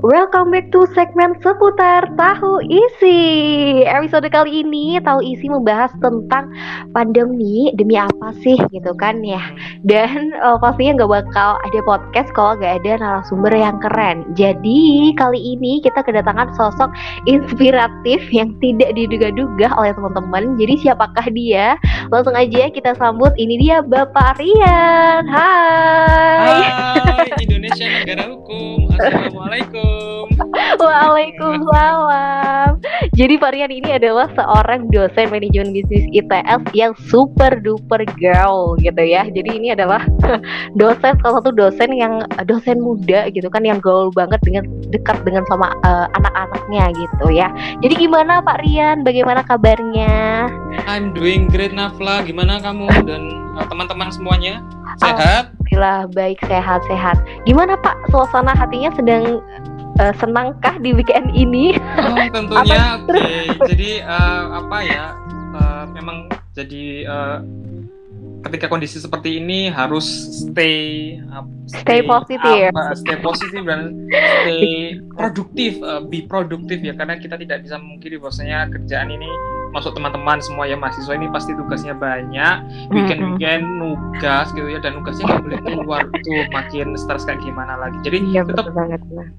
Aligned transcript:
Welcome 0.00 0.56
back 0.56 0.72
to 0.72 0.88
segmen 0.96 1.36
seputar 1.44 2.08
tahu 2.16 2.64
isi. 2.64 3.20
Episode 3.84 4.32
kali 4.32 4.64
ini 4.64 4.96
tahu 5.04 5.20
isi 5.20 5.44
membahas 5.44 5.92
tentang 6.00 6.48
pandemi 6.96 7.68
demi 7.76 8.00
apa 8.00 8.32
sih 8.40 8.56
gitu 8.72 8.96
kan 8.96 9.20
ya. 9.20 9.44
Dan 9.84 10.32
uh, 10.40 10.56
pastinya 10.56 11.04
nggak 11.04 11.12
bakal 11.20 11.60
ada 11.60 11.80
podcast 11.84 12.32
kalau 12.32 12.56
nggak 12.56 12.80
ada 12.80 12.96
narasumber 12.96 13.52
yang 13.52 13.76
keren. 13.84 14.24
Jadi 14.32 15.12
kali 15.20 15.36
ini 15.36 15.84
kita 15.84 16.00
kedatangan 16.00 16.48
sosok 16.56 16.88
inspiratif 17.28 18.24
yang 18.32 18.56
tidak 18.64 18.96
diduga-duga 18.96 19.68
oleh 19.76 19.92
teman-teman. 19.92 20.56
Jadi 20.56 20.80
siapakah 20.80 21.28
dia? 21.28 21.76
Langsung 22.08 22.32
aja 22.32 22.72
kita 22.72 22.96
sambut. 22.96 23.36
Ini 23.36 23.54
dia 23.60 23.76
Bapak 23.84 24.40
Rian. 24.40 25.28
Hai. 25.28 26.72
Hai 27.04 27.44
Indonesia 27.44 27.84
negara 27.84 28.32
hukum. 28.32 28.88
Assalamualaikum. 28.96 29.99
Waalaikumsalam. 30.82 32.80
Jadi 33.14 33.34
Varian 33.36 33.72
ini 33.72 33.96
adalah 33.96 34.30
seorang 34.32 34.88
dosen 34.88 35.28
manajemen 35.28 35.74
bisnis 35.76 36.06
ITS 36.14 36.62
yang 36.72 36.92
super 37.08 37.52
duper 37.60 38.02
girl 38.16 38.76
gitu 38.80 39.02
ya. 39.02 39.26
Jadi 39.28 39.50
ini 39.60 39.68
adalah 39.76 40.04
dosen 40.80 41.16
salah 41.20 41.42
satu 41.42 41.52
dosen 41.52 41.92
yang 41.92 42.24
dosen 42.48 42.80
muda 42.80 43.28
gitu 43.32 43.48
kan 43.52 43.64
yang 43.66 43.78
gaul 43.82 44.08
banget 44.14 44.40
dengan 44.46 44.64
dekat 44.90 45.20
dengan 45.26 45.44
sama 45.52 45.72
uh, 45.84 46.06
anak-anaknya 46.16 46.84
gitu 46.96 47.26
ya. 47.34 47.48
Jadi 47.84 48.08
gimana 48.08 48.40
Pak 48.40 48.64
Rian? 48.64 49.02
Bagaimana 49.04 49.44
kabarnya? 49.44 50.48
I'm 50.88 51.12
doing 51.12 51.50
great 51.50 51.74
Nafla. 51.76 52.24
Gimana 52.24 52.62
kamu 52.62 52.88
dan 53.04 53.22
uh, 53.58 53.66
teman-teman 53.68 54.08
semuanya? 54.08 54.64
Sehat? 54.98 55.52
Alhamdulillah 55.70 56.10
baik 56.12 56.38
sehat-sehat. 56.50 57.16
Gimana 57.46 57.78
Pak 57.78 58.10
suasana 58.10 58.52
hatinya 58.58 58.90
sedang 58.98 59.38
uh, 59.98 60.14
senangkah 60.20 60.78
di 60.78 60.94
weekend 60.94 61.34
ini? 61.34 61.74
Oh, 61.98 62.16
tentunya 62.36 63.00
oke. 63.00 63.10
Okay. 63.10 63.42
Jadi 63.74 63.90
uh, 64.06 64.44
apa 64.62 64.78
ya? 64.86 65.06
Uh, 65.50 65.84
memang 65.90 66.30
jadi 66.54 67.10
uh, 67.10 67.38
ketika 68.46 68.72
kondisi 68.72 68.96
seperti 68.96 69.42
ini 69.42 69.68
harus 69.68 70.06
stay 70.46 71.18
uh, 71.28 71.44
stay, 71.68 71.82
stay 71.82 72.00
positif, 72.06 72.70
uh, 72.72 72.94
stay 72.96 73.16
positif 73.20 73.62
dan 73.66 74.08
stay 74.08 74.96
produktif, 75.18 75.76
uh, 75.84 76.00
be 76.00 76.24
produktif 76.24 76.80
ya 76.80 76.96
karena 76.96 77.20
kita 77.20 77.36
tidak 77.36 77.66
bisa 77.66 77.76
mungkiri 77.76 78.16
bahwasanya 78.16 78.70
kerjaan 78.72 79.12
ini 79.12 79.28
masuk 79.70 79.94
teman-teman 79.94 80.42
semua 80.42 80.66
ya 80.66 80.74
mahasiswa 80.74 81.14
ini 81.14 81.30
pasti 81.30 81.54
tugasnya 81.54 81.94
banyak 81.94 82.56
weekend 82.90 83.22
weekend 83.22 83.64
nugas 83.78 84.50
gitu 84.50 84.66
ya 84.66 84.82
dan 84.82 84.98
nugasnya 84.98 85.30
nggak 85.30 85.42
boleh 85.46 85.60
keluar 85.62 86.02
tuh 86.10 86.42
makin 86.50 86.98
stres 86.98 87.22
kayak 87.22 87.38
gimana 87.38 87.78
lagi 87.78 87.94
jadi 88.02 88.18
iya, 88.34 88.42
tetap 88.42 88.74
banget 88.74 88.98
lah 89.14 89.30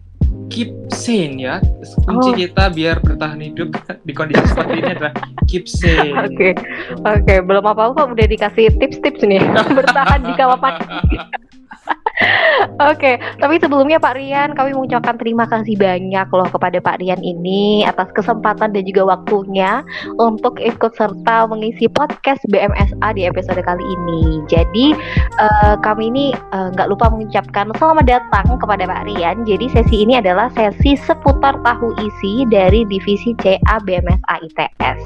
keep 0.52 0.72
sane 0.92 1.40
ya. 1.40 1.64
Kunci 2.04 2.30
oh. 2.30 2.36
kita 2.36 2.64
biar 2.76 3.00
bertahan 3.00 3.40
hidup 3.40 3.72
di 4.08 4.12
kondisi 4.12 4.44
seperti 4.52 4.74
ini 4.84 4.90
adalah 5.00 5.14
keep 5.48 5.66
sane. 5.66 6.12
Oke, 6.28 6.36
okay. 6.36 6.52
oke. 7.02 7.24
Okay. 7.24 7.38
Belum 7.40 7.64
apa-apa 7.64 8.12
udah 8.12 8.26
dikasih 8.28 8.76
tips-tips 8.78 9.24
nih 9.24 9.42
bertahan 9.80 10.22
di 10.28 10.34
kala 10.36 10.60
pandemi. 10.60 11.18
Oke, 12.82 12.98
okay, 12.98 13.16
tapi 13.42 13.58
sebelumnya 13.58 13.98
Pak 13.98 14.14
Rian, 14.14 14.54
kami 14.54 14.78
mengucapkan 14.78 15.18
terima 15.18 15.50
kasih 15.50 15.74
banyak 15.74 16.28
loh 16.30 16.46
kepada 16.46 16.78
Pak 16.78 17.02
Rian 17.02 17.18
ini 17.26 17.82
atas 17.82 18.14
kesempatan 18.14 18.74
dan 18.74 18.84
juga 18.86 19.18
waktunya 19.18 19.82
untuk 20.22 20.62
ikut 20.62 20.94
serta 20.94 21.50
mengisi 21.50 21.90
podcast 21.90 22.42
BMSA 22.54 23.08
di 23.18 23.26
episode 23.26 23.58
kali 23.66 23.82
ini. 23.82 24.46
Jadi 24.46 24.94
uh, 25.42 25.76
kami 25.82 26.14
ini 26.14 26.26
eh, 26.34 26.68
nggak 26.78 26.88
uh, 26.88 26.92
lupa 26.94 27.10
mengucapkan 27.10 27.74
selamat 27.82 28.06
datang 28.06 28.58
kepada 28.62 28.86
Pak 28.86 29.10
Rian. 29.10 29.42
Jadi 29.46 29.66
sesi 29.74 30.06
ini 30.06 30.22
adalah 30.22 30.54
sesi 30.54 30.94
seputar 30.94 31.58
tahu 31.66 31.98
isi 32.06 32.46
dari 32.54 32.86
divisi 32.86 33.34
CA 33.42 33.82
BMSA 33.82 34.36
ITS. 34.46 35.02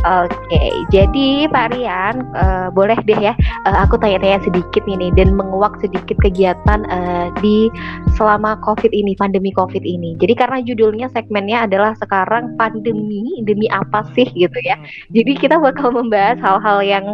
Oke, 0.00 0.62
jadi 0.88 1.44
Pak 1.52 1.76
Rian, 1.76 2.24
uh, 2.32 2.72
boleh 2.72 2.96
deh 3.04 3.20
ya, 3.20 3.36
uh, 3.68 3.84
aku 3.84 4.00
tanya-tanya 4.00 4.40
sedikit 4.48 4.80
ini 4.88 5.12
dan 5.12 5.36
menguak 5.36 5.76
sedikit 5.84 6.16
kegiatan 6.24 6.88
uh, 6.88 7.28
di 7.44 7.68
selama 8.16 8.56
COVID 8.64 8.96
ini, 8.96 9.12
pandemi 9.12 9.52
COVID 9.52 9.84
ini. 9.84 10.16
Jadi 10.16 10.32
karena 10.32 10.64
judulnya 10.64 11.12
segmennya 11.12 11.68
adalah 11.68 11.92
sekarang 12.00 12.56
pandemi 12.56 13.44
demi 13.44 13.68
apa 13.68 14.08
sih 14.16 14.24
gitu 14.32 14.56
ya. 14.64 14.80
Jadi 15.12 15.36
kita 15.36 15.60
bakal 15.60 15.92
membahas 15.92 16.40
hal-hal 16.40 16.80
yang 16.80 17.04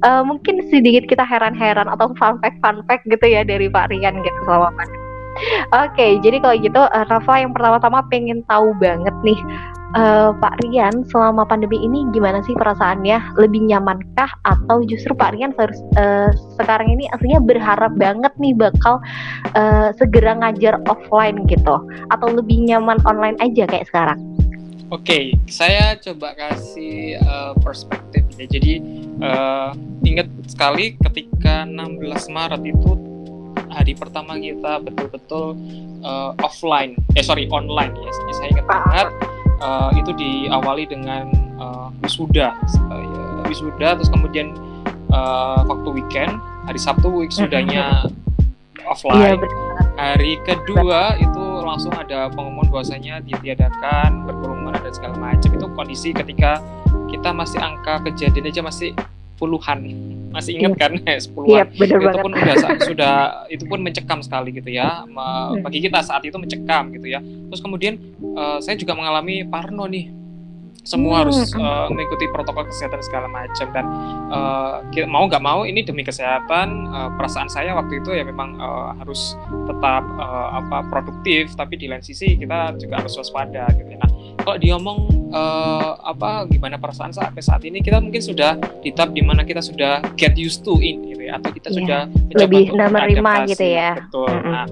uh, 0.00 0.24
mungkin 0.24 0.64
sedikit 0.72 1.12
kita 1.12 1.28
heran-heran 1.28 1.92
atau 1.92 2.08
fun 2.16 2.40
fact 2.40 2.56
fun 2.64 2.80
fact 2.88 3.04
gitu 3.04 3.26
ya 3.28 3.44
dari 3.44 3.68
Pak 3.68 3.92
Rian 3.92 4.16
gitu 4.16 4.38
selama 4.48 4.72
pandemi. 4.80 4.96
Oke, 5.76 5.92
okay, 5.92 6.10
jadi 6.24 6.40
kalau 6.40 6.56
gitu 6.56 6.80
uh, 6.80 7.04
Rafa 7.04 7.44
yang 7.44 7.52
pertama-tama 7.52 8.00
pengen 8.08 8.40
tahu 8.48 8.72
banget 8.80 9.12
nih 9.20 9.40
uh, 9.96 10.30
Pak 10.36 10.54
Rian 10.62 11.02
selama 11.08 11.46
pandemi 11.46 11.80
ini 11.82 12.06
gimana 12.14 12.42
sih 12.44 12.54
perasaannya? 12.54 13.38
Lebih 13.38 13.70
nyamankah 13.70 14.30
atau 14.46 14.82
justru 14.86 15.14
Pak 15.14 15.34
Rian 15.34 15.52
harus 15.58 15.78
uh, 15.98 16.30
sekarang 16.58 16.94
ini 16.94 17.10
aslinya 17.14 17.42
berharap 17.42 17.94
banget 17.98 18.32
nih 18.38 18.54
bakal 18.54 19.02
uh, 19.54 19.90
segera 19.96 20.36
ngajar 20.38 20.78
offline 20.86 21.46
gitu 21.50 21.82
atau 22.10 22.28
lebih 22.30 22.62
nyaman 22.66 22.98
online 23.06 23.38
aja 23.42 23.66
kayak 23.66 23.88
sekarang? 23.90 24.18
Oke, 24.90 25.06
okay, 25.06 25.24
saya 25.46 25.94
coba 26.02 26.34
kasih 26.34 27.14
uh, 27.22 27.54
perspektif 27.62 28.26
ya. 28.34 28.46
Jadi 28.50 28.82
uh, 29.22 29.70
ingat 30.02 30.26
sekali 30.50 30.98
ketika 30.98 31.62
16 31.62 32.10
Maret 32.34 32.62
itu 32.66 32.98
hari 33.70 33.94
pertama 33.94 34.34
kita 34.34 34.82
betul-betul 34.82 35.54
uh, 36.02 36.34
offline, 36.42 36.98
eh 37.14 37.22
sorry 37.22 37.46
online 37.54 37.94
ya. 37.94 38.10
Saya 38.34 38.50
ingat 38.50 38.66
banget 38.66 39.39
uh, 39.60 39.90
itu 39.94 40.10
diawali 40.16 40.84
dengan 40.88 41.30
uh, 41.60 41.88
wisuda 42.02 42.56
uh, 42.90 43.44
wisuda 43.46 43.96
terus 43.96 44.10
kemudian 44.10 44.56
uh, 45.12 45.62
waktu 45.68 45.88
weekend 46.02 46.32
hari 46.66 46.80
Sabtu 46.80 47.08
wisudanya 47.08 48.04
offline. 48.90 49.38
Iya, 49.38 49.46
hari 49.94 50.32
kedua 50.42 51.14
itu 51.18 51.44
langsung 51.62 51.94
ada 51.94 52.26
pengumuman 52.34 52.66
bahwasanya 52.68 53.22
ditiadakan 53.22 54.26
berkerumun 54.26 54.74
dan 54.74 54.92
segala 54.92 55.16
macam. 55.16 55.50
Itu 55.54 55.66
kondisi 55.78 56.10
ketika 56.10 56.58
kita 57.10 57.30
masih 57.30 57.58
angka 57.62 58.02
kejadian 58.06 58.50
aja 58.50 58.60
masih 58.62 58.90
puluhan 59.40 59.88
masih 60.30 60.60
ingat 60.60 60.72
iya. 60.76 60.82
kan? 60.84 60.92
Sepuluhan. 61.24 61.56
Yep, 61.64 61.68
iya, 61.74 61.96
itu 61.98 62.18
pun 62.22 62.32
udah 62.36 62.56
sudah 62.86 63.14
itu 63.50 63.64
pun 63.66 63.78
mencekam 63.82 64.18
sekali 64.22 64.54
gitu 64.54 64.70
ya. 64.70 65.02
Hmm. 65.08 65.64
bagi 65.64 65.80
kita 65.82 66.04
saat 66.04 66.22
itu 66.22 66.36
mencekam 66.36 66.92
gitu 66.94 67.08
ya. 67.10 67.18
Terus 67.20 67.60
kemudian 67.64 67.98
uh, 68.36 68.62
saya 68.62 68.76
juga 68.78 68.94
mengalami 68.94 69.42
parno 69.48 69.88
nih 69.90 70.19
semua 70.82 71.20
hmm. 71.20 71.22
harus 71.26 71.38
uh, 71.56 71.86
mengikuti 71.92 72.24
protokol 72.32 72.64
kesehatan 72.66 73.00
segala 73.04 73.28
macam 73.28 73.68
dan 73.70 73.84
uh, 74.32 74.80
mau 75.06 75.28
nggak 75.28 75.42
mau 75.44 75.68
ini 75.68 75.84
demi 75.84 76.00
kesehatan 76.00 76.88
uh, 76.88 77.10
perasaan 77.20 77.52
saya 77.52 77.76
waktu 77.76 78.00
itu 78.00 78.16
ya 78.16 78.24
memang 78.24 78.56
uh, 78.56 78.96
harus 78.96 79.36
tetap 79.68 80.04
uh, 80.16 80.48
apa 80.56 80.88
produktif 80.88 81.52
tapi 81.54 81.76
di 81.76 81.86
lain 81.86 82.00
sisi 82.00 82.34
kita 82.36 82.74
juga 82.80 83.04
harus 83.04 83.12
waspada 83.20 83.68
gitu 83.76 83.92
ya. 83.92 83.98
Nah 84.00 84.10
kalau 84.40 84.56
diomong 84.56 84.98
uh, 85.30 86.00
apa 86.00 86.48
gimana 86.48 86.80
perasaan 86.80 87.12
sampai 87.12 87.44
saat 87.44 87.62
ini 87.68 87.84
kita 87.84 88.00
mungkin 88.00 88.24
sudah 88.24 88.56
di 88.80 88.90
tahap 88.96 89.12
di 89.12 89.20
mana 89.20 89.44
kita 89.44 89.60
sudah 89.60 90.00
get 90.16 90.32
used 90.40 90.64
to 90.64 90.80
in 90.80 91.04
gitu 91.12 91.19
ya 91.19 91.19
atau 91.30 91.50
kita 91.54 91.68
yeah. 91.70 91.76
sudah 91.78 92.02
lebih 92.36 92.64
menerima 92.74 93.32
gitu 93.50 93.66
ya. 93.66 93.90
Betul. 93.98 94.28
Mm 94.28 94.40
-hmm. 94.40 94.52
nah 94.52 94.64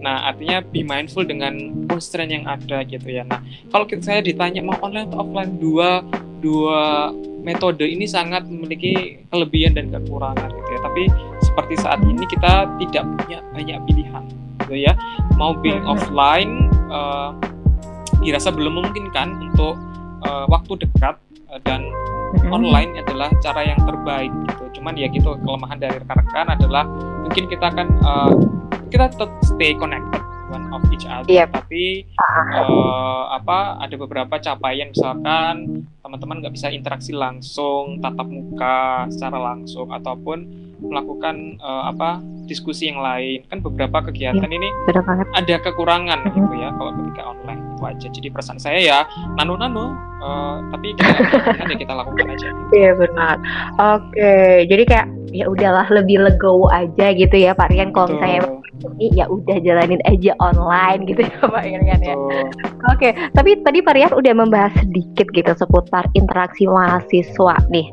nah 0.00 0.16
artinya 0.32 0.64
be 0.64 0.80
mindful 0.80 1.22
dengan 1.22 1.84
constraint 1.86 2.32
yang 2.32 2.44
ada 2.48 2.82
gitu 2.88 3.08
ya. 3.08 3.22
Nah 3.28 3.40
kalau 3.70 3.84
saya 4.00 4.24
ditanya 4.24 4.64
mau 4.64 4.76
online 4.80 5.08
atau 5.12 5.22
offline? 5.22 5.52
Dua 5.60 6.04
dua 6.40 7.12
metode 7.40 7.84
ini 7.84 8.08
sangat 8.08 8.48
memiliki 8.48 9.24
kelebihan 9.28 9.76
dan 9.76 9.92
kekurangan 9.92 10.48
gitu 10.50 10.70
ya. 10.72 10.80
Tapi 10.84 11.02
seperti 11.44 11.74
saat 11.80 12.00
ini 12.04 12.24
kita 12.28 12.68
tidak 12.80 13.04
punya 13.20 13.38
banyak 13.52 13.78
pilihan 13.88 14.24
gitu 14.64 14.74
ya. 14.76 14.92
Mau 15.36 15.56
being 15.60 15.84
offline 15.84 16.68
uh, 16.92 17.32
dirasa 18.20 18.52
belum 18.52 18.80
memungkinkan 18.80 19.28
untuk 19.52 19.74
uh, 20.24 20.44
waktu 20.48 20.84
dekat 20.84 21.16
dan 21.66 21.82
online 22.50 22.94
adalah 23.02 23.28
cara 23.42 23.66
yang 23.66 23.80
terbaik 23.82 24.30
gitu. 24.46 24.80
Cuman 24.80 24.94
ya 24.94 25.10
gitu 25.10 25.34
kelemahan 25.42 25.78
dari 25.82 25.98
rekan-rekan 25.98 26.46
adalah 26.54 26.84
mungkin 27.26 27.44
kita 27.50 27.64
akan 27.74 27.86
uh, 28.06 28.32
kita 28.90 29.10
tetap 29.10 29.30
stay 29.42 29.74
connected 29.74 30.29
one 30.50 30.66
of 30.74 30.82
each 30.90 31.06
other 31.06 31.30
yep. 31.30 31.54
tapi 31.54 32.04
uh, 32.18 33.32
apa 33.38 33.78
ada 33.80 33.94
beberapa 33.96 34.36
capaian 34.42 34.90
misalkan 34.90 35.86
teman-teman 36.02 36.42
nggak 36.42 36.54
bisa 36.58 36.68
interaksi 36.74 37.14
langsung 37.14 38.02
tatap 38.02 38.26
muka 38.26 39.06
secara 39.08 39.38
langsung 39.38 39.88
ataupun 39.94 40.70
melakukan 40.80 41.60
uh, 41.60 41.92
apa 41.92 42.24
diskusi 42.48 42.90
yang 42.90 42.98
lain. 42.98 43.46
Kan 43.46 43.62
beberapa 43.62 44.02
kegiatan 44.10 44.42
ya, 44.42 44.50
ini 44.50 44.68
ada 45.36 45.54
kekurangan 45.62 46.18
mm 46.24 46.26
-hmm. 46.26 46.36
gitu 46.40 46.54
ya 46.58 46.68
kalau 46.74 46.92
ketika 46.98 47.22
online 47.30 47.60
itu 47.62 47.82
aja. 47.86 48.06
Jadi 48.10 48.28
perasaan 48.32 48.60
saya 48.60 48.80
ya 48.80 48.98
nano 49.38 49.54
nano 49.54 49.94
uh, 50.24 50.58
tapi 50.74 50.96
kita 50.98 51.14
ya 51.70 51.76
kita 51.78 51.92
lakukan 51.94 52.26
aja. 52.26 52.48
Iya 52.74 52.90
benar. 52.98 53.36
Oke 53.78 54.66
jadi 54.66 54.82
kayak 54.88 55.06
ya 55.30 55.46
udahlah 55.46 55.86
lebih 55.94 56.26
legowo 56.26 56.66
aja 56.74 57.14
gitu 57.14 57.36
ya 57.38 57.54
Pak 57.54 57.70
Rian 57.70 57.94
kalau 57.94 58.18
misalnya 58.18 58.59
ini 58.96 59.12
ya 59.16 59.28
udah 59.28 59.56
jalanin 59.60 60.00
aja 60.08 60.32
online 60.40 61.04
gitu 61.08 61.24
ya 61.26 61.40
Pak 61.44 61.64
Irian 61.64 62.00
ya. 62.00 62.14
Oke, 62.88 63.12
tapi 63.36 63.60
tadi 63.60 63.84
Pak 63.84 63.92
Rian 63.96 64.12
udah 64.16 64.32
membahas 64.32 64.72
sedikit 64.80 65.28
gitu 65.36 65.52
seputar 65.52 66.08
interaksi 66.16 66.64
mahasiswa 66.64 67.56
nih. 67.68 67.86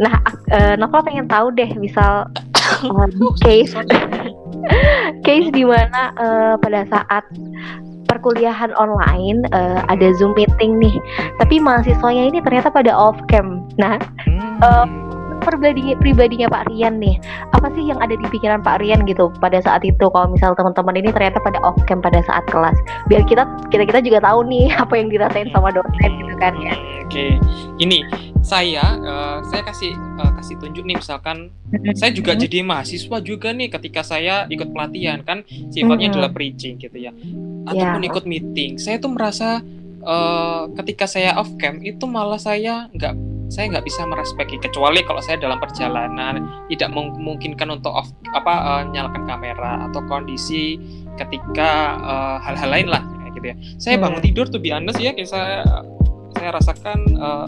Nah, 0.00 0.14
uh, 0.52 0.74
Nova 0.80 1.04
pengen 1.04 1.28
tahu 1.28 1.52
deh 1.52 1.68
misal 1.76 2.24
uh, 2.88 3.08
case 3.44 3.76
case 5.26 5.48
di 5.52 5.64
mana 5.64 6.12
uh, 6.16 6.54
pada 6.60 6.88
saat 6.88 7.24
perkuliahan 8.08 8.74
online 8.74 9.46
uh, 9.54 9.86
ada 9.86 10.10
Zoom 10.18 10.34
meeting 10.34 10.82
nih, 10.82 10.94
tapi 11.38 11.62
mahasiswanya 11.62 12.32
ini 12.34 12.38
ternyata 12.42 12.72
pada 12.72 12.90
off 12.90 13.16
cam. 13.30 13.62
Nah, 13.78 14.00
hmm. 14.26 14.58
uh, 14.64 15.09
pribadi 15.42 15.96
pribadinya 15.98 16.46
Pak 16.48 16.70
Rian 16.70 17.00
nih 17.00 17.16
apa 17.56 17.68
sih 17.74 17.88
yang 17.88 17.98
ada 17.98 18.14
di 18.14 18.26
pikiran 18.30 18.60
Pak 18.62 18.80
Rian 18.84 19.04
gitu 19.08 19.32
pada 19.40 19.58
saat 19.60 19.82
itu? 19.82 20.06
Kalau 20.10 20.28
misal 20.30 20.52
teman-teman 20.54 20.96
ini 21.00 21.10
ternyata 21.10 21.40
pada 21.42 21.58
off 21.66 21.76
cam 21.88 21.98
pada 22.04 22.20
saat 22.24 22.44
kelas 22.48 22.76
biar 23.08 23.24
kita 23.26 23.44
kita 23.72 23.84
kita 23.88 24.00
juga 24.04 24.18
tahu 24.22 24.46
nih 24.46 24.68
apa 24.82 24.94
yang 24.96 25.08
dirasain 25.08 25.48
sama 25.50 25.72
dosen 25.72 26.10
gitu 26.20 26.34
kan 26.38 26.52
ya. 26.60 26.74
Oke 27.04 27.08
okay. 27.10 27.30
ini 27.82 28.06
saya 28.40 28.96
uh, 29.00 29.38
saya 29.44 29.62
kasih 29.66 29.92
uh, 30.20 30.32
kasih 30.40 30.56
tunjuk 30.60 30.84
nih 30.88 30.96
misalkan 30.96 31.52
saya 31.96 32.10
juga 32.14 32.32
jadi 32.32 32.64
mahasiswa 32.64 33.18
juga 33.20 33.52
nih 33.52 33.68
ketika 33.68 34.00
saya 34.00 34.48
ikut 34.48 34.72
pelatihan 34.72 35.20
kan 35.26 35.44
sifatnya 35.68 36.12
adalah 36.12 36.30
preaching 36.32 36.80
gitu 36.80 36.96
ya. 36.96 37.12
Ataupun 37.68 38.00
yeah. 38.00 38.10
ikut 38.10 38.24
meeting 38.24 38.80
saya 38.80 38.96
tuh 38.96 39.12
merasa 39.12 39.60
uh, 40.04 40.70
ketika 40.80 41.04
saya 41.08 41.36
off 41.36 41.50
cam 41.60 41.80
itu 41.84 42.04
malah 42.04 42.38
saya 42.38 42.88
nggak 42.94 43.14
saya 43.50 43.66
nggak 43.66 43.82
bisa 43.82 44.06
merespeki 44.06 44.62
kecuali 44.62 45.02
kalau 45.02 45.18
saya 45.18 45.34
dalam 45.42 45.58
perjalanan 45.58 46.46
tidak 46.70 46.90
memungkinkan 46.94 47.66
untuk 47.74 47.90
off 47.90 48.08
apa 48.30 48.54
uh, 48.54 48.82
nyalakan 48.86 49.26
kamera 49.26 49.90
atau 49.90 50.00
kondisi 50.06 50.78
ketika 51.18 51.98
uh, 51.98 52.36
hal-hal 52.38 52.70
lain 52.70 52.88
lah 52.88 53.02
kayak 53.02 53.32
gitu 53.34 53.46
ya. 53.50 53.56
Saya 53.82 53.94
hmm. 53.98 54.04
bangun 54.06 54.22
tidur 54.22 54.46
tuh 54.46 54.62
biasa 54.62 54.98
ya 55.02 55.12
kayak 55.12 55.30
saya 55.30 55.58
saya 56.38 56.48
rasakan 56.54 56.98
uh, 57.18 57.46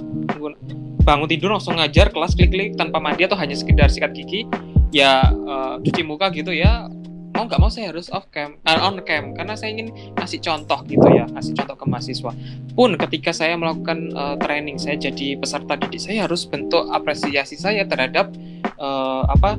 bangun 1.07 1.29
tidur 1.31 1.55
langsung 1.55 1.79
ngajar 1.79 2.11
kelas 2.11 2.35
klik-klik 2.35 2.75
tanpa 2.75 2.99
mandi 2.99 3.27
atau 3.27 3.39
hanya 3.39 3.55
sekedar 3.55 3.87
sikat 3.87 4.11
gigi 4.15 4.47
ya 4.91 5.31
uh, 5.31 5.79
cuci 5.81 6.03
muka 6.03 6.29
gitu 6.35 6.51
ya 6.51 6.91
mau 7.33 7.49
nggak 7.49 7.61
mau 7.61 7.71
saya 7.73 7.91
harus 7.91 8.13
off 8.13 8.29
cam 8.29 8.61
uh, 8.69 8.81
on 8.87 9.01
cam 9.03 9.33
karena 9.33 9.57
saya 9.57 9.73
ingin 9.73 9.89
kasih 10.17 10.39
contoh 10.41 10.85
gitu 10.85 11.07
ya 11.09 11.25
kasih 11.33 11.53
contoh 11.57 11.77
ke 11.77 11.85
mahasiswa. 11.89 12.33
Pun 12.77 12.91
ketika 12.97 13.31
saya 13.33 13.57
melakukan 13.57 14.13
uh, 14.13 14.37
training 14.41 14.77
saya 14.77 15.01
jadi 15.01 15.41
peserta 15.41 15.77
didik 15.81 16.01
saya 16.01 16.29
harus 16.29 16.45
bentuk 16.45 16.85
apresiasi 16.93 17.57
saya 17.57 17.89
terhadap 17.89 18.33
uh, 18.79 19.25
apa 19.33 19.57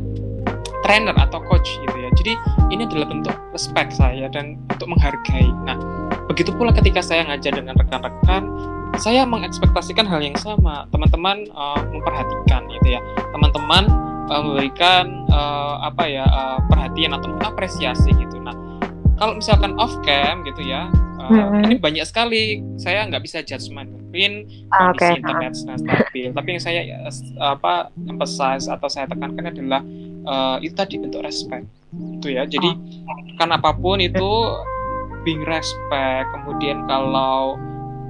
trainer 0.85 1.15
atau 1.17 1.41
coach 1.49 1.79
gitu 1.81 1.97
ya. 1.97 2.09
Jadi 2.13 2.33
ini 2.69 2.85
adalah 2.85 3.09
bentuk 3.09 3.35
respect 3.55 3.95
saya 3.95 4.29
dan 4.29 4.59
untuk 4.69 4.93
menghargai. 4.93 5.49
Nah 5.65 5.77
begitu 6.29 6.53
pula 6.53 6.73
ketika 6.73 7.01
saya 7.01 7.25
ngajar 7.25 7.57
dengan 7.57 7.73
rekan-rekan 7.77 8.47
saya 9.01 9.25
mengekspektasikan 9.25 10.05
hal 10.05 10.21
yang 10.21 10.37
sama. 10.37 10.85
Teman-teman 10.93 11.49
uh, 11.57 11.81
memperhatikan 11.89 12.69
gitu 12.69 12.93
ya. 12.93 13.01
Teman-teman 13.33 13.89
uh, 14.29 14.41
memberikan 14.43 15.27
uh, 15.31 15.83
apa 15.83 16.03
ya 16.07 16.25
uh, 16.27 16.59
perhatian 16.69 17.15
atau 17.15 17.33
apresiasi 17.43 18.11
gitu. 18.15 18.37
Nah, 18.39 18.55
kalau 19.19 19.39
misalkan 19.39 19.75
off 19.79 19.93
cam 20.03 20.43
gitu 20.47 20.63
ya, 20.63 20.87
uh, 21.19 21.31
hmm. 21.31 21.67
ini 21.67 21.75
banyak 21.79 22.05
sekali 22.07 22.63
saya 22.79 23.07
nggak 23.07 23.23
bisa 23.23 23.43
judgement 23.43 23.89
mungkin 23.89 24.45
ah, 24.69 24.93
kondisi 24.93 25.03
okay. 25.09 25.13
internet 25.19 25.53
sedang 25.57 25.79
stabil. 25.81 26.27
Tapi 26.31 26.47
yang 26.53 26.61
saya 26.61 26.81
uh, 26.85 27.57
apa 27.57 27.89
emphasize 28.05 28.69
atau 28.69 28.87
saya 28.87 29.09
tekankan 29.09 29.49
adalah 29.49 29.81
uh, 30.29 30.57
itu 30.61 30.73
tadi 30.77 31.01
bentuk 31.01 31.25
respect 31.25 31.65
itu 32.21 32.37
ya. 32.37 32.45
Jadi 32.45 32.69
oh. 32.69 32.77
kan 33.41 33.49
apa 33.49 33.73
pun 33.73 33.97
itu 33.99 34.31
being 35.25 35.41
respect. 35.47 36.29
Kemudian 36.29 36.85
kalau 36.85 37.57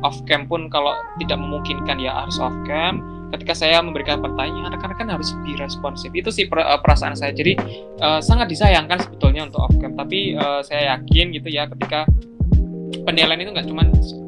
off 0.03 0.19
cam 0.27 0.43
pun 0.45 0.67
kalau 0.67 0.91
tidak 1.23 1.39
memungkinkan 1.39 1.97
ya 2.03 2.11
harus 2.11 2.35
off 2.43 2.53
cam 2.67 2.99
ketika 3.33 3.53
saya 3.57 3.81
memberikan 3.81 4.21
pertanyaan 4.21 4.69
rekan-rekan 4.69 5.09
harus 5.09 5.33
lebih 5.41 5.57
responsif 5.61 6.13
itu 6.13 6.29
sih 6.29 6.45
eh, 6.45 6.79
perasaan 6.79 7.17
saya. 7.17 7.33
Jadi 7.33 7.57
uh, 7.99 8.21
sangat 8.21 8.53
disayangkan 8.53 9.01
sebetulnya 9.01 9.49
untuk 9.49 9.65
off 9.65 9.75
cam 9.81 9.97
tapi 9.97 10.37
uh, 10.37 10.61
saya 10.61 10.97
yakin 10.97 11.33
gitu 11.33 11.49
ya 11.49 11.65
ketika 11.65 12.05
penilaian 13.03 13.41
itu 13.41 13.51
nggak 13.51 13.67
cuma 13.67 13.83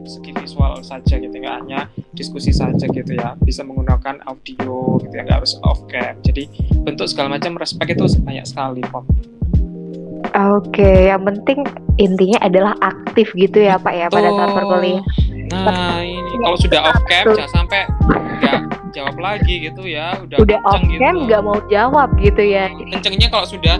segi 0.06 0.32
visual 0.34 0.82
saja 0.82 1.16
gitu 1.22 1.32
nggak 1.32 1.56
hanya 1.64 1.86
diskusi 2.18 2.50
saja 2.50 2.90
gitu 2.90 3.14
ya. 3.14 3.38
Bisa 3.46 3.62
menggunakan 3.62 4.26
audio 4.26 4.98
gitu 5.06 5.14
ya 5.14 5.22
nggak 5.22 5.46
harus 5.46 5.54
off 5.62 5.86
cam 5.86 6.18
jadi 6.26 6.50
bentuk 6.82 7.06
segala 7.06 7.38
macam 7.38 7.56
respect 7.62 7.94
itu 7.94 8.06
banyak 8.26 8.46
sekali 8.46 8.82
kok 8.82 9.06
Oke, 10.36 11.08
yang 11.08 11.24
penting 11.24 11.64
intinya 11.96 12.36
adalah 12.44 12.76
aktif 12.84 13.32
gitu 13.40 13.56
ya 13.56 13.80
Pak 13.80 13.94
ya 13.96 14.08
pada 14.12 14.36
saat 14.36 14.52
perkuliahan. 14.52 15.04
Nah 15.48 16.04
ini. 16.04 16.44
Kalau 16.44 16.58
sudah 16.60 16.80
off 16.92 17.00
cam 17.08 17.24
jangan 17.32 17.52
sampai 17.56 17.88
jawab 18.96 19.16
lagi 19.20 19.68
gitu 19.68 19.84
ya 19.84 20.16
udah 20.24 20.38
udah 20.40 20.60
off 20.64 20.82
gitu. 20.88 21.04
nggak 21.04 21.42
mau 21.44 21.60
jawab 21.68 22.10
gitu 22.24 22.40
ya 22.40 22.72
kencengnya 22.96 23.28
kalau 23.28 23.44
sudah 23.44 23.76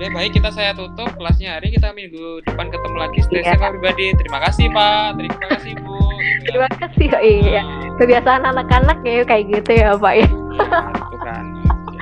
udah 0.00 0.08
baik 0.16 0.32
kita 0.32 0.48
saya 0.48 0.72
tutup 0.72 1.12
kelasnya 1.20 1.60
hari 1.60 1.68
kita 1.76 1.92
minggu 1.92 2.40
depan 2.48 2.72
ketemu 2.72 2.96
lagi 2.96 3.18
stay 3.20 3.44
yeah. 3.44 3.60
pribadi 3.60 4.16
terima 4.16 4.38
kasih 4.48 4.66
pak 4.72 5.20
terima 5.20 5.46
kasih 5.52 5.72
bu 5.84 5.96
gitu 6.16 6.32
ya. 6.32 6.44
terima 6.48 6.68
kasih 6.80 7.06
oh, 7.12 7.20
iya 7.22 7.62
nah. 7.62 7.92
kebiasaan 8.00 8.42
anak-anak 8.48 8.98
ya 9.04 9.22
kayak 9.28 9.44
gitu 9.52 9.70
ya 9.76 9.92
pak 10.00 10.14
ya, 10.16 10.28
ya 10.32 11.18
kan 11.20 11.44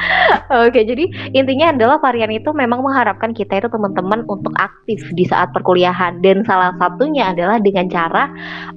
Oke, 0.67 0.83
jadi 0.83 1.09
intinya 1.33 1.71
adalah 1.73 1.97
varian 2.03 2.31
itu 2.33 2.51
memang 2.53 2.83
mengharapkan 2.83 3.33
kita 3.33 3.63
itu 3.63 3.69
teman-teman 3.71 4.27
untuk 4.27 4.53
aktif 4.59 4.99
di 5.15 5.25
saat 5.27 5.55
perkuliahan 5.55 6.21
dan 6.21 6.43
salah 6.47 6.75
satunya 6.77 7.31
adalah 7.31 7.63
dengan 7.63 7.87
cara 7.89 8.29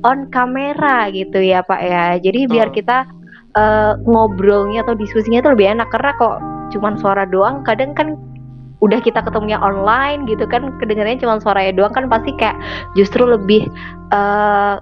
on 0.06 0.30
kamera 0.30 1.10
gitu 1.12 1.42
ya 1.42 1.66
Pak 1.66 1.82
ya. 1.82 2.06
Jadi 2.22 2.40
biar 2.50 2.70
kita 2.72 3.08
uh, 3.56 3.98
ngobrolnya 4.06 4.84
atau 4.86 4.94
diskusinya 4.94 5.42
itu 5.42 5.50
lebih 5.52 5.68
enak 5.76 5.90
karena 5.90 6.12
kok 6.20 6.38
cuman 6.76 7.00
suara 7.00 7.24
doang 7.28 7.64
kadang 7.64 7.96
kan 7.96 8.20
udah 8.84 9.00
kita 9.00 9.24
ketemunya 9.24 9.58
online 9.58 10.28
gitu 10.28 10.44
kan 10.46 10.76
kedengarannya 10.78 11.18
cuma 11.18 11.40
suaranya 11.40 11.74
doang 11.74 11.94
kan 11.96 12.06
pasti 12.12 12.36
kayak 12.36 12.60
justru 12.94 13.24
lebih 13.24 13.66
uh, 14.12 14.78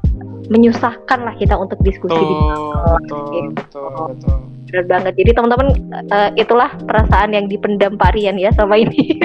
menyusahkan 0.52 1.24
lah 1.24 1.36
kita 1.40 1.56
untuk 1.56 1.80
diskusi 1.86 2.12
betul, 2.12 2.28
di 2.28 2.36
betul, 2.36 3.22
gitu. 3.32 3.52
betul, 3.56 3.90
betul. 4.12 4.38
Benar 4.74 4.86
banget. 4.90 5.14
Jadi 5.22 5.32
teman-teman 5.38 5.68
uh, 6.10 6.30
itulah 6.34 6.74
perasaan 6.90 7.30
yang 7.38 7.46
dipendam 7.46 7.94
Pak 7.94 8.18
Rian 8.18 8.42
ya 8.42 8.50
sama 8.58 8.82
ini. 8.82 9.22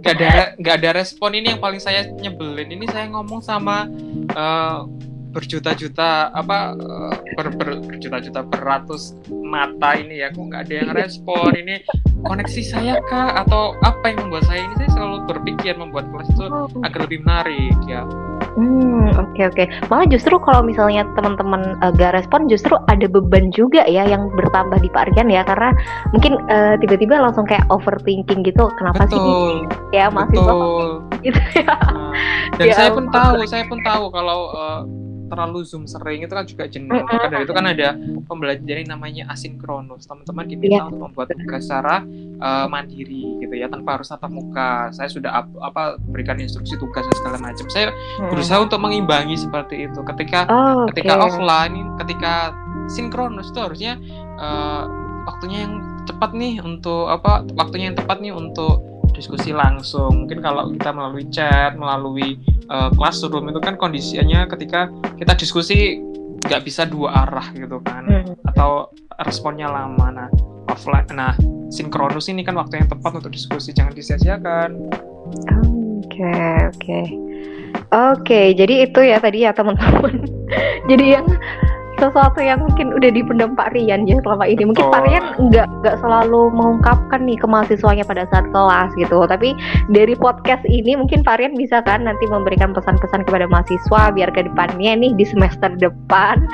gak 0.00 0.14
ada 0.16 0.56
gak 0.56 0.76
ada 0.80 0.90
respon 0.96 1.36
ini 1.36 1.52
yang 1.52 1.60
paling 1.60 1.78
saya 1.78 2.08
nyebelin. 2.16 2.72
Ini 2.72 2.88
saya 2.88 3.12
ngomong 3.12 3.44
sama 3.44 3.84
uh, 4.32 4.88
berjuta-juta 5.36 6.32
apa 6.32 6.72
eh, 6.72 7.14
ber, 7.36 7.52
ber, 7.60 7.68
berjuta-juta 7.84 8.40
beratus 8.48 9.12
mata 9.28 9.92
ini 10.00 10.24
ya 10.24 10.32
kok 10.32 10.40
nggak 10.40 10.64
ada 10.64 10.74
yang 10.80 10.90
respon 10.96 11.52
ini 11.52 11.84
koneksi 12.24 12.62
saya 12.64 12.96
kah 13.12 13.44
atau 13.44 13.76
apa 13.84 14.16
yang 14.16 14.26
membuat 14.26 14.48
saya 14.48 14.64
ini 14.64 14.74
saya 14.80 14.90
selalu 14.96 15.16
berpikir 15.28 15.76
membuat 15.76 16.08
kelas 16.08 16.32
itu 16.32 16.44
agar 16.80 17.00
lebih 17.04 17.20
menarik 17.20 17.76
ya 17.84 18.08
Hmm, 18.56 19.12
oke 19.20 19.36
okay, 19.36 19.44
oke. 19.52 19.56
Okay. 19.56 19.66
Malah 19.92 20.08
justru 20.08 20.32
kalau 20.40 20.64
misalnya 20.64 21.04
teman-teman 21.12 21.76
uh, 21.84 21.92
gak 21.92 22.16
respon, 22.16 22.48
justru 22.48 22.72
ada 22.88 23.04
beban 23.04 23.52
juga 23.52 23.84
ya 23.84 24.08
yang 24.08 24.32
bertambah 24.32 24.80
di 24.80 24.88
Pak 24.88 25.12
Rian 25.12 25.28
ya, 25.28 25.44
karena 25.44 25.76
mungkin 26.16 26.40
uh, 26.48 26.80
tiba-tiba 26.80 27.20
langsung 27.20 27.44
kayak 27.44 27.68
overthinking 27.68 28.40
gitu. 28.48 28.64
Kenapa 28.80 29.04
betul, 29.04 29.20
sih 29.92 30.00
ya 30.00 30.08
masih 30.08 30.40
gitu 31.28 31.40
ya? 31.52 31.68
Nah, 31.68 32.12
dan 32.56 32.66
ya, 32.72 32.74
saya 32.80 32.90
pun 32.96 33.04
tahu, 33.12 33.44
saya 33.44 33.64
pun 33.68 33.78
tahu 33.84 34.04
kalau 34.08 34.40
uh, 34.56 34.80
terlalu 35.26 35.66
zoom 35.66 35.84
sering 35.84 36.22
itu 36.22 36.32
kan 36.32 36.46
juga 36.46 36.64
jenuh. 36.70 37.02
Maka 37.02 37.28
dari 37.30 37.44
itu 37.44 37.54
kan 37.54 37.66
ada 37.66 37.88
pembelajaran 38.26 38.86
yang 38.86 38.92
namanya 38.98 39.24
asinkronus. 39.30 40.06
Teman-teman 40.06 40.44
diminta 40.46 40.82
yeah. 40.82 40.86
untuk 40.88 41.00
membuat 41.10 41.34
tugas 41.34 41.62
secara 41.66 42.02
uh, 42.40 42.66
mandiri 42.70 43.42
gitu 43.42 43.54
ya 43.54 43.66
tanpa 43.66 44.00
harus 44.00 44.08
tatap 44.10 44.30
muka. 44.30 44.90
Saya 44.94 45.08
sudah 45.10 45.30
ap, 45.44 45.46
apa 45.62 45.98
berikan 46.10 46.38
instruksi 46.38 46.78
tugas 46.78 47.04
dan 47.06 47.16
segala 47.18 47.38
macam. 47.42 47.66
Saya 47.68 47.90
hmm. 47.92 48.30
berusaha 48.30 48.58
untuk 48.62 48.80
mengimbangi 48.80 49.36
seperti 49.38 49.90
itu. 49.90 50.00
Ketika 50.06 50.46
oh, 50.48 50.86
okay. 50.86 51.02
ketika 51.02 51.14
offline, 51.20 51.74
ketika 52.00 52.54
sinkronus 52.86 53.50
itu 53.50 53.60
harusnya 53.60 53.98
uh, 54.38 54.86
waktunya 55.26 55.66
yang 55.66 55.74
cepat 56.06 56.30
nih 56.38 56.62
untuk 56.62 57.10
apa 57.10 57.42
waktunya 57.58 57.90
yang 57.90 57.98
tepat 57.98 58.22
nih 58.22 58.30
untuk 58.30 58.82
diskusi 59.16 59.50
langsung. 59.50 60.24
Mungkin 60.24 60.44
kalau 60.44 60.70
kita 60.70 60.92
melalui 60.92 61.24
chat, 61.32 61.72
melalui 61.74 62.36
uh, 62.70 62.90
classroom 62.94 63.50
itu 63.50 63.60
kan 63.62 63.74
kondisinya 63.78 64.46
ketika 64.50 64.90
kita 65.16 65.32
diskusi 65.38 66.00
nggak 66.46 66.62
bisa 66.62 66.86
dua 66.86 67.26
arah 67.26 67.48
gitu 67.56 67.82
kan 67.82 68.06
hmm. 68.06 68.34
atau 68.54 68.92
responnya 69.24 69.66
lama 69.66 70.06
nah 70.12 70.28
offline 70.70 71.08
nah 71.14 71.34
sinkronus 71.72 72.30
ini 72.30 72.46
kan 72.46 72.54
waktu 72.54 72.84
yang 72.84 72.88
tepat 72.90 73.18
untuk 73.18 73.32
diskusi 73.32 73.74
jangan 73.74 73.94
disia-siakan 73.96 74.70
oke 74.76 76.06
okay, 76.06 76.54
oke 76.70 76.76
okay. 76.76 77.04
oke 77.90 78.22
okay, 78.22 78.46
jadi 78.54 78.74
itu 78.86 79.00
ya 79.02 79.18
tadi 79.18 79.42
ya 79.42 79.50
teman-teman 79.56 80.22
jadi 80.90 81.20
yang 81.20 81.26
sesuatu 81.96 82.38
yang 82.40 82.60
mungkin 82.62 82.92
udah 82.92 83.10
dipendam 83.12 83.56
Pak 83.56 83.72
Rian 83.72 84.04
ya 84.04 84.20
selama 84.22 84.44
ini. 84.46 84.62
Mungkin 84.68 84.86
Betul. 84.86 84.94
Pak 84.94 85.02
Rian 85.08 85.24
nggak 85.50 85.68
nggak 85.82 85.96
selalu 86.04 86.42
mengungkapkan 86.52 87.20
nih 87.24 87.38
ke 87.40 87.46
mahasiswanya 87.48 88.04
pada 88.04 88.24
saat 88.30 88.46
kelas 88.52 88.90
gitu. 88.96 89.24
Tapi 89.26 89.56
dari 89.92 90.14
podcast 90.16 90.62
ini 90.68 90.94
mungkin 90.96 91.24
Pak 91.24 91.40
Rian 91.40 91.54
bisa 91.56 91.80
kan 91.84 92.04
nanti 92.04 92.24
memberikan 92.28 92.76
pesan-pesan 92.76 93.24
kepada 93.26 93.48
mahasiswa 93.48 94.12
biar 94.12 94.30
ke 94.32 94.46
depannya 94.46 94.92
nih 94.96 95.12
di 95.16 95.24
semester 95.24 95.72
depan. 95.76 96.44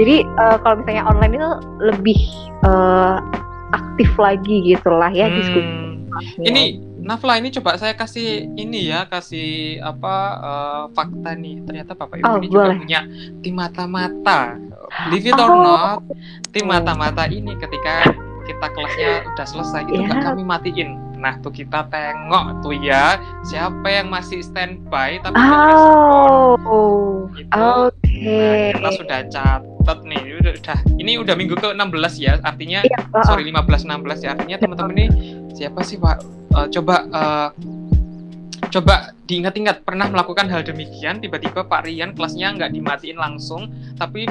Jadi 0.00 0.24
eh, 0.24 0.56
kalau 0.60 0.80
misalnya 0.80 1.04
online 1.08 1.34
itu 1.36 1.50
lebih 1.80 2.20
eh, 2.64 3.16
aktif 3.74 4.10
lagi 4.16 4.74
gitulah 4.74 5.10
ya 5.12 5.28
diskusi. 5.28 5.66
Hmm, 5.66 6.44
ini 6.44 6.80
Nafla 7.06 7.38
ini 7.38 7.54
coba 7.54 7.78
saya 7.78 7.94
kasih 7.94 8.28
ini 8.52 8.90
ya, 8.90 9.06
kasih 9.06 9.78
apa 9.78 10.14
eh, 10.36 10.82
fakta 10.90 11.32
nih. 11.32 11.62
Ternyata 11.62 11.94
Bapak 11.94 12.18
Ibu 12.18 12.26
Oh, 12.26 12.36
ini 12.36 12.46
juga 12.46 12.66
boleh. 12.66 12.78
punya 12.82 13.00
tim 13.40 13.54
mata-mata. 13.54 14.40
Believe 15.06 15.26
it 15.26 15.34
or 15.34 15.46
Oh. 15.46 15.62
not, 15.62 15.98
tim 16.50 16.66
mata-mata 16.66 17.26
ini 17.26 17.54
ketika 17.56 18.02
kita 18.42 18.66
kelasnya 18.70 19.10
udah 19.24 19.46
selesai 19.46 19.82
itu 19.84 19.98
nggak 20.00 20.22
kami 20.24 20.42
matiin. 20.42 20.90
Nah 21.16 21.34
tuh 21.40 21.50
kita 21.50 21.86
tengok 21.88 22.60
tuh 22.60 22.74
ya 22.76 23.18
siapa 23.42 23.86
yang 23.86 24.06
masih 24.06 24.42
standby 24.42 25.18
tapi 25.18 25.34
nggak 25.34 25.62
respon. 25.64 26.58
Oh, 26.62 27.26
Itu 27.34 27.50
oke. 27.54 28.18
Nah, 28.18 28.70
kita 28.72 28.90
sudah 28.94 29.18
catat 29.26 29.98
nih, 30.02 30.22
udah, 30.38 30.52
udah 30.56 30.78
ini 30.96 31.12
udah 31.16 31.34
minggu 31.34 31.54
ke-16 31.54 32.14
ya, 32.16 32.38
artinya 32.40 32.80
Iya, 32.82 32.98
oh, 33.10 33.18
oh. 33.18 33.24
sorry 33.24 33.42
15 33.44 33.82
16 33.84 34.22
ya. 34.22 34.30
Artinya 34.34 34.56
teman-teman 34.56 34.94
ini 34.96 35.06
siapa 35.52 35.82
sih 35.82 35.98
Pak? 35.98 36.45
Eh, 36.56 36.68
coba 36.72 36.96
eh, 37.04 37.48
coba 38.72 38.94
diingat-ingat 39.28 39.84
pernah 39.84 40.08
melakukan 40.08 40.48
hal 40.48 40.64
demikian 40.64 41.20
tiba-tiba 41.20 41.68
Pak 41.68 41.84
Rian 41.84 42.16
kelasnya 42.16 42.56
nggak 42.56 42.72
dimatiin 42.72 43.18
langsung 43.20 43.68
tapi 44.00 44.24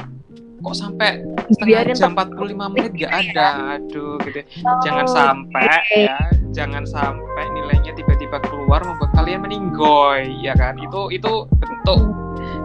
kok 0.56 0.74
sampai 0.74 1.22
setengah 1.54 1.86
Biarin 1.86 1.94
jam 1.94 2.12
45 2.18 2.74
menit 2.74 2.92
nggak 2.98 3.14
ada? 3.14 3.48
Aduh 3.78 4.18
gitu 4.26 4.42
jangan 4.82 5.06
Oh, 5.06 5.14
sampai 5.14 5.66
oke. 5.70 6.02
ya 6.10 6.18
jangan 6.50 6.84
sampai 6.88 7.44
nilainya 7.54 7.94
tiba-tiba 7.94 8.42
keluar 8.42 8.82
membuat 8.82 9.12
kalian 9.14 9.46
meninggoy 9.46 10.26
ya 10.42 10.58
kan? 10.58 10.82
Itu 10.82 11.14
itu 11.14 11.46
bentuk 11.62 12.00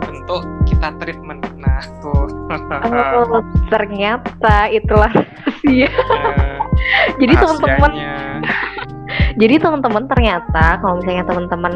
bentuk 0.01 0.43
kita 0.65 0.97
treatment. 0.97 1.45
Nah 1.61 1.83
tuh. 2.01 2.25
Oh, 2.89 3.45
ternyata 3.69 4.73
itulah 4.73 5.13
rahasia. 5.61 5.91
Eh, 5.91 6.59
Jadi 7.21 7.35
teman-teman. 7.37 7.91
Jadi 9.37 9.59
teman-teman 9.59 10.07
ternyata 10.07 10.79
kalau 10.79 10.99
misalnya 10.99 11.23
teman-teman 11.23 11.73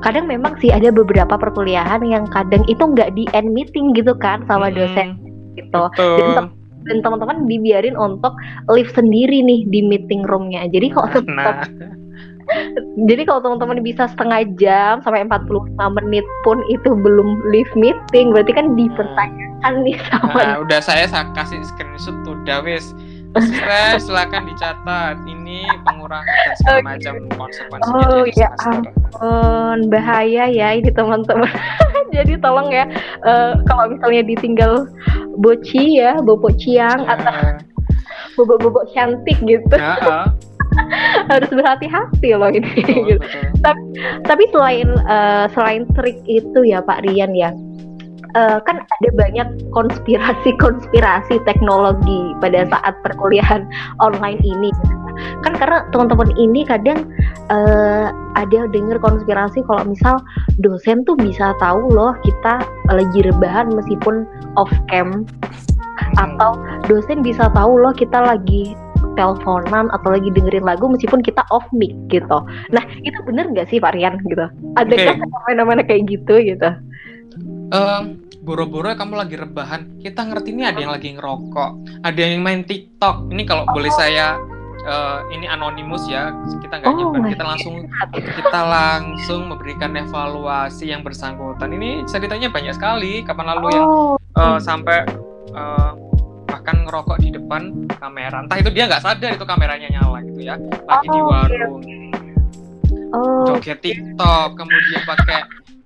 kadang 0.00 0.26
memang 0.26 0.54
sih 0.58 0.68
ada 0.68 0.90
beberapa 0.90 1.34
perkuliahan 1.34 2.02
yang 2.02 2.28
kadang 2.28 2.62
itu 2.66 2.78
nggak 2.78 3.10
di 3.12 3.26
end 3.32 3.50
meeting 3.50 3.90
gitu 3.92 4.14
kan 4.14 4.44
sama 4.44 4.68
Hmm, 4.68 4.76
dosen 4.76 5.08
gitu. 5.54 5.82
betul. 5.90 6.16
Dan 6.16 6.28
tem- 6.36 6.54
Dan 6.82 6.98
teman-teman 6.98 7.46
dibiarin 7.46 7.94
untuk 7.94 8.34
live 8.66 8.90
sendiri 8.90 9.38
nih 9.38 9.62
di 9.64 9.80
meeting 9.80 10.26
roomnya. 10.26 10.66
Jadi 10.66 10.90
kalau 10.90 11.14
nah 11.30 11.62
jadi 13.08 13.22
kalau 13.22 13.40
teman-teman 13.40 13.78
bisa 13.80 14.10
setengah 14.10 14.42
jam 14.58 14.98
sampai 14.98 15.22
45 15.22 15.46
menit 15.94 16.26
pun 16.42 16.58
itu 16.66 16.90
belum 16.92 17.48
live 17.48 17.70
meeting, 17.72 18.34
berarti 18.34 18.50
kan 18.50 18.74
dipertanyakan 18.74 19.72
nih 19.80 19.94
sama 20.10 20.34
Nah, 20.34 20.56
udah 20.58 20.80
saya 20.82 21.06
sa- 21.06 21.30
kasih 21.30 21.62
screenshot 21.62 22.18
tuh 22.22 22.34
udah 22.36 22.60
wis. 22.60 22.90
Stres, 23.32 24.04
silakan 24.04 24.44
dicatat. 24.44 25.16
Ini 25.24 25.64
pengurangan 25.88 26.36
dan 26.36 26.54
segala 26.60 26.76
Oke. 26.76 26.84
macam 26.84 27.14
konsekuensinya 27.32 28.04
Oh, 28.12 28.24
ya 28.36 28.48
ampun, 28.68 29.78
bahaya 29.88 30.44
ya 30.52 30.68
ini 30.76 30.92
teman-teman. 30.92 31.48
Jadi 32.16 32.36
tolong 32.44 32.68
ya 32.68 32.84
eh, 33.24 33.52
kalau 33.64 33.88
misalnya 33.88 34.22
ditinggal 34.28 34.84
boci 35.40 35.96
ya, 35.96 36.20
bobok 36.20 36.52
ciang 36.60 37.08
atau 37.08 37.32
Eh, 37.32 37.56
bobok-bobok 38.36 38.92
cantik 38.92 39.36
gitu, 39.44 39.76
ya, 39.76 39.96
ah, 40.08 40.28
harus 41.32 41.48
berhati-hati 41.52 42.32
loh 42.36 42.48
ini. 42.52 42.68
betul, 42.80 43.16
gitu. 43.16 43.20
betul. 43.20 43.44
Tapi 44.28 44.44
selain 44.52 44.88
eh, 45.08 45.44
selain 45.56 45.82
trik 45.96 46.20
itu 46.28 46.60
ya 46.68 46.84
Pak 46.84 47.08
Rian 47.08 47.32
ya, 47.32 47.52
eh, 48.34 48.58
kan 48.64 48.76
ada 48.82 49.08
banyak 49.14 49.48
konspirasi-konspirasi 49.72 51.40
teknologi 51.48 52.34
pada 52.40 52.68
saat 52.68 52.94
perkuliahan 53.04 53.68
online 54.00 54.40
ini. 54.44 54.70
Kan 55.44 55.54
karena 55.60 55.84
teman-teman 55.92 56.32
ini 56.40 56.64
kadang 56.64 57.12
eh, 57.52 58.08
ada 58.34 58.60
dengar 58.72 58.96
konspirasi 58.98 59.60
kalau 59.68 59.84
misal 59.84 60.16
dosen 60.60 61.04
tuh 61.04 61.14
bisa 61.20 61.52
tahu 61.60 61.92
loh 61.92 62.16
kita 62.24 62.64
lagi 62.88 63.20
rebahan 63.22 63.70
meskipun 63.76 64.24
off 64.56 64.72
cam 64.88 65.28
atau 66.18 66.56
dosen 66.88 67.20
bisa 67.20 67.52
tahu 67.52 67.78
loh 67.78 67.92
kita 67.92 68.18
lagi 68.18 68.74
teleponan 69.14 69.92
atau 69.92 70.16
lagi 70.16 70.32
dengerin 70.32 70.64
lagu 70.64 70.88
meskipun 70.88 71.20
kita 71.20 71.44
off 71.52 71.64
mic 71.74 71.92
gitu. 72.08 72.38
Nah 72.72 72.84
itu 73.04 73.18
bener 73.28 73.50
nggak 73.52 73.68
sih 73.68 73.78
Pak 73.82 73.92
Rian 73.96 74.16
gitu? 74.28 74.46
Adakah 74.80 75.20
fenomena 75.44 75.82
kayak 75.84 76.08
gitu 76.08 76.40
gitu? 76.40 76.70
Em, 77.72 78.04
boro-boro 78.44 78.92
kamu 78.92 79.16
lagi 79.16 79.34
rebahan, 79.34 79.96
kita 79.96 80.28
ngerti 80.28 80.52
ini 80.52 80.68
ada 80.68 80.76
yang 80.76 80.92
lagi 80.92 81.08
ngerokok, 81.16 81.70
ada 82.04 82.20
yang 82.20 82.44
main 82.44 82.62
TikTok. 82.62 83.32
Ini 83.32 83.42
kalau 83.48 83.64
boleh 83.64 83.88
saya 83.88 84.36
eh, 84.82 85.18
ini 85.32 85.48
anonimus 85.48 86.04
ya, 86.04 86.36
kita 86.60 86.84
nggak 86.84 86.90
Oh, 86.90 86.96
nyebar, 87.00 87.32
kita 87.32 87.44
langsung 87.46 87.74
kita 88.12 88.60
langsung 88.60 89.40
memberikan 89.48 89.96
evaluasi 89.96 90.92
yang 90.92 91.00
bersangkutan. 91.00 91.72
Ini 91.72 92.04
ceritanya 92.04 92.52
banyak 92.52 92.76
sekali. 92.76 93.24
Kapan 93.24 93.56
lalu 93.56 93.66
yang 93.72 93.88
eh, 94.20 94.58
sampai 94.60 95.08
eh, 95.48 95.90
bahkan 96.44 96.84
ngerokok 96.84 97.24
di 97.24 97.32
depan 97.32 97.88
kamera. 97.96 98.44
Entah 98.44 98.60
itu 98.60 98.68
dia 98.68 98.84
nggak 98.84 99.00
sadar 99.00 99.32
itu 99.32 99.44
kameranya 99.48 99.88
nyala 99.88 100.20
gitu 100.20 100.44
ya, 100.44 100.60
lagi 100.84 101.08
di 101.08 101.16
Oh, 101.16 101.24
warung. 101.24 101.80
oh, 103.16 103.44
joget 103.48 103.80
TikTok, 103.80 104.60
kemudian 104.60 105.02
pakai 105.08 105.40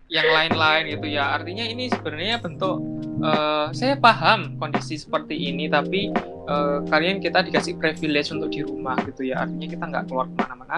yang 0.06 0.26
lain-lain 0.30 0.96
gitu 0.96 1.06
ya. 1.10 1.34
Artinya 1.34 1.64
ini 1.66 1.90
sebenarnya 1.90 2.38
bentuk 2.38 2.78
eh, 3.22 3.66
saya 3.74 3.94
paham 3.98 4.54
kondisi 4.58 4.98
seperti 5.00 5.34
ini, 5.34 5.66
tapi 5.66 6.10
eh, 6.46 6.78
kalian 6.86 7.18
kita 7.18 7.42
dikasih 7.46 7.78
privilege 7.78 8.30
untuk 8.30 8.50
di 8.54 8.62
rumah 8.62 8.96
gitu 9.06 9.26
ya. 9.26 9.42
Artinya 9.42 9.66
kita 9.66 9.84
nggak 9.86 10.04
keluar 10.10 10.26
ke 10.30 10.36
mana-mana. 10.38 10.76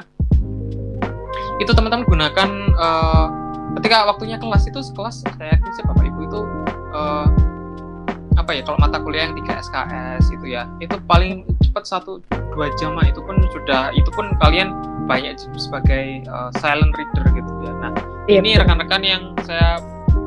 Itu 1.58 1.70
teman-teman 1.74 2.06
gunakan 2.08 2.48
eh, 2.72 3.26
ketika 3.80 4.08
waktunya 4.08 4.40
kelas 4.40 4.66
itu 4.66 4.80
sekelas 4.80 5.22
saya 5.22 5.54
yakin 5.54 5.70
sih 5.76 5.84
bapak 5.86 6.04
ibu 6.08 6.20
itu 6.24 6.40
eh, 6.96 7.28
apa 8.38 8.54
ya 8.54 8.62
kalau 8.62 8.78
mata 8.78 9.02
kuliah 9.02 9.28
yang 9.28 9.34
3 9.34 9.66
SKS 9.66 10.24
itu 10.30 10.46
ya 10.54 10.64
itu 10.78 10.94
paling 11.10 11.42
cepat 11.58 11.84
satu 11.84 12.22
dua 12.54 12.70
jam 12.78 12.94
itu 13.02 13.18
pun 13.18 13.36
sudah 13.50 13.90
itu 13.92 14.08
pun 14.14 14.30
kalian 14.38 14.72
banyak 15.10 15.36
sebagai 15.56 16.22
uh, 16.28 16.52
silent 16.60 16.92
reader 16.94 17.24
gitu 17.32 17.52
ya. 17.64 17.72
Nah, 17.80 17.92
Iya, 18.28 18.44
ini 18.44 18.60
rekan-rekan 18.60 19.02
yang 19.08 19.32
saya 19.40 19.80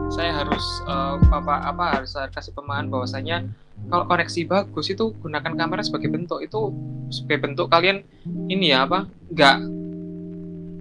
saya 0.10 0.34
harus 0.34 0.66
uh, 0.90 1.22
apa 1.30 1.70
apa 1.70 1.84
harus 2.02 2.18
saya 2.18 2.34
kasih 2.34 2.50
pemahaman 2.58 2.90
bahwasanya 2.90 3.46
kalau 3.94 4.10
koneksi 4.10 4.50
bagus 4.50 4.90
itu 4.90 5.14
gunakan 5.22 5.54
kamera 5.54 5.86
sebagai 5.86 6.10
bentuk. 6.10 6.42
Itu 6.42 6.74
sebagai 7.14 7.46
bentuk 7.46 7.70
kalian 7.70 8.02
ini 8.50 8.74
ya 8.74 8.90
apa 8.90 9.06
nggak 9.06 9.58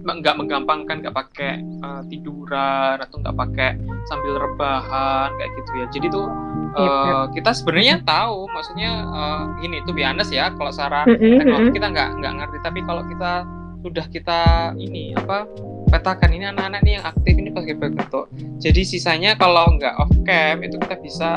nggak 0.01 0.33
menggampangkan 0.33 1.05
nggak 1.05 1.13
pakai 1.13 1.61
uh, 1.85 2.01
tiduran 2.09 2.97
atau 2.97 3.21
nggak 3.21 3.37
pakai 3.37 3.77
sambil 4.09 4.41
rebahan 4.41 5.29
kayak 5.37 5.51
gitu 5.61 5.71
ya. 5.77 5.85
Jadi 5.93 6.07
tuh 6.09 6.25
uh, 6.73 7.29
kita 7.37 7.53
sebenarnya 7.53 8.01
tahu 8.01 8.49
maksudnya 8.49 9.05
uh, 9.13 9.45
ini 9.61 9.77
tuh 9.85 9.93
biasa 9.93 10.33
ya 10.33 10.49
kalau 10.57 10.73
secara 10.73 11.05
Mm-mm, 11.05 11.37
teknologi 11.37 11.69
mm-mm. 11.69 11.77
kita 11.77 11.87
nggak 11.93 12.09
nggak 12.17 12.33
ngerti. 12.33 12.57
Tapi 12.65 12.79
kalau 12.81 13.05
kita 13.05 13.45
sudah 13.85 14.05
kita 14.09 14.41
ini 14.77 15.13
apa 15.13 15.45
petakan 15.89 16.31
ini 16.35 16.45
anak-anak 16.51 16.81
nih 16.85 16.93
yang 16.99 17.05
aktif 17.07 17.33
ini 17.33 17.49
pakai 17.49 17.75
bentuk 17.79 18.25
jadi 18.61 18.81
sisanya 18.85 19.31
kalau 19.39 19.65
nggak 19.79 19.95
off 19.97 20.11
cam 20.27 20.61
itu 20.61 20.75
kita 20.77 20.95
bisa 21.01 21.29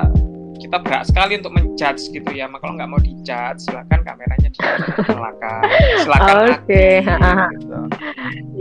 kita 0.61 0.79
berat 0.81 1.05
sekali 1.11 1.37
untuk 1.37 1.53
menjudge 1.53 2.09
gitu 2.15 2.31
ya 2.31 2.47
maka 2.47 2.65
kalau 2.65 2.75
nggak 2.79 2.91
mau 2.91 3.01
dijudge 3.03 3.59
silakan 3.65 4.01
kameranya 4.07 4.49
dinyalakan 4.55 5.61
silakan 6.01 6.35
Oke, 6.35 6.53
aktif, 6.55 7.01
ha-ha. 7.11 7.47
gitu. 7.59 7.79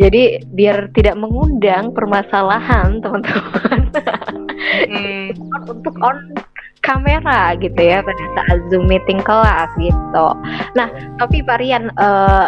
Jadi 0.01 0.23
biar 0.51 0.77
tidak 0.97 1.15
mengundang 1.21 1.93
permasalahan 1.93 2.97
teman-teman 2.99 3.79
Hmm, 4.63 5.35
untuk 5.69 5.93
on 6.01 6.33
kamera 6.83 7.55
gitu 7.59 7.77
ya 7.77 8.03
pada 8.03 8.23
saat 8.35 8.59
zoom 8.71 8.87
meeting 8.87 9.21
kelas 9.23 9.69
gitu. 9.79 10.27
Nah, 10.75 10.87
tapi 11.19 11.43
Pak 11.45 11.57
Rian 11.63 11.91
eh, 11.93 12.47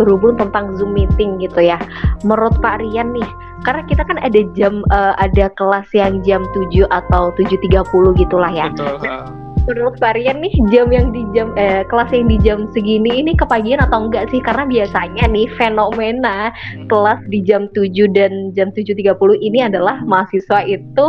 berhubung 0.00 0.40
tentang 0.40 0.72
zoom 0.80 0.96
meeting 0.96 1.36
gitu 1.36 1.60
ya. 1.60 1.76
Menurut 2.24 2.56
Pak 2.64 2.80
Rian 2.80 3.12
nih, 3.12 3.28
karena 3.68 3.84
kita 3.84 4.02
kan 4.08 4.16
ada 4.16 4.40
jam 4.56 4.80
eh, 4.88 5.14
ada 5.20 5.52
kelas 5.60 5.88
yang 5.92 6.24
jam 6.24 6.40
7 6.56 6.88
atau 6.88 7.28
7.30 7.36 7.84
gitulah 8.16 8.48
ya. 8.48 8.72
betul 8.72 8.96
ha. 9.04 9.28
Menurut 9.68 10.00
Pak 10.00 10.16
Rian 10.16 10.40
nih 10.40 10.56
jam 10.72 10.88
yang 10.88 11.12
di 11.12 11.22
jam 11.36 11.52
eh, 11.60 11.84
kelas 11.84 12.08
yang 12.16 12.26
di 12.32 12.40
jam 12.40 12.64
segini 12.72 13.20
ini 13.20 13.36
kepagian 13.36 13.84
atau 13.84 14.08
enggak 14.08 14.32
sih? 14.32 14.40
Karena 14.40 14.64
biasanya 14.64 15.28
nih 15.28 15.46
fenomena 15.60 16.48
kelas 16.88 17.20
di 17.28 17.44
jam 17.44 17.68
7 17.76 17.92
dan 18.16 18.56
jam 18.56 18.72
7.30 18.72 19.20
ini 19.44 19.60
adalah 19.60 20.00
mahasiswa 20.08 20.64
itu 20.64 21.06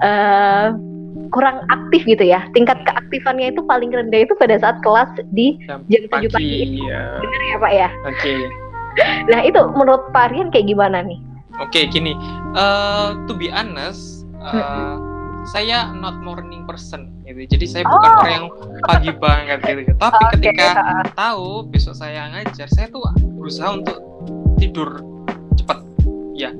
eh 0.00 0.89
kurang 1.30 1.62
aktif 1.68 2.02
gitu 2.04 2.22
ya. 2.22 2.44
Tingkat 2.52 2.82
keaktifannya 2.84 3.50
itu 3.50 3.62
paling 3.64 3.90
rendah 3.90 4.22
itu 4.22 4.34
pada 4.36 4.58
saat 4.58 4.78
kelas 4.80 5.08
di 5.30 5.58
jam, 5.64 5.82
jam 5.86 6.02
7 6.04 6.10
pagi, 6.10 6.28
pagi. 6.28 6.78
ya. 6.82 7.18
Benar 7.18 7.40
ya 7.42 7.56
Pak 7.58 7.72
ya? 7.72 7.88
Oke. 8.06 8.34
Nah 9.30 9.46
itu 9.46 9.62
menurut 9.70 10.10
Pak 10.10 10.34
Rian 10.34 10.50
kayak 10.50 10.66
gimana 10.66 10.98
nih? 11.00 11.22
Oke, 11.56 11.86
gini. 11.86 12.10
eh 12.52 13.08
to 13.24 13.32
be 13.32 13.46
honest, 13.46 14.26
eh, 14.42 14.94
saya 15.46 15.94
not 15.94 16.18
morning 16.18 16.66
person 16.66 17.06
gitu. 17.22 17.46
Jadi 17.48 17.66
saya 17.70 17.84
bukan 17.86 18.10
Oh. 18.10 18.18
orang 18.18 18.32
yang 18.34 18.46
pagi 18.82 19.10
banget 19.14 19.58
gitu. 19.62 19.94
Tapi 19.94 20.18
Oke, 20.18 20.32
ketika 20.42 20.68
ah, 20.74 21.06
tahu 21.06 21.70
besok 21.70 21.94
saya 21.94 22.34
ngajar, 22.34 22.66
saya 22.66 22.90
tuh 22.90 23.06
berusaha 23.30 23.70
untuk 23.70 23.96
tidur 24.58 25.00
cepat. 25.54 25.78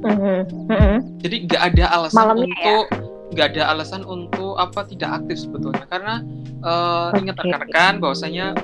mhm, 0.06 0.38
mhm. 0.70 0.96
Jadi 1.18 1.36
nggak 1.48 1.62
ada 1.66 1.84
alasan 1.90 2.16
Malamnya 2.16 2.56
ya? 2.62 2.78
Nggak 3.30 3.56
ada 3.56 3.74
alasan 3.74 4.02
untuk 4.06 4.58
apa 4.58 4.84
tidak 4.86 5.22
aktif 5.22 5.46
sebetulnya. 5.46 5.84
Karena 5.86 6.22
eh, 6.64 7.08
ingat 7.20 7.36
rekan-rekan 7.38 8.02
bahwasanya 8.02 8.54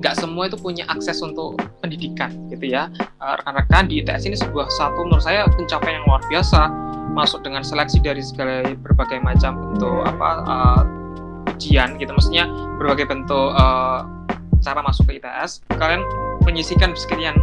nggak 0.00 0.16
semua 0.16 0.48
itu 0.48 0.56
punya 0.56 0.88
akses 0.88 1.20
untuk 1.20 1.60
pendidikan 1.84 2.32
gitu 2.48 2.70
ya. 2.70 2.88
Eh, 3.00 3.34
rekan-rekan 3.42 3.90
di 3.90 4.00
ITS 4.00 4.26
ini 4.26 4.36
sebuah 4.38 4.70
satu 4.72 5.04
menurut 5.04 5.24
saya 5.24 5.44
pencapaian 5.50 6.00
yang 6.00 6.06
luar 6.06 6.22
biasa. 6.30 6.70
Masuk 7.10 7.42
dengan 7.42 7.66
seleksi 7.66 7.98
dari 7.98 8.22
segala 8.22 8.62
berbagai 8.70 9.18
macam 9.18 9.58
bentuk 9.74 9.90
Hmm. 9.90 10.10
apa 10.14 10.28
eh, 10.46 10.82
ujian 11.58 11.98
gitu. 11.98 12.14
Maksudnya 12.14 12.46
berbagai 12.78 13.10
bentuk 13.10 13.50
eh, 13.52 14.00
cara 14.60 14.80
masuk 14.84 15.08
ke 15.08 15.18
ITS 15.18 15.64
kalian 15.80 16.04
menyisikan 16.44 16.92
sekian 16.92 17.36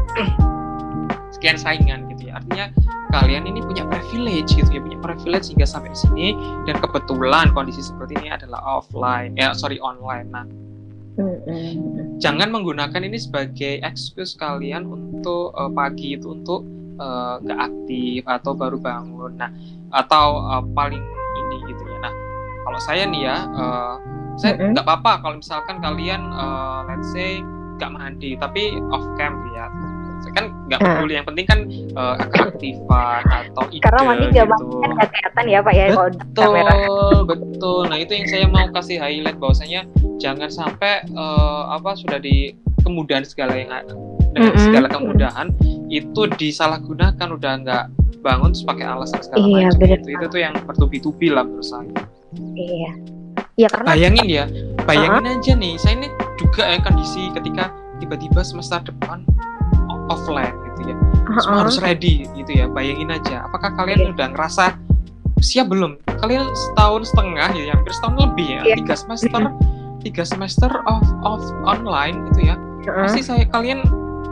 sekian 1.36 1.58
saingan 1.58 2.06
gitu 2.14 2.17
artinya 2.38 2.66
kalian 3.12 3.50
ini 3.50 3.60
punya 3.64 3.88
privilege 3.88 4.54
gitu 4.54 4.70
ya 4.70 4.82
punya 4.84 5.00
privilege 5.00 5.50
hingga 5.50 5.66
sampai 5.66 5.90
di 5.92 6.00
sini 6.00 6.28
dan 6.70 6.78
kebetulan 6.78 7.50
kondisi 7.56 7.82
seperti 7.82 8.20
ini 8.22 8.30
adalah 8.30 8.62
offline 8.64 9.34
ya 9.40 9.56
sorry 9.58 9.82
online. 9.82 10.28
Nah 10.30 10.46
jangan 12.22 12.54
menggunakan 12.54 13.02
ini 13.02 13.18
sebagai 13.18 13.82
excuse 13.82 14.38
kalian 14.38 14.86
untuk 14.86 15.56
eh, 15.58 15.72
pagi 15.74 16.14
itu 16.14 16.38
untuk 16.38 16.62
eh, 17.02 17.36
nggak 17.42 17.60
aktif 17.60 18.22
atau 18.30 18.52
baru 18.54 18.78
bangun. 18.78 19.34
Nah 19.40 19.50
atau 19.96 20.46
eh, 20.58 20.64
paling 20.78 21.02
ini 21.46 21.58
gitu 21.74 21.84
ya. 21.90 21.98
Nah 22.06 22.14
kalau 22.68 22.80
saya 22.84 23.04
nih 23.10 23.22
ya 23.26 23.38
eh, 23.50 23.96
saya 24.38 24.54
nggak 24.62 24.86
apa-apa 24.86 25.26
kalau 25.26 25.36
misalkan 25.42 25.82
kalian 25.82 26.22
eh, 26.30 26.80
let's 26.86 27.10
say 27.10 27.42
nggak 27.78 27.94
mandi 27.94 28.34
tapi 28.38 28.78
off 28.90 29.06
cam 29.22 29.38
ya 29.54 29.70
kan 30.32 30.46
nggak 30.68 30.80
Ah. 30.80 30.86
peduli 30.96 31.14
yang 31.14 31.26
penting 31.26 31.46
kan 31.46 31.60
eh, 31.72 32.16
keaktifan 32.30 33.24
atau 33.24 33.64
ide 33.74 33.84
Karena 33.84 34.02
mandi 34.04 34.26
nggak 34.28 34.46
gitu 34.46 34.76
kan 34.78 34.90
nggak 34.92 35.08
kelihatan 35.10 35.46
ya 35.46 35.60
Pak 35.60 35.74
ya 35.74 35.86
kalau 35.90 36.10
di 36.10 36.18
kamera. 36.34 36.72
betul 36.72 37.18
betul 37.26 37.80
nah 37.86 37.98
itu 37.98 38.12
yang 38.14 38.28
saya 38.28 38.46
mau 38.46 38.68
kasih 38.70 38.98
highlight 38.98 39.38
bahwasanya 39.38 39.82
jangan 40.18 40.50
sampai 40.50 40.94
eh, 41.04 41.64
apa 41.70 41.90
sudah 41.94 42.18
di 42.18 42.54
kemudahan 42.80 43.24
segala 43.24 43.54
yang 43.54 43.70
ada 43.70 43.94
dengan 44.30 44.54
Mm-mm. 44.54 44.64
segala 44.64 44.88
kemudahan 44.88 45.48
itu 45.88 46.22
disalahgunakan 46.32 47.28
udah 47.30 47.52
nggak 47.60 47.84
bangun 48.20 48.50
terus 48.50 48.64
pakai 48.64 48.86
alasan 48.86 49.20
segala 49.20 49.40
Iya, 49.42 49.56
macam 49.66 49.80
bener 49.80 50.00
itu 50.00 50.10
itu 50.12 50.26
tuh 50.28 50.40
yang 50.40 50.54
bertubi-tubi 50.62 51.28
lah 51.30 51.42
menurut 51.42 51.64
saya 51.64 51.90
Iya. 52.54 52.92
Ya 53.56 53.68
karena 53.68 53.86
bayangin 53.88 54.28
ya 54.28 54.46
bayangin 54.84 55.26
aja 55.32 55.54
nih 55.56 55.74
saya 55.76 55.94
ini 55.96 56.08
juga 56.36 56.64
ya 56.64 56.78
kondisi 56.80 57.30
ketika 57.32 57.70
tiba-tiba 57.98 58.42
semester 58.42 58.78
depan 58.84 59.26
offline 60.08 60.56
gitu 60.74 60.92
ya 60.92 60.96
semua 61.38 61.44
Heeh. 61.44 61.58
harus 61.62 61.78
ready 61.80 62.16
gitu 62.34 62.52
ya 62.54 62.66
bayangin 62.68 63.12
aja 63.12 63.46
apakah 63.46 63.72
kalian 63.76 64.00
Iya. 64.02 64.10
udah 64.16 64.28
ngerasa 64.34 64.66
siap 65.38 65.70
belum 65.70 65.96
kalian 66.18 66.50
setahun 66.50 67.14
setengah 67.14 67.50
ya 67.54 67.74
hampir 67.78 67.94
setahun 67.94 68.16
lebih 68.18 68.48
ya 68.50 68.62
Iya. 68.64 68.76
tiga 68.82 68.96
semester 68.98 69.42
tiga 70.02 70.24
semester 70.24 70.72
of 70.86 71.04
of 71.22 71.42
online 71.64 72.26
gitu 72.32 72.50
ya 72.50 72.56
Heeh. 72.88 73.06
pasti 73.06 73.22
saya 73.22 73.44
kalian 73.46 73.84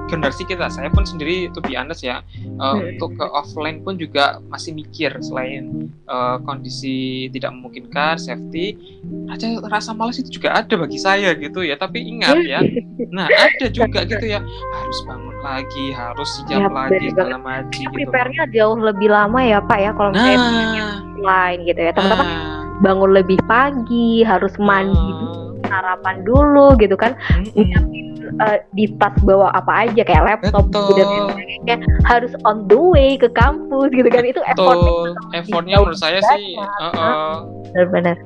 generasi 0.06 0.46
kita 0.46 0.70
saya 0.70 0.88
pun 0.94 1.02
sendiri 1.02 1.50
to 1.50 1.60
be 1.66 1.74
honest 1.74 2.06
ya 2.06 2.22
uh, 2.62 2.78
Hmm. 2.78 2.94
untuk 2.94 3.18
ke 3.18 3.26
offline 3.34 3.82
pun 3.82 3.98
juga 3.98 4.38
masih 4.52 4.76
mikir 4.76 5.12
selain 5.22 5.90
uh, 6.06 6.38
kondisi 6.44 7.28
tidak 7.34 7.56
memungkinkan 7.56 8.20
safety 8.22 8.78
rasa 9.26 9.48
rasa 9.70 9.92
malas 9.96 10.20
itu 10.22 10.38
juga 10.42 10.54
ada 10.54 10.76
bagi 10.78 11.00
saya 11.00 11.34
gitu 11.38 11.64
ya. 11.66 11.76
Tapi 11.80 12.00
ingat 12.06 12.38
ya 12.46 12.60
nah 13.16 13.26
ada 13.28 13.68
juga 13.72 14.06
gitu 14.06 14.26
ya 14.28 14.40
harus 14.46 15.00
bangun 15.08 15.36
lagi 15.42 15.86
harus 15.94 16.30
Ya, 16.46 16.62
siap 16.62 16.74
lagi 16.74 16.94
bener 17.00 17.12
segala 17.16 17.38
macam 17.42 17.70
gitu. 17.74 17.96
prepare-nya 17.96 18.44
jauh 18.54 18.78
lebih 18.78 19.10
lama 19.10 19.40
ya 19.42 19.60
Pak 19.64 19.80
ya 19.82 19.92
kalau 19.98 20.12
misalnya 20.14 20.38
nah. 20.38 21.00
offline 21.16 21.60
gitu 21.66 21.82
ya. 21.82 21.92
Teman-teman 21.96 22.28
nah, 22.28 22.62
bangun 22.86 23.12
lebih 23.18 23.40
pagi, 23.50 24.22
harus 24.22 24.54
mandi 24.62 24.94
dulu, 24.94 25.58
nah, 25.66 25.70
sarapan 25.70 26.16
dulu 26.22 26.68
gitu 26.78 26.94
kan. 26.94 27.18
Nyiapin 27.58 28.15
eh, 28.26 28.58
di 28.74 28.86
tas 28.98 29.16
bawa 29.22 29.54
apa 29.54 29.90
aja 29.90 30.02
kayak 30.02 30.24
laptop 30.26 30.66
Betul. 30.70 30.98
dan 30.98 31.08
sebagainya 31.08 31.76
harus 32.08 32.34
on 32.46 32.66
the 32.68 32.78
way 32.78 33.16
ke 33.16 33.30
kampus 33.34 33.90
gitu 33.94 34.10
kan. 34.10 34.24
Itu 34.26 34.42
effortnya 34.46 34.92
effortnya 35.38 35.76
menurut 35.82 36.00
saya 36.00 36.20
sih 36.36 36.58
uh, 36.58 36.86
uh, 36.94 37.34
benar-benar. 37.74 38.18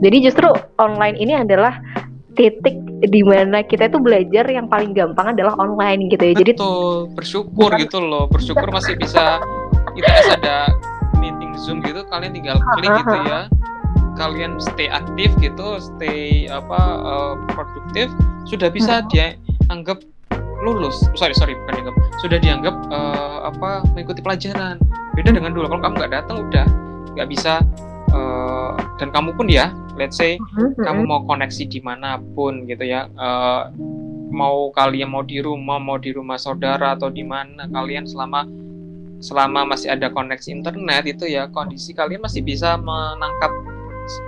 Jadi 0.00 0.16
justru 0.24 0.48
online 0.80 1.16
ini 1.20 1.36
adalah 1.36 1.76
titik 2.34 2.74
di 3.04 3.22
mana 3.22 3.62
kita 3.62 3.86
itu 3.86 4.02
belajar 4.02 4.44
yang 4.50 4.66
paling 4.66 4.90
gampang 4.90 5.36
adalah 5.36 5.54
online 5.60 6.10
gitu 6.10 6.24
ya. 6.32 6.34
Jadi 6.34 6.52
betul. 6.58 7.12
Bersyukur 7.14 7.70
gitu 7.78 7.98
loh. 8.02 8.26
Bersyukur 8.26 8.68
masih 8.74 8.98
bisa 8.98 9.38
ITS 9.94 10.42
ada 10.42 10.66
meeting 11.22 11.54
zoom 11.54 11.78
gitu 11.86 12.02
kalian 12.10 12.34
tinggal 12.34 12.58
klik 12.76 12.90
gitu 12.90 13.16
ya 13.24 13.46
kalian 14.14 14.56
stay 14.62 14.86
aktif 14.90 15.34
gitu 15.42 15.78
stay 15.78 16.46
apa 16.50 16.78
uh, 17.02 17.34
produktif 17.52 18.10
sudah 18.46 18.68
bisa 18.70 19.02
Hmm. 19.04 19.08
dia 19.10 19.26
anggap 19.72 20.00
lulus. 20.64 20.96
Sorry 21.12 21.36
sorry 21.36 21.52
bukan 21.60 21.72
dianggap. 21.76 21.96
Sudah 22.24 22.38
dianggap 22.40 22.74
uh, 22.88 23.52
apa 23.52 23.84
mengikuti 23.92 24.24
pelajaran. 24.24 24.80
Beda 25.12 25.30
dengan 25.34 25.52
dulu 25.52 25.68
kalau 25.68 25.82
kamu 25.84 25.94
nggak 26.00 26.12
datang 26.12 26.36
udah 26.48 26.66
nggak 27.14 27.28
bisa 27.28 27.60
uh, 28.10 28.72
dan 28.98 29.12
kamu 29.12 29.34
pun 29.34 29.46
ya 29.46 29.70
let's 29.94 30.18
say 30.18 30.38
kamu 30.78 31.06
mau 31.06 31.22
koneksi 31.26 31.66
di 31.66 31.78
mana 31.78 32.18
pun 32.34 32.66
gitu 32.66 32.82
ya 32.82 33.06
eh, 33.06 33.62
mau 34.34 34.74
kalian 34.74 35.10
mau 35.14 35.22
di 35.22 35.38
rumah 35.38 35.78
mau 35.78 35.98
di 35.98 36.10
rumah 36.10 36.34
saudara 36.34 36.98
atau 36.98 37.10
di 37.10 37.22
mana 37.22 37.70
kalian 37.70 38.02
selama 38.02 38.46
selama 39.22 39.62
masih 39.74 39.94
ada 39.94 40.10
koneksi 40.10 40.50
internet 40.50 41.06
itu 41.06 41.30
ya 41.30 41.46
kondisi 41.48 41.94
kalian 41.94 42.20
masih 42.26 42.42
bisa 42.42 42.74
menangkap 42.74 43.54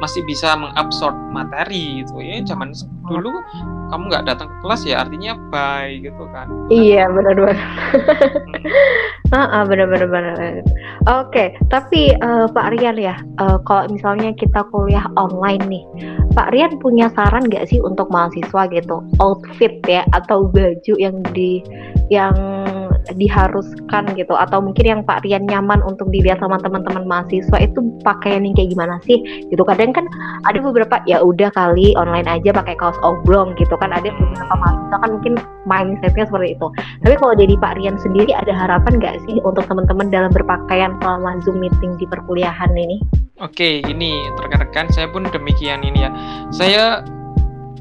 masih 0.00 0.24
bisa 0.24 0.56
mengabsorb 0.56 1.16
materi 1.32 2.02
gitu. 2.04 2.20
Ya 2.20 2.40
zaman 2.44 2.72
dulu 3.06 3.30
kamu 3.92 4.10
nggak 4.10 4.26
datang 4.26 4.48
ke 4.50 4.56
kelas 4.66 4.82
ya 4.82 5.06
artinya 5.06 5.32
bye 5.52 5.92
gitu 6.02 6.24
kan. 6.34 6.46
Iya 6.72 7.06
benar-benar. 7.10 7.58
Ah, 9.34 9.50
ah, 9.50 9.62
benar-benar 9.66 10.06
benar. 10.06 10.62
Oke, 11.10 11.58
tapi 11.66 12.14
eh, 12.14 12.46
Pak 12.46 12.78
Rian 12.78 12.94
ya, 12.94 13.18
eh, 13.18 13.58
kalau 13.66 13.90
misalnya 13.90 14.30
kita 14.38 14.62
kuliah 14.70 15.02
online 15.18 15.66
nih, 15.66 15.84
Pak 16.30 16.54
Rian 16.54 16.78
punya 16.78 17.10
saran 17.10 17.50
nggak 17.50 17.66
sih 17.66 17.82
untuk 17.82 18.06
mahasiswa 18.06 18.70
gitu, 18.70 19.02
outfit 19.18 19.82
ya 19.82 20.06
atau 20.14 20.46
baju 20.46 20.94
yang 20.94 21.26
di 21.34 21.58
yang 22.06 22.38
diharuskan 23.14 24.10
gitu, 24.18 24.34
atau 24.34 24.58
mungkin 24.58 24.84
yang 24.84 25.00
Pak 25.06 25.22
Rian 25.22 25.46
nyaman 25.46 25.78
untuk 25.86 26.10
dilihat 26.10 26.42
sama 26.42 26.58
teman-teman 26.58 27.06
mahasiswa 27.06 27.58
itu 27.62 27.78
pakaian 28.02 28.42
yang 28.42 28.58
kayak 28.58 28.74
gimana 28.74 28.98
sih? 29.06 29.22
Gitu 29.46 29.62
kadang 29.62 29.94
kan 29.94 30.10
ada 30.48 30.58
beberapa 30.58 30.98
ya 31.06 31.22
udah 31.22 31.54
kali 31.54 31.94
online 31.94 32.26
aja 32.26 32.50
pakai 32.50 32.74
kaos 32.74 32.98
oblong 33.06 33.54
gitu 33.54 33.78
kan, 33.78 33.94
ada 33.94 34.10
beberapa 34.10 34.54
mahasiswa 34.58 34.96
kan 34.98 35.10
mungkin 35.14 35.34
mindsetnya 35.66 36.26
seperti 36.26 36.58
itu. 36.58 36.66
Tapi 37.06 37.14
kalau 37.22 37.34
dari 37.38 37.54
Pak 37.54 37.72
Rian 37.78 37.96
sendiri 38.02 38.34
ada 38.34 38.50
harapan 38.50 38.98
nggak 38.98 39.16
sih 39.30 39.38
untuk 39.46 39.62
teman-teman 39.70 40.10
dalam 40.10 40.30
berpakaian 40.34 40.98
selama 40.98 41.38
Zoom 41.46 41.62
meeting 41.62 41.94
di 42.00 42.06
perkuliahan 42.10 42.74
ini? 42.74 42.98
Oke, 43.44 43.84
ini 43.84 44.16
rekan-rekan 44.40 44.88
saya 44.88 45.12
pun 45.12 45.28
demikian 45.28 45.84
ini 45.84 46.08
ya. 46.08 46.10
Saya 46.48 47.04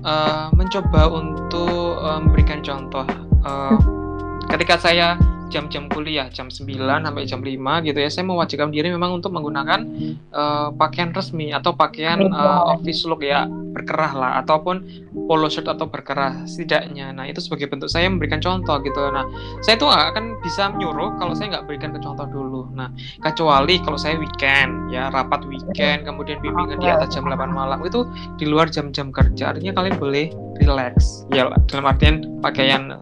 eh, 0.03 0.47
mencoba 0.51 1.07
untuk 1.07 1.95
eh, 2.03 2.19
memberikan 2.19 2.59
contoh. 2.59 3.07
Eh, 3.45 4.04
ketika 4.49 4.75
saya 4.77 5.17
jam-jam 5.49 5.87
kuliah, 5.87 6.27
jam 6.33 6.49
9 6.49 6.67
sampai 6.75 7.23
jam 7.23 7.39
5 7.39 7.87
gitu 7.87 7.99
ya, 8.01 8.09
saya 8.09 8.25
mewajibkan 8.25 8.73
diri 8.73 8.91
memang 8.91 9.21
untuk 9.21 9.31
menggunakan 9.31 9.87
eh, 10.33 10.69
pakaian 10.75 11.13
resmi 11.13 11.53
atau 11.53 11.71
pakaian 11.77 12.19
eh, 12.19 12.61
office 12.75 13.05
look 13.05 13.23
ya, 13.23 13.45
berkerah 13.47 14.13
lah 14.15 14.31
ataupun 14.43 14.83
polo 15.27 15.47
shirt 15.47 15.69
atau 15.69 15.87
berkerah 15.87 16.43
setidaknya. 16.43 17.15
Nah, 17.15 17.29
itu 17.29 17.39
sebagai 17.39 17.71
bentuk 17.71 17.87
saya 17.87 18.09
memberikan 18.11 18.41
contoh 18.43 18.79
gitu. 18.83 18.99
Nah, 19.11 19.25
saya 19.63 19.79
tuh 19.79 19.87
nggak 19.87 20.05
akan 20.15 20.25
bisa 20.43 20.71
menyuruh 20.75 21.15
kalau 21.17 21.33
saya 21.37 21.55
nggak 21.55 21.65
berikan 21.69 21.91
ke 21.95 21.99
contoh 22.03 22.27
dulu. 22.27 22.61
Nah, 22.75 22.91
kecuali 23.23 23.79
kalau 23.79 23.99
saya 23.99 24.19
weekend 24.19 24.91
ya 24.91 25.07
rapat 25.11 25.43
weekend 25.47 26.03
kemudian 26.03 26.39
bimbingan 26.43 26.77
di 26.79 26.87
atas 26.89 27.15
jam 27.15 27.27
8 27.27 27.51
malam 27.51 27.79
itu 27.83 28.03
di 28.37 28.45
luar 28.47 28.69
jam-jam 28.69 29.09
kerja 29.09 29.55
artinya 29.55 29.73
kalian 29.75 29.95
boleh 29.97 30.29
relax 30.61 31.25
ya 31.33 31.49
dalam 31.67 31.85
artian 31.89 32.39
pakaian 32.39 33.01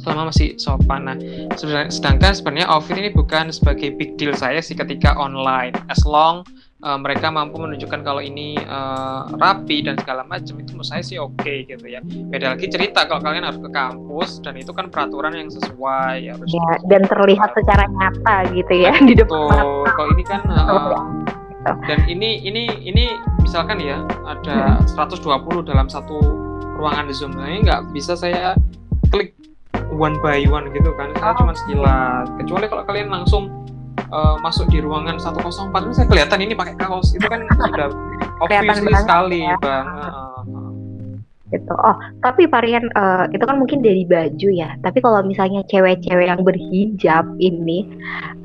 selama 0.00 0.32
masih 0.32 0.56
sopan. 0.56 1.06
Nah 1.06 1.16
sedang- 1.54 1.92
sedangkan 1.92 2.32
sebenarnya 2.32 2.68
outfit 2.72 2.96
ini 2.96 3.12
bukan 3.12 3.52
sebagai 3.52 3.94
big 3.94 4.16
deal 4.16 4.32
saya 4.34 4.58
sih 4.64 4.74
ketika 4.74 5.14
online. 5.16 5.76
As 5.92 6.02
long 6.08 6.42
uh, 6.82 6.98
mereka 6.98 7.28
mampu 7.28 7.60
menunjukkan 7.60 8.00
kalau 8.02 8.24
ini 8.24 8.56
uh, 8.64 9.28
rapi 9.36 9.84
dan 9.84 10.00
segala 10.00 10.24
macam 10.24 10.56
itu 10.60 10.72
menurut 10.74 10.88
saya 10.88 11.02
sih 11.04 11.20
oke 11.20 11.36
okay, 11.40 11.68
gitu 11.68 11.84
ya. 11.86 12.00
Beda 12.04 12.56
lagi 12.56 12.66
cerita 12.68 13.04
kalau 13.04 13.20
kalian 13.20 13.44
harus 13.44 13.60
ke 13.60 13.70
kampus 13.70 14.40
dan 14.40 14.56
itu 14.56 14.72
kan 14.72 14.88
peraturan 14.88 15.36
yang 15.36 15.52
sesuai 15.52 16.26
harus 16.26 16.48
ya, 16.48 16.70
dan 16.88 17.04
terlihat 17.06 17.52
secara 17.52 17.84
nyata 17.88 18.36
gitu 18.56 18.74
ya 18.74 18.92
di 19.08 19.14
depan 19.16 19.64
kalau 19.94 20.10
ini 20.16 20.24
kan 20.24 20.40
uh, 20.48 21.20
dan 21.84 22.00
ini 22.08 22.40
ini 22.40 22.72
ini 22.80 23.12
misalkan 23.44 23.76
ya 23.80 24.00
ada 24.24 24.80
120 24.96 25.20
hmm. 25.20 25.68
dalam 25.68 25.86
satu 25.92 26.16
ruangan 26.80 27.12
zoom. 27.12 27.36
Nah, 27.36 27.52
ini 27.52 27.68
nggak 27.68 27.92
bisa 27.92 28.16
saya 28.16 28.56
klik 29.12 29.36
one 29.94 30.16
by 30.22 30.42
one 30.46 30.70
gitu 30.70 30.90
kan 30.94 31.10
saya 31.18 31.32
oh. 31.34 31.38
cuma 31.42 31.52
sekilas 31.54 32.26
kecuali 32.38 32.66
kalau 32.70 32.82
kalian 32.86 33.08
langsung 33.10 33.50
uh, 34.14 34.36
masuk 34.40 34.70
di 34.70 34.78
ruangan 34.82 35.18
104 35.18 35.70
ini 35.86 35.94
saya 35.94 36.06
kelihatan 36.06 36.38
ini 36.42 36.52
pakai 36.54 36.74
kaos 36.78 37.12
itu 37.14 37.26
kan 37.26 37.44
sudah 37.50 37.88
obviously 38.40 38.92
sekali 38.94 39.40
ya. 39.44 39.56
bang 39.58 39.86
uh, 39.86 40.29
gitu. 41.50 41.74
Oh, 41.74 41.96
tapi 42.22 42.46
varian 42.46 42.86
uh, 42.94 43.26
itu 43.34 43.42
kan 43.42 43.58
mungkin 43.58 43.82
dari 43.82 44.06
baju 44.06 44.48
ya. 44.50 44.74
Tapi 44.82 44.98
kalau 45.02 45.22
misalnya 45.26 45.66
cewek-cewek 45.66 46.26
yang 46.30 46.42
berhijab 46.46 47.26
ini, 47.42 47.86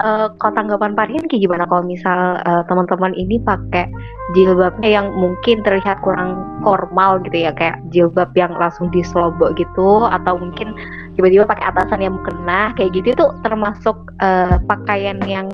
uh, 0.02 0.34
kalau 0.42 0.54
tanggapan 0.58 0.98
varian 0.98 1.26
kayak 1.30 1.46
gimana 1.46 1.64
kalau 1.70 1.86
misal 1.86 2.42
uh, 2.44 2.66
teman-teman 2.66 3.14
ini 3.14 3.38
pakai 3.42 3.90
jilbabnya 4.34 4.90
yang 5.02 5.08
mungkin 5.14 5.62
terlihat 5.62 6.02
kurang 6.02 6.42
formal 6.66 7.22
gitu 7.24 7.46
ya, 7.46 7.52
kayak 7.54 7.78
jilbab 7.94 8.34
yang 8.34 8.54
langsung 8.58 8.90
diselobok 8.90 9.54
gitu, 9.56 10.10
atau 10.10 10.36
mungkin 10.42 10.74
tiba-tiba 11.16 11.48
pakai 11.48 11.72
atasan 11.72 12.04
yang 12.04 12.18
mukena 12.18 12.76
kayak 12.76 12.92
gitu 12.92 13.16
itu 13.16 13.26
termasuk 13.46 13.96
uh, 14.20 14.60
pakaian 14.68 15.22
yang 15.24 15.48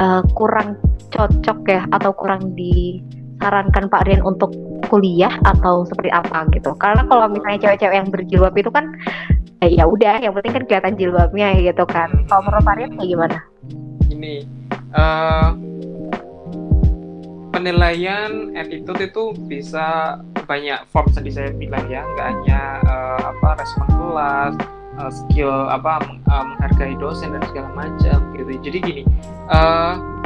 uh, 0.00 0.24
kurang 0.38 0.78
cocok 1.12 1.58
ya 1.68 1.84
atau 1.92 2.16
kurang 2.16 2.56
disarankan 3.42 3.90
Pak 3.90 4.06
Rian 4.06 4.22
untuk 4.22 4.54
kuliah 4.86 5.34
atau 5.42 5.82
seperti 5.82 6.14
apa 6.14 6.46
gitu. 6.54 6.78
Karena 6.78 7.02
kalau 7.10 7.26
misalnya 7.26 7.58
cewek-cewek 7.66 7.96
yang 7.98 8.08
berjilbab 8.14 8.54
itu 8.54 8.70
kan 8.70 8.94
eh, 9.66 9.74
ya 9.74 9.82
udah 9.90 10.22
yang 10.22 10.30
penting 10.38 10.54
kan 10.54 10.62
kelihatan 10.70 10.94
jilbabnya 10.94 11.58
gitu 11.58 11.82
kan. 11.90 12.14
Kalau 12.30 12.46
menurut 12.46 12.62
Pak 12.62 12.74
Rian 12.78 12.90
kayak 12.94 13.10
gimana? 13.10 13.38
Ini 14.14 14.34
uh, 14.94 15.48
penilaian 17.50 18.54
attitude 18.54 19.10
itu 19.10 19.34
bisa 19.50 20.22
banyak 20.46 20.78
form 20.94 21.10
tadi 21.10 21.34
saya 21.34 21.50
bilang 21.50 21.90
ya. 21.90 22.06
Nggak 22.06 22.26
hanya 22.30 22.62
uh, 22.86 23.20
apa 23.34 23.48
respon 23.58 23.86
kelas 23.90 24.54
uh, 25.02 25.10
skill 25.10 25.50
apa 25.66 25.98
menghargai 26.30 26.94
dosen 27.02 27.34
dan 27.34 27.42
segala 27.50 27.74
macam 27.74 28.22
gitu. 28.38 28.54
Jadi 28.70 28.78
gini 28.86 29.02
uh, 29.50 30.21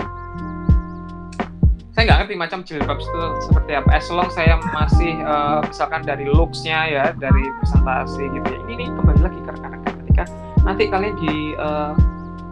saya 1.97 2.13
nggak 2.13 2.19
ngerti 2.29 2.35
macam 2.37 2.61
jilbab 2.61 3.01
itu 3.01 3.23
seperti 3.49 3.73
apa. 3.73 3.89
As 3.97 4.13
long 4.13 4.29
saya 4.29 4.61
masih 4.61 5.17
uh, 5.25 5.65
misalkan 5.65 6.05
dari 6.05 6.29
looksnya 6.29 6.93
ya 6.93 7.05
dari 7.17 7.41
presentasi 7.57 8.21
gitu 8.37 8.49
ya. 8.53 8.59
Ini 8.69 8.73
nih 8.85 8.89
kembali 9.01 9.21
lagi 9.25 9.39
ke 9.41 9.51
rekan-rekan. 9.57 9.93
Ketika 10.05 10.25
nanti 10.69 10.85
kalian 10.93 11.17
di 11.17 11.57
uh, 11.57 11.97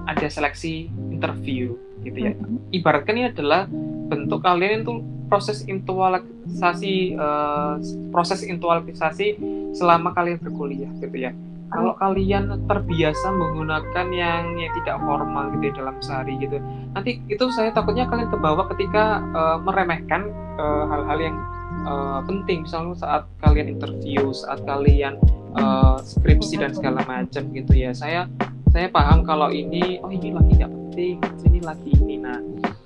ada 0.08 0.26
seleksi 0.32 0.88
interview 1.12 1.76
gitu 2.08 2.18
ya. 2.24 2.32
Mm-hmm. 2.32 2.72
ibaratkan 2.72 3.14
ini 3.16 3.24
adalah 3.32 3.68
bentuk 4.08 4.40
kalian 4.44 4.84
itu 4.84 5.00
proses 5.28 5.64
intelektualisasi 5.64 7.16
uh, 7.16 7.80
proses 8.12 8.44
intelektualisasi 8.44 9.40
selama 9.72 10.12
kalian 10.12 10.36
berkuliah 10.40 10.92
gitu 11.00 11.16
ya 11.16 11.32
kalau 11.74 11.92
kalian 11.98 12.54
terbiasa 12.70 13.34
menggunakan 13.34 14.06
yang 14.14 14.54
yang 14.54 14.72
tidak 14.82 14.96
formal 15.02 15.50
gitu 15.58 15.64
ya 15.68 15.72
dalam 15.82 15.96
sehari 15.98 16.38
gitu 16.38 16.62
nanti 16.94 17.18
itu 17.26 17.44
saya 17.50 17.74
takutnya 17.74 18.06
kalian 18.06 18.30
kebawa 18.30 18.70
ketika 18.70 19.18
uh, 19.34 19.58
meremehkan 19.58 20.30
uh, 20.56 20.86
hal-hal 20.86 21.18
yang 21.18 21.36
uh, 21.82 22.20
penting. 22.22 22.62
Misalnya 22.62 22.94
saat 22.94 23.22
kalian 23.42 23.74
interview 23.74 24.30
saat 24.30 24.62
kalian 24.62 25.18
uh, 25.58 25.98
skripsi 25.98 26.62
dan 26.62 26.70
segala 26.70 27.02
macam 27.04 27.42
gitu 27.50 27.72
ya. 27.74 27.90
Saya 27.90 28.30
saya 28.70 28.90
paham 28.90 29.22
kalau 29.26 29.50
ini 29.50 29.98
oh 30.02 30.10
ini 30.10 30.34
lagi 30.34 30.52
nggak 30.58 30.72
penting 30.72 31.16
ini 31.50 31.60
lagi 31.62 31.90
ini. 31.98 32.14
Nah 32.22 32.38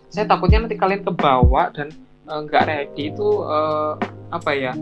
saya 0.09 0.25
takutnya 0.25 0.65
nanti 0.65 0.77
kalian 0.81 1.05
kebawa 1.05 1.69
dan 1.77 1.93
nggak 2.25 2.65
uh, 2.65 2.69
ready 2.69 3.13
itu 3.13 3.29
uh, 3.45 3.97
apa 4.29 4.51
ya 4.53 4.73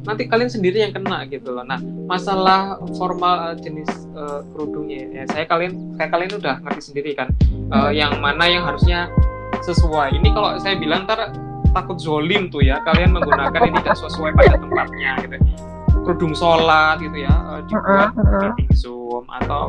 nanti 0.00 0.24
kalian 0.26 0.48
sendiri 0.48 0.80
yang 0.80 0.92
kena 0.96 1.28
gitu 1.28 1.52
loh. 1.52 1.64
Nah, 1.64 1.80
masalah 2.08 2.80
formal 2.96 3.52
uh, 3.52 3.56
jenis 3.56 3.88
uh, 4.16 4.42
kerudungnya 4.50 5.22
ya 5.22 5.24
saya 5.30 5.44
kalian 5.46 5.94
saya 5.94 6.08
kalian 6.10 6.32
udah 6.40 6.54
ngerti 6.64 6.82
sendiri 6.92 7.10
kan 7.14 7.28
uh, 7.70 7.92
yang 7.92 8.18
mana 8.18 8.44
yang 8.48 8.64
harusnya 8.66 9.12
sesuai. 9.60 10.16
Ini 10.16 10.28
kalau 10.32 10.56
saya 10.58 10.74
bilang 10.80 11.04
ntar 11.04 11.36
takut 11.70 12.00
zolim 12.00 12.50
tuh 12.50 12.64
ya 12.64 12.82
kalian 12.82 13.14
menggunakan 13.14 13.60
ini 13.70 13.78
tidak 13.84 13.98
sesuai 14.00 14.34
pada 14.34 14.56
tempatnya 14.58 15.12
gitu. 15.22 15.36
Kerudung 16.00 16.32
sholat 16.32 16.98
gitu 17.04 17.28
ya 17.28 17.30
uh, 17.30 17.60
dibuat 17.68 18.16
meeting 18.56 18.72
zoom 18.72 19.22
atau 19.28 19.68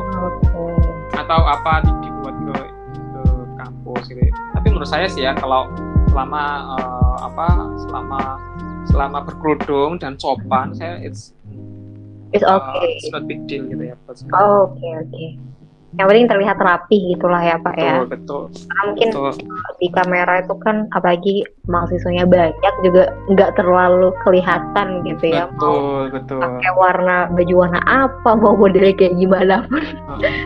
atau 1.14 1.40
apa 1.44 1.86
dibuat 2.02 2.36
ke 2.40 2.58
ke 3.14 3.22
kampus 3.60 4.04
gitu. 4.10 4.22
Ya. 4.26 4.34
Tapi 4.58 4.68
menurut 4.72 4.90
saya 4.90 5.06
sih 5.12 5.28
ya 5.28 5.36
kalau 5.36 5.68
selama 6.10 6.44
uh, 6.80 7.18
apa 7.28 7.48
selama 7.88 8.40
selama 8.90 9.22
berkerudung 9.26 10.02
dan 10.02 10.18
sopan 10.18 10.74
saya 10.74 10.98
it's 11.02 11.34
it's 12.32 12.46
uh, 12.46 12.58
okay. 12.58 12.80
uh, 12.80 12.98
it's 12.98 13.12
not 13.12 13.28
big 13.28 13.44
deal 13.46 13.68
gitu 13.68 13.94
ya 13.94 13.96
oh, 14.36 14.72
oke 14.72 14.78
okay, 14.78 14.92
oke. 14.98 15.10
Okay. 15.12 15.30
yang 16.00 16.08
penting 16.08 16.28
terlihat 16.32 16.56
rapi 16.56 16.98
gitulah 17.12 17.44
ya 17.44 17.60
pak 17.60 17.76
betul, 17.76 17.84
ya. 17.84 17.96
Betul 18.08 18.44
karena 18.48 18.82
mungkin 18.88 19.10
betul. 19.12 19.30
di 19.84 19.88
kamera 19.92 20.34
itu 20.40 20.56
kan 20.64 20.76
apalagi 20.96 21.36
mahasiswanya 21.68 22.24
banyak 22.24 22.76
juga 22.80 23.04
nggak 23.28 23.52
terlalu 23.60 24.10
kelihatan 24.24 24.88
gitu 25.04 25.26
ya 25.36 25.52
betul 25.52 25.68
mau 25.68 26.08
betul 26.08 26.40
pakai 26.40 26.72
warna 26.80 27.28
baju 27.36 27.54
warna 27.60 27.82
apa 27.84 28.32
mau 28.42 28.56
modelnya 28.56 28.96
kayak 28.96 29.20
gimana 29.20 29.68
pun. 29.68 29.84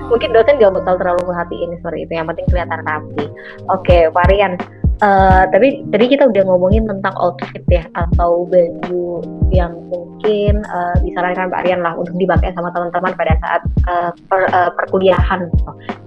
Mungkin 0.10 0.34
dosen 0.34 0.58
nggak 0.58 0.82
bakal 0.82 0.98
terlalu 0.98 1.21
perhatiin 1.30 1.78
seperti 1.78 2.00
itu 2.10 2.13
yang 2.17 2.26
penting 2.26 2.45
kelihatan 2.50 2.82
rapi 2.82 3.26
oke 3.69 3.86
okay, 3.86 4.10
varian 4.10 4.58
Uh, 5.03 5.43
tapi 5.51 5.84
tadi 5.91 6.15
kita 6.15 6.31
udah 6.31 6.43
ngomongin 6.47 6.88
tentang 6.88 7.12
outfit 7.19 7.60
ya 7.67 7.84
atau 7.99 8.47
baju 8.47 9.19
yang 9.51 9.75
mungkin 9.91 10.63
uh, 10.71 10.95
disarankan 11.03 11.51
Mbak 11.51 11.62
Aryan 11.67 11.84
lah 11.84 11.99
untuk 11.99 12.15
dipakai 12.15 12.55
sama 12.55 12.71
teman-teman 12.71 13.12
pada 13.12 13.36
saat 13.43 13.62
uh, 13.91 14.12
per, 14.31 14.47
uh, 14.55 14.71
perkuliahan. 14.71 15.51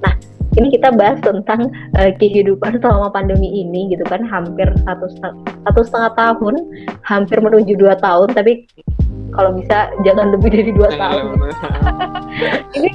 Nah, 0.01 0.12
ini 0.57 0.72
kita 0.72 0.88
bahas 0.96 1.20
tentang 1.20 1.68
uh, 2.01 2.11
kehidupan 2.16 2.81
selama 2.81 3.12
pandemi 3.12 3.61
ini 3.61 3.92
gitu 3.92 4.09
kan 4.09 4.24
hampir 4.24 4.72
satu 4.88 5.07
satu 5.68 5.81
setengah 5.85 6.12
tahun, 6.16 6.55
hampir 7.05 7.44
menuju 7.44 7.77
dua 7.77 7.92
tahun, 8.01 8.33
tapi 8.33 8.64
kalau 9.37 9.53
bisa 9.61 9.92
jangan 10.03 10.33
lebih 10.33 10.48
dari 10.48 10.72
dua 10.72 10.88
tahun. 10.96 11.37
ini 12.81 12.90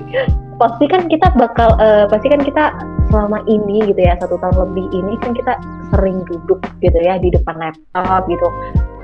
pasti 0.57 0.85
kan 0.89 1.09
kita 1.09 1.33
bakal 1.35 1.75
uh, 1.77 2.05
pasti 2.09 2.29
kan 2.29 2.41
kita 2.41 2.73
selama 3.09 3.41
ini 3.45 3.85
gitu 3.89 4.01
ya 4.01 4.17
satu 4.17 4.41
tahun 4.41 4.73
lebih 4.73 4.85
ini 4.89 5.13
kan 5.21 5.37
kita 5.37 5.53
sering 5.93 6.25
duduk 6.25 6.59
gitu 6.81 6.97
ya 6.97 7.21
di 7.21 7.29
depan 7.29 7.57
laptop 7.61 8.25
gitu 8.25 8.47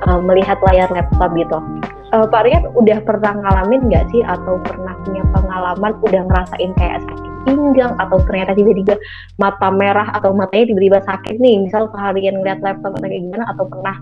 uh, 0.08 0.20
melihat 0.22 0.58
layar 0.66 0.90
laptop 0.90 1.30
gitu. 1.36 1.58
Uh, 2.10 2.26
Pak 2.26 2.42
Rian 2.50 2.66
udah 2.74 3.06
pernah 3.06 3.38
ngalamin 3.38 3.86
nggak 3.86 4.10
sih 4.10 4.26
atau 4.26 4.58
pernah 4.66 4.98
punya 5.06 5.22
pengalaman 5.30 5.94
udah 6.02 6.22
ngerasain 6.26 6.72
kayak 6.74 7.06
sakit 7.06 7.30
pinggang 7.46 7.94
atau 8.02 8.18
ternyata 8.26 8.58
tiba-tiba 8.58 8.98
mata 9.38 9.70
merah 9.70 10.10
atau 10.18 10.34
matanya 10.34 10.74
tiba-tiba 10.74 11.00
sakit 11.06 11.38
nih? 11.38 11.70
Misal 11.70 11.86
seharian 11.94 12.42
ngeliat 12.42 12.66
laptop 12.66 12.98
atau 12.98 13.06
kayak 13.06 13.22
gimana 13.30 13.46
atau 13.54 13.66
pernah 13.70 13.96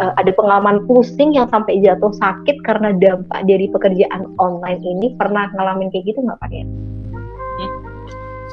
uh, 0.00 0.12
ada 0.16 0.32
pengalaman 0.32 0.84
pusing 0.88 1.34
yang 1.36 1.50
sampai 1.50 1.82
jatuh 1.82 2.14
sakit 2.16 2.62
karena 2.64 2.94
dampak 2.96 3.44
dari 3.44 3.66
pekerjaan 3.68 4.30
online 4.40 4.80
ini 4.80 5.12
pernah 5.18 5.50
ngalamin 5.52 5.90
kayak 5.92 6.14
gitu 6.14 6.24
nggak 6.24 6.38
Pak 6.40 6.48
Rian? 6.48 6.68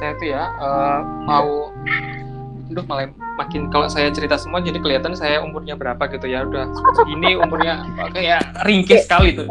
saya 0.00 0.16
tuh 0.16 0.32
ya 0.32 0.48
uh, 0.56 1.04
mau 1.28 1.68
Aduh 2.70 2.86
malah 2.86 3.10
makin 3.34 3.66
kalau 3.66 3.90
saya 3.90 4.14
cerita 4.14 4.38
semua 4.38 4.62
jadi 4.62 4.78
kelihatan 4.78 5.10
saya 5.18 5.42
umurnya 5.42 5.74
berapa 5.74 6.06
gitu 6.06 6.30
ya 6.30 6.46
udah 6.46 6.70
segini 7.02 7.34
umurnya 7.34 7.82
kayak 8.14 8.46
ringkis 8.62 9.10
sekali 9.10 9.34
tuh. 9.34 9.50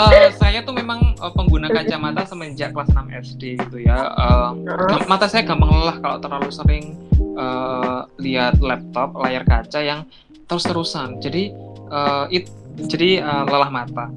Uh, 0.00 0.32
saya 0.40 0.64
tuh 0.64 0.72
memang 0.72 1.12
uh, 1.20 1.28
pengguna 1.36 1.68
kacamata 1.68 2.24
semenjak 2.24 2.72
kelas 2.72 2.88
6 2.88 3.20
SD 3.20 3.60
gitu 3.60 3.84
ya. 3.84 4.16
Uh, 4.16 4.56
mata 5.04 5.28
saya 5.28 5.44
gampang 5.44 5.68
lelah 5.68 6.00
kalau 6.00 6.16
terlalu 6.16 6.48
sering 6.48 6.96
uh, 7.36 8.08
lihat 8.16 8.64
laptop 8.64 9.12
layar 9.20 9.44
kaca 9.44 9.84
yang 9.84 10.08
terus-terusan. 10.46 11.22
Jadi 11.22 11.52
uh, 11.90 12.26
it 12.30 12.50
jadi 12.76 13.22
uh, 13.22 13.44
lelah 13.46 13.70
mata. 13.70 14.10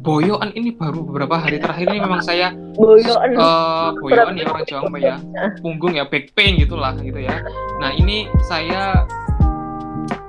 Boyoan 0.00 0.56
ini 0.56 0.72
baru 0.72 1.04
beberapa 1.04 1.36
hari 1.36 1.60
terakhir 1.60 1.92
ini 1.92 2.00
memang 2.00 2.24
saya 2.24 2.56
boyoan. 2.72 3.36
uh, 3.36 3.92
boyoan 4.00 4.32
ya 4.40 4.48
orang 4.48 4.64
Jawa 4.64 4.96
ya. 4.96 5.16
Punggung 5.60 5.92
ya 5.92 6.08
back 6.08 6.32
pain 6.32 6.56
gitulah 6.56 6.96
gitu 6.96 7.20
ya. 7.20 7.44
Nah 7.84 7.92
ini 7.92 8.24
saya 8.48 9.04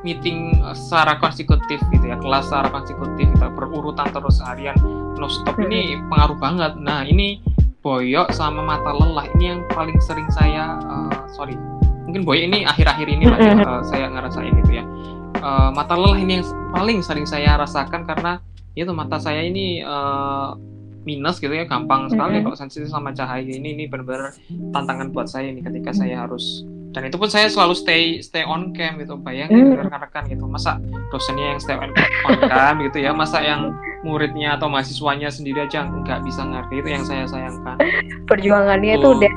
meeting 0.03 0.59
secara 0.75 1.15
konsekutif 1.21 1.79
gitu 1.93 2.05
ya 2.09 2.17
kelas 2.19 2.49
secara 2.49 2.67
konsekutif 2.73 3.31
kita 3.37 3.47
berurutan 3.53 4.09
terus 4.09 4.41
seharian 4.41 4.75
no 5.21 5.29
stop 5.29 5.55
ini 5.61 5.95
hmm. 5.95 6.09
pengaruh 6.11 6.35
banget. 6.35 6.73
Nah 6.75 7.07
ini 7.07 7.39
boyok 7.81 8.29
sama 8.35 8.61
mata 8.61 8.93
lelah 8.93 9.25
ini 9.37 9.55
yang 9.55 9.61
paling 9.73 9.97
sering 10.03 10.29
saya 10.29 10.77
uh, 10.85 11.25
sorry 11.33 11.57
mungkin 12.05 12.21
boy 12.21 12.37
ini 12.37 12.61
akhir-akhir 12.61 13.07
ini 13.09 13.25
lah 13.25 13.39
ya, 13.41 13.53
uh, 13.65 13.81
saya 13.81 14.05
ngerasain 14.11 14.53
gitu 14.61 14.77
ya 14.77 14.85
uh, 15.41 15.69
mata 15.73 15.97
lelah 15.97 16.17
ini 16.21 16.39
yang 16.39 16.47
paling 16.71 17.01
sering 17.03 17.27
saya 17.27 17.57
rasakan 17.57 18.05
karena 18.07 18.39
itu 18.77 18.89
mata 18.95 19.19
saya 19.19 19.43
ini 19.43 19.83
uh, 19.83 20.55
minus 21.01 21.41
gitu 21.41 21.51
ya 21.51 21.65
gampang 21.65 22.07
sekali 22.07 22.37
mm 22.37 22.45
-hmm. 22.45 22.45
kalau 22.47 22.57
sensitif 22.57 22.87
sama 22.87 23.11
cahaya 23.11 23.43
ini. 23.43 23.73
Ini 23.73 23.83
benar-benar 23.89 24.37
tantangan 24.71 25.09
buat 25.11 25.27
saya 25.27 25.49
ini 25.49 25.65
ketika 25.65 25.91
saya 25.91 26.23
harus 26.25 26.63
dan 26.91 27.07
itu 27.07 27.15
pun 27.15 27.31
saya 27.31 27.47
selalu 27.47 27.71
stay 27.71 28.19
stay 28.19 28.43
on 28.43 28.75
cam 28.75 28.99
gitu 28.99 29.15
bayangin 29.15 29.73
mm. 29.73 29.79
rekan-rekan 29.79 30.27
gitu. 30.27 30.45
Masa 30.45 30.77
dosennya 31.09 31.55
yang 31.55 31.59
stay 31.59 31.75
on, 31.79 31.89
on 32.27 32.39
cam 32.51 32.75
gitu 32.83 32.97
ya 33.01 33.11
masa 33.15 33.41
yang 33.41 33.73
muridnya 34.05 34.59
atau 34.59 34.67
mahasiswanya 34.67 35.29
sendiri 35.31 35.65
aja 35.65 35.87
nggak 35.87 36.21
bisa 36.25 36.41
ngerti 36.43 36.73
itu 36.83 36.89
yang 36.91 37.03
saya 37.07 37.23
sayangkan. 37.25 37.79
Perjuangannya 38.27 38.99
itu 38.99 39.07
udah 39.07 39.33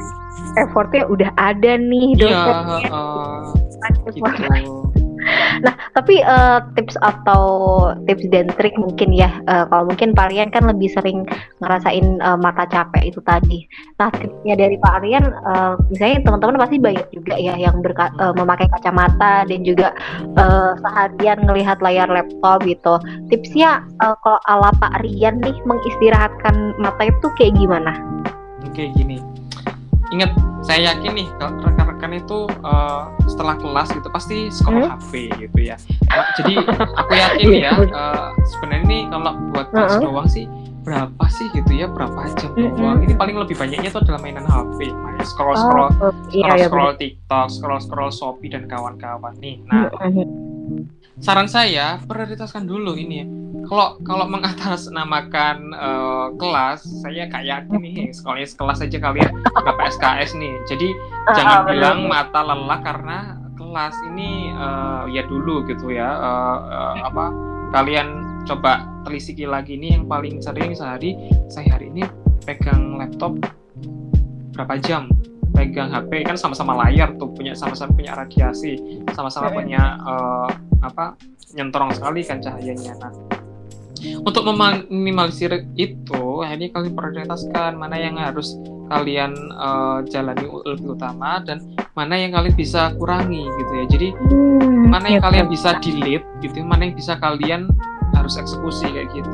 effortnya 0.67 1.03
udah 1.09 1.31
ada 1.39 1.79
nih 1.79 2.07
iya, 2.19 2.21
dosennya. 2.21 2.79
iya, 2.85 2.91
uh, 2.93 3.43
gitu 4.11 4.94
Nah, 5.63 5.75
tapi 5.97 6.21
uh, 6.23 6.61
tips 6.77 6.97
atau 7.01 7.43
tips 8.05 8.27
dan 8.31 8.51
trik 8.57 8.77
mungkin 8.77 9.15
ya, 9.15 9.31
uh, 9.49 9.65
kalau 9.71 9.91
mungkin 9.91 10.13
Pak 10.13 10.31
Rian 10.31 10.51
kan 10.51 10.67
lebih 10.69 10.91
sering 10.93 11.25
ngerasain 11.63 12.21
uh, 12.21 12.39
mata 12.39 12.69
capek 12.69 13.11
itu 13.11 13.21
tadi. 13.25 13.65
Nah, 14.01 14.11
tipsnya 14.13 14.55
dari 14.59 14.77
Pak 14.79 14.97
Rian, 15.05 15.25
uh, 15.25 15.75
misalnya 15.89 16.29
teman-teman 16.29 16.61
pasti 16.61 16.77
banyak 16.79 17.07
juga 17.15 17.35
ya 17.39 17.55
yang 17.57 17.81
uh, 17.81 18.35
memakai 18.35 18.69
kacamata 18.71 19.47
dan 19.49 19.61
juga 19.63 19.95
uh, 20.37 20.77
seharian 20.81 21.39
ngelihat 21.47 21.79
layar 21.81 22.09
laptop 22.11 22.63
gitu. 22.67 23.01
Tipsnya 23.33 23.85
uh, 24.05 24.17
kalau 24.23 24.41
ala 24.49 24.71
Pak 24.79 25.03
Rian 25.03 25.41
nih 25.41 25.57
mengistirahatkan 25.65 26.77
mata 26.81 27.09
itu 27.09 27.27
kayak 27.39 27.57
gimana? 27.57 27.93
Oke, 28.65 28.91
gini 28.97 29.21
ingat 30.13 30.31
saya 30.65 30.97
yakin 30.97 31.13
nih 31.13 31.29
rekan-rekan 31.39 32.13
itu 32.17 32.49
uh, 32.65 33.13
setelah 33.29 33.55
kelas 33.61 33.89
gitu 33.93 34.09
pasti 34.09 34.49
scroll 34.49 34.89
hmm? 34.89 34.97
HP 34.97 35.13
gitu 35.37 35.59
ya. 35.61 35.77
Nah, 36.09 36.27
jadi 36.41 36.53
aku 37.01 37.13
yakin 37.13 37.47
ya 37.53 37.73
uh, 37.93 38.33
sebenarnya 38.57 38.85
ini 38.89 38.99
kalau 39.13 39.33
buat 39.53 39.69
kelas 39.71 39.93
uh 39.93 39.99
-huh. 40.01 40.05
doang 40.09 40.29
sih 40.29 40.49
berapa 40.85 41.25
sih 41.33 41.49
gitu 41.57 41.73
ya 41.73 41.89
berapa 41.89 42.29
jam 42.37 42.53
mm 42.53 42.61
-hmm. 42.61 42.77
doang 42.77 42.99
ini 43.01 43.15
paling 43.17 43.41
lebih 43.41 43.57
banyaknya 43.57 43.89
itu 43.89 43.99
adalah 44.05 44.21
mainan 44.21 44.45
HP 44.45 44.93
main 44.93 45.17
scroll 45.25 45.57
scroll 45.57 45.89
oh, 45.89 46.13
scroll 46.29 46.37
iya, 46.37 46.69
scroll 46.69 46.93
iya, 46.93 47.01
TikTok 47.01 47.47
scroll 47.49 47.81
scroll 47.81 48.13
Shopee 48.13 48.53
dan 48.53 48.69
kawan-kawan 48.69 49.33
nih 49.41 49.65
nah 49.65 49.89
mm 49.89 50.13
-hmm. 50.13 50.44
Saran 51.23 51.47
saya 51.47 52.03
prioritaskan 52.05 52.67
dulu 52.67 52.99
ini 52.99 53.15
ya 53.23 53.27
kalau 53.65 53.97
kalau 54.05 54.27
mengatasnamakan 54.29 55.73
uh, 55.73 56.29
kelas, 56.37 56.85
saya 57.01 57.27
kayak 57.33 57.69
yakin 57.71 57.81
nih 57.81 57.97
sekolahnya 58.13 58.49
sekelas 58.49 58.79
aja 58.85 58.99
kalian 59.01 59.33
berapa 59.57 59.83
SKS 59.89 60.37
nih. 60.37 60.55
Jadi 60.69 60.89
uh, 60.93 61.35
jangan 61.35 61.59
uh, 61.65 61.67
bilang 61.73 61.99
mata 62.05 62.45
lelah 62.45 62.81
karena 62.85 63.19
kelas 63.57 63.97
ini 64.13 64.53
uh, 64.53 65.09
ya 65.09 65.25
dulu 65.25 65.65
gitu 65.65 65.91
ya. 65.97 66.09
Uh, 66.21 66.59
uh, 66.69 66.95
apa 67.09 67.25
kalian 67.73 68.21
coba 68.45 68.85
telisiki 69.09 69.49
lagi 69.49 69.81
nih 69.81 69.97
yang 69.97 70.05
paling 70.05 70.45
sering 70.45 70.77
sehari 70.77 71.17
saya 71.49 71.81
hari 71.81 71.89
ini 71.89 72.05
pegang 72.45 73.01
laptop 73.01 73.41
berapa 74.53 74.77
jam 74.85 75.09
pegang 75.55 75.95
HP 75.95 76.27
kan 76.27 76.37
sama-sama 76.37 76.75
layar 76.85 77.15
tuh 77.15 77.31
punya 77.31 77.55
sama-sama 77.55 77.95
punya 77.95 78.13
radiasi 78.19 79.03
sama-sama 79.15 79.55
punya 79.55 79.97
uh, 80.03 80.51
apa 80.83 81.15
nyentrong 81.55 81.95
sekali 81.95 82.27
kan 82.27 82.43
cahayanya 82.43 82.99
nah 82.99 83.15
untuk 84.25 84.45
meminimalisir 84.45 85.65
itu, 85.81 86.45
akhirnya 86.45 86.69
kalian 86.77 86.93
prioritaskan 86.93 87.73
mana 87.81 87.97
yang 87.97 88.21
harus 88.21 88.53
kalian 88.93 89.33
uh, 89.57 90.05
jalani 90.05 90.45
lebih 90.45 90.93
utama 90.93 91.41
dan 91.41 91.65
mana 91.97 92.21
yang 92.21 92.37
kalian 92.37 92.53
bisa 92.53 92.93
kurangi 93.01 93.49
gitu 93.49 93.73
ya. 93.73 93.85
Jadi 93.89 94.09
hmm, 94.13 94.93
mana 94.93 95.07
yang 95.09 95.25
ya, 95.25 95.27
kalian 95.31 95.47
bisa 95.49 95.81
delete 95.81 96.27
gitu, 96.45 96.61
mana 96.61 96.85
yang 96.85 96.97
bisa 96.97 97.17
kalian 97.17 97.73
harus 98.13 98.37
eksekusi 98.37 98.93
kayak 98.93 99.09
gitu. 99.17 99.31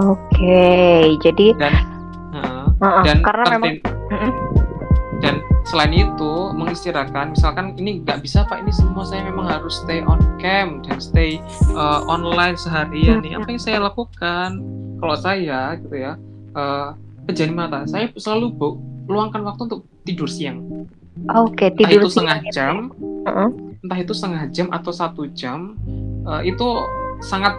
Oke, 0.00 0.16
okay, 0.30 1.00
jadi 1.24 1.46
dan 1.56 1.72
uh, 2.36 2.68
uh, 2.78 3.02
dan 3.08 3.24
karena 3.24 3.44
memang 3.56 3.80
dan 5.18 5.42
selain 5.66 5.90
itu 5.90 6.32
mengistirahatkan 6.54 7.34
misalkan 7.34 7.74
ini 7.76 8.00
nggak 8.06 8.22
bisa 8.22 8.46
pak 8.46 8.62
ini 8.62 8.70
semua 8.70 9.02
saya 9.02 9.26
memang 9.26 9.50
harus 9.50 9.82
stay 9.82 10.00
on 10.06 10.22
cam 10.38 10.78
dan 10.86 11.02
stay 11.02 11.42
uh, 11.74 12.06
online 12.06 12.54
seharian 12.54 13.18
nih. 13.20 13.34
Apa 13.34 13.50
yang 13.50 13.60
saya 13.60 13.78
lakukan? 13.82 14.62
Kalau 15.02 15.16
saya 15.18 15.74
gitu 15.82 15.96
ya 15.98 16.14
uh, 16.54 16.94
pejam 17.26 17.52
mata. 17.58 17.82
Saya 17.90 18.14
selalu 18.14 18.54
bu 18.54 18.68
luangkan 19.10 19.42
waktu 19.42 19.66
untuk 19.66 19.82
tidur 20.06 20.30
siang. 20.30 20.86
Oke 21.34 21.66
okay, 21.66 21.68
tidur 21.74 22.00
entah 22.00 22.06
itu 22.06 22.08
setengah 22.08 22.38
jam 22.54 22.74
uh-huh. 23.26 23.48
entah 23.82 23.98
itu 23.98 24.12
setengah 24.14 24.42
jam 24.54 24.66
atau 24.72 24.92
satu 24.94 25.22
jam 25.34 25.76
uh, 26.24 26.40
itu 26.40 26.64
sangat 27.20 27.52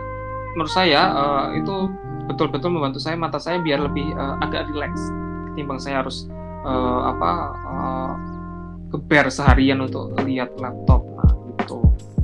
menurut 0.55 0.71
saya 0.71 1.01
uh, 1.13 1.45
itu 1.53 1.91
betul-betul 2.25 2.71
membantu 2.73 2.97
saya 2.97 3.19
mata 3.19 3.37
saya 3.37 3.59
biar 3.61 3.83
lebih 3.85 4.07
uh, 4.17 4.39
agak 4.41 4.71
rileks 4.71 5.11
ketimbang 5.51 5.77
saya 5.77 6.01
harus 6.01 6.25
uh, 6.65 7.01
apa 7.15 7.31
uh, 7.67 8.11
keber 8.91 9.31
seharian 9.31 9.81
untuk 9.83 10.13
lihat 10.25 10.51
laptop 10.59 11.05
nah 11.15 11.31
gitu. 11.59 11.77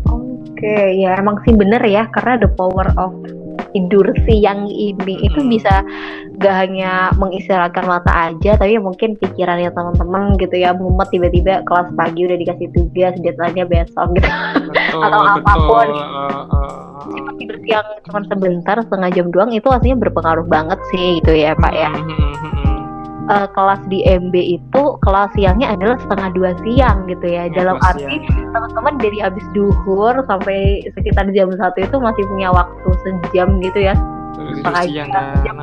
Oke, 0.08 0.64
okay, 0.64 0.98
ya 0.98 1.16
emang 1.20 1.40
sih 1.46 1.54
bener 1.54 1.82
ya 1.86 2.10
karena 2.12 2.42
the 2.42 2.50
power 2.50 2.90
of 2.98 3.14
tidur 3.78 4.08
siang 4.26 4.66
ini 4.70 5.14
hmm. 5.22 5.28
itu 5.28 5.40
bisa 5.46 5.84
gak 6.38 6.56
hanya 6.66 7.10
mengistirahatkan 7.18 7.86
mata 7.86 8.12
aja 8.32 8.58
tapi 8.58 8.78
mungkin 8.78 9.18
pikirannya 9.18 9.74
teman-teman 9.74 10.38
gitu 10.38 10.56
ya 10.58 10.74
mumet 10.74 11.10
tiba-tiba 11.10 11.66
kelas 11.66 11.90
pagi 11.98 12.26
udah 12.30 12.38
dikasih 12.38 12.68
tugas 12.74 13.14
deadline-nya 13.22 13.66
besok 13.66 14.14
gitu 14.18 14.30
betul, 14.70 15.02
atau 15.06 15.20
betul. 15.22 15.34
apa 15.38 15.54
pun 15.66 15.88
uh, 15.94 16.42
uh, 16.54 17.32
tidur 17.38 17.58
siang 17.66 17.88
cuma 18.06 18.20
sebentar 18.30 18.76
setengah 18.82 19.10
jam 19.14 19.28
doang 19.34 19.52
itu 19.54 19.68
aslinya 19.70 19.98
berpengaruh 19.98 20.46
banget 20.46 20.80
sih 20.94 21.22
gitu 21.22 21.34
ya 21.34 21.58
pak 21.58 21.74
ya 21.74 21.90
hmm, 21.90 22.57
uh, 23.30 23.48
kelas 23.52 23.82
di 23.92 24.04
MB 24.08 24.34
itu 24.36 24.84
kelas 25.04 25.30
siangnya 25.36 25.76
adalah 25.76 25.98
setengah 26.02 26.30
dua 26.34 26.52
siang 26.64 26.98
gitu 27.08 27.26
ya. 27.28 27.48
ya 27.48 27.56
Dalam 27.56 27.78
arti 27.84 28.24
teman-teman 28.52 28.96
dari 29.00 29.18
habis 29.22 29.46
duhur 29.54 30.16
sampai 30.26 30.84
sekitar 30.96 31.30
jam 31.36 31.52
satu 31.56 31.80
itu 31.84 31.98
masih 32.00 32.24
punya 32.28 32.50
waktu 32.52 32.90
sejam 33.06 33.60
gitu 33.62 33.80
ya 33.92 33.96
setengah 34.62 34.84
jam, 34.92 35.08
jam. 35.44 35.56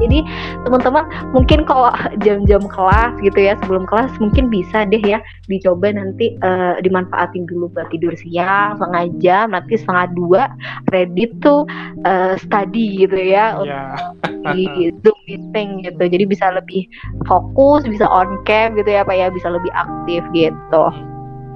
Jadi 0.00 0.24
teman-teman 0.64 1.04
mungkin 1.36 1.68
kalau 1.68 1.92
jam-jam 2.24 2.64
kelas 2.64 3.12
gitu 3.20 3.36
ya 3.36 3.54
sebelum 3.60 3.84
kelas 3.84 4.10
mungkin 4.16 4.48
bisa 4.48 4.88
deh 4.88 5.02
ya 5.04 5.20
dicoba 5.46 5.92
nanti 5.92 6.40
uh, 6.40 6.80
dimanfaatin 6.80 7.44
dulu 7.44 7.68
buat 7.76 7.92
tidur 7.92 8.16
siang 8.16 8.80
setengah 8.80 9.04
jam 9.20 9.46
nanti 9.52 9.76
setengah 9.76 10.06
dua 10.16 10.42
ready 10.88 11.28
tuh 11.44 11.68
uh, 12.08 12.34
study 12.40 13.04
gitu 13.04 13.16
ya 13.16 13.60
yeah. 13.60 13.92
untuk 13.92 14.48
di 14.56 14.88
zoom 15.04 15.18
meeting 15.28 15.84
gitu. 15.84 16.00
Jadi 16.00 16.24
bisa 16.24 16.48
lebih 16.48 16.88
fokus, 17.28 17.84
bisa 17.84 18.08
on 18.08 18.40
cam 18.48 18.72
gitu 18.74 18.88
ya 18.88 19.04
pak 19.04 19.16
ya 19.16 19.28
bisa 19.28 19.52
lebih 19.52 19.70
aktif 19.76 20.24
gitu. 20.32 20.84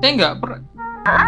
Saya 0.04 0.10
nggak 0.20 0.34
per 0.44 0.73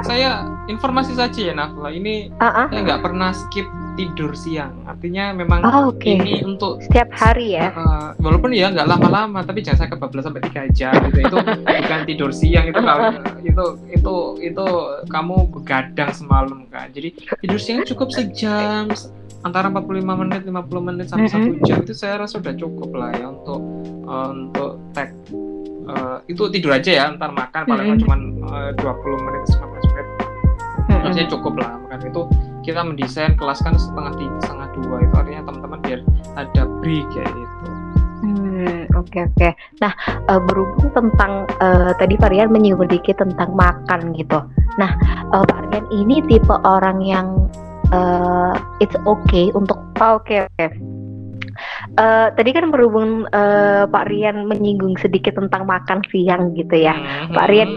saya 0.04 0.48
informasi 0.66 1.12
saja 1.14 1.52
ya 1.52 1.54
Nafla 1.54 1.92
ini 1.92 2.32
uh 2.40 2.46
-uh. 2.46 2.66
saya 2.72 2.80
nggak 2.82 3.02
pernah 3.04 3.30
skip 3.36 3.68
tidur 3.96 4.36
siang 4.36 4.76
artinya 4.84 5.32
memang 5.32 5.64
oh, 5.64 5.90
okay. 5.90 6.20
ini 6.20 6.44
untuk 6.44 6.84
setiap 6.84 7.08
hari 7.16 7.56
ya 7.56 7.72
uh, 7.72 8.12
walaupun 8.20 8.52
ya 8.52 8.68
nggak 8.68 8.84
lama-lama 8.84 9.40
tapi 9.42 9.64
jangan 9.64 9.88
saya 9.88 9.90
kebablasan 9.96 10.36
sampai 10.36 10.44
tiga 10.52 10.62
jam 10.76 10.92
gitu 11.10 11.18
itu 11.24 11.36
bukan 11.64 12.00
tidur 12.04 12.30
siang 12.30 12.68
itu 12.68 12.76
kalau 12.76 13.16
itu 13.48 13.64
itu 13.88 14.14
itu 14.52 14.66
kamu 15.08 15.36
begadang 15.48 16.12
semalam 16.12 16.68
kan 16.68 16.92
jadi 16.92 17.08
tidur 17.40 17.60
siang 17.60 17.88
cukup 17.88 18.12
sejam 18.12 18.92
antara 19.42 19.72
45 19.72 20.02
menit 20.04 20.40
50 20.44 20.86
menit 20.92 21.06
sampai 21.08 21.30
satu 21.30 21.48
mm 21.48 21.54
-hmm. 21.56 21.66
jam 21.66 21.78
itu 21.80 21.94
saya 21.96 22.14
rasa 22.20 22.42
sudah 22.42 22.54
cukup 22.58 22.90
lah 22.92 23.10
ya 23.16 23.26
untuk 23.30 23.60
uh, 24.10 24.28
untuk 24.34 24.72
tag 24.90 25.14
uh, 25.86 26.18
itu 26.26 26.42
tidur 26.50 26.74
aja 26.74 26.90
ya 26.90 27.04
ntar 27.14 27.30
makan 27.30 27.62
paling 27.64 27.94
mm 27.94 27.98
-hmm. 28.02 28.02
cuma 28.02 28.16
uh, 28.50 28.70
20 28.74 29.24
menit 29.24 29.42
15 29.54 29.65
mm 31.12 31.18
-hmm. 31.22 31.32
cukup 31.32 31.54
lah 31.60 31.70
makan 31.86 32.00
itu 32.08 32.22
kita 32.66 32.80
mendesain 32.82 33.34
kelas 33.38 33.62
kan 33.62 33.74
setengah 33.78 34.12
tiga 34.18 34.38
setengah 34.42 34.68
dua 34.74 34.96
itu 35.04 35.14
artinya 35.14 35.42
teman-teman 35.46 35.80
biar 35.84 36.00
ada 36.34 36.62
break 36.82 37.06
kayak 37.14 37.30
gitu 37.34 37.64
Hmm, 38.16 38.88
oke 38.96 39.12
okay, 39.12 39.28
oke. 39.28 39.36
Okay. 39.36 39.52
Nah, 39.84 39.92
uh, 40.32 40.40
berhubung 40.40 40.88
tentang 40.96 41.44
uh, 41.60 41.92
tadi 42.00 42.16
Varian 42.16 42.48
menyinggung 42.48 42.88
sedikit 42.88 43.20
tentang 43.20 43.52
makan 43.52 44.16
gitu. 44.16 44.40
Nah, 44.80 44.96
uh, 45.36 45.44
Varian 45.44 45.84
ini 45.92 46.24
tipe 46.24 46.56
orang 46.64 47.04
yang 47.04 47.52
uh, 47.92 48.56
it's 48.80 48.96
okay 49.04 49.52
untuk 49.52 49.76
oh, 50.00 50.16
oke 50.16 50.24
okay, 50.24 50.48
oke. 50.48 50.56
Okay 50.56 50.70
uh, 51.98 52.28
tadi 52.34 52.50
kan 52.52 52.68
berhubung 52.68 53.24
uh, 53.32 53.84
Pak 53.88 54.04
Rian 54.12 54.46
menyinggung 54.46 54.96
sedikit 55.00 55.36
tentang 55.36 55.64
makan 55.64 56.04
siang 56.12 56.52
gitu 56.54 56.76
ya, 56.76 56.94
mm-hmm. 56.94 57.34
Pak 57.34 57.46
Rian 57.50 57.70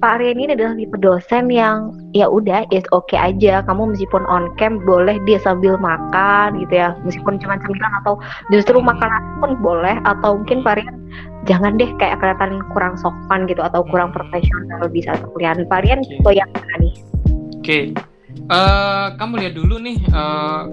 Pak 0.00 0.16
Aryan 0.16 0.40
ini 0.40 0.52
adalah 0.56 0.72
tipe 0.80 0.96
dosen 0.96 1.52
yang 1.52 1.92
ya 2.16 2.24
udah 2.24 2.64
is 2.72 2.88
oke 2.88 3.04
okay 3.12 3.20
aja 3.20 3.60
kamu 3.68 3.92
meskipun 3.92 4.24
on 4.32 4.48
cam 4.56 4.80
boleh 4.88 5.20
dia 5.28 5.36
sambil 5.44 5.76
makan 5.76 6.56
gitu 6.64 6.80
ya 6.80 6.96
meskipun 7.04 7.36
cuma 7.36 7.60
cemilan 7.60 7.92
atau 8.00 8.16
justru 8.48 8.80
makan 8.80 9.12
pun 9.44 9.60
boleh 9.60 10.00
atau 10.08 10.40
mungkin 10.40 10.64
Pak 10.64 10.80
Aryan 10.80 10.96
jangan 11.44 11.76
deh 11.76 11.92
kayak 12.00 12.16
kelihatan 12.16 12.64
kurang 12.72 12.96
sopan 12.96 13.44
gitu 13.44 13.60
atau 13.60 13.84
kurang 13.92 14.08
hmm. 14.08 14.16
profesional 14.16 14.88
di 14.88 15.04
saat 15.04 15.20
perkuliahan 15.20 15.68
Pak 15.68 15.78
Aryan 15.84 16.00
okay. 16.00 16.08
tipe 16.16 16.30
yang 16.32 16.50
mana 16.56 16.74
nih? 16.80 16.94
Oke, 17.60 17.60
okay. 17.60 17.84
uh, 18.48 18.56
eh, 18.56 19.06
kamu 19.20 19.32
lihat 19.44 19.54
dulu 19.60 19.76
nih 19.84 20.00
uh, 20.16 20.64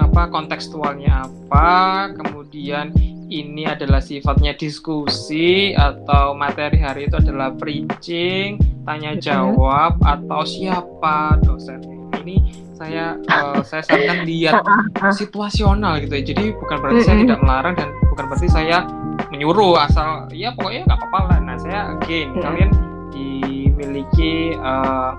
apa 0.00 0.32
kontekstualnya 0.32 1.28
apa, 1.28 1.68
kemudian 2.16 2.96
ini 3.28 3.64
adalah 3.64 4.04
sifatnya 4.04 4.52
diskusi 4.56 5.72
atau 5.72 6.36
materi 6.36 6.80
hari 6.80 7.08
itu 7.08 7.16
adalah 7.16 7.52
preaching, 7.56 8.60
tanya 8.84 9.16
jawab 9.16 9.96
atau 10.04 10.44
siapa 10.44 11.40
dosen 11.40 11.80
ini 12.24 12.64
saya 12.74 13.14
uh, 13.30 13.62
saya 13.62 13.86
sarankan 13.86 14.26
lihat 14.26 14.60
situasional 15.20 16.02
gitu 16.02 16.14
ya. 16.18 16.22
Jadi 16.26 16.44
bukan 16.58 16.76
berarti 16.82 17.00
saya 17.06 17.16
tidak 17.22 17.40
melarang 17.40 17.74
dan 17.78 17.88
bukan 18.10 18.24
berarti 18.28 18.48
saya 18.50 18.82
menyuruh 19.30 19.78
asal 19.78 20.26
ya 20.34 20.50
pokoknya 20.52 20.88
nggak 20.90 20.98
apa-apa 20.98 21.18
lah. 21.30 21.38
Nah 21.40 21.56
saya 21.60 21.80
again 21.96 22.34
kalian 22.42 22.70
dimiliki 23.14 24.58
uh, 24.58 25.14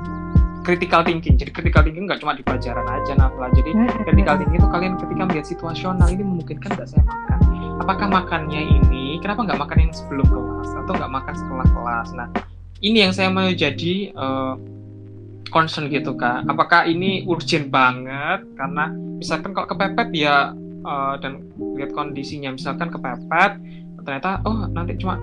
critical 0.68 1.02
thinking. 1.06 1.40
Jadi 1.40 1.52
critical 1.56 1.82
thinking 1.88 2.06
nggak 2.06 2.20
cuma 2.20 2.36
di 2.36 2.44
pelajaran 2.44 2.86
aja 2.86 3.14
Nafla. 3.16 3.48
Jadi 3.56 3.72
critical 4.04 4.36
thinking 4.42 4.60
itu 4.60 4.70
kalian 4.70 4.94
ketika 5.00 5.24
melihat 5.24 5.46
situasional 5.48 6.08
ini 6.12 6.24
memungkinkan 6.28 6.70
nggak 6.76 6.90
saya 6.92 7.04
makan. 7.08 7.40
Apakah 7.76 8.08
makannya 8.08 8.62
ini 8.62 9.20
kenapa 9.20 9.44
nggak 9.44 9.60
makan 9.60 9.78
yang 9.88 9.92
sebelum 9.92 10.28
kelas 10.28 10.72
atau 10.86 10.94
nggak 10.96 11.12
makan 11.12 11.34
setelah 11.36 11.68
kelas? 11.68 12.10
Nah 12.16 12.28
ini 12.80 13.04
yang 13.04 13.12
saya 13.12 13.28
mau 13.28 13.48
jadi 13.52 14.16
uh, 14.16 14.56
concern 15.52 15.92
gitu 15.92 16.16
kak. 16.16 16.48
Apakah 16.48 16.88
ini 16.88 17.28
urgent 17.28 17.68
banget? 17.68 18.48
Karena 18.56 18.92
misalkan 19.20 19.52
kalau 19.52 19.68
kepepet 19.68 20.10
ya 20.16 20.56
uh, 20.86 21.16
dan 21.20 21.44
lihat 21.76 21.92
kondisinya 21.92 22.54
misalkan 22.56 22.88
kepepet 22.94 23.60
ternyata 24.06 24.40
oh 24.46 24.70
nanti 24.70 24.94
cuma 25.02 25.18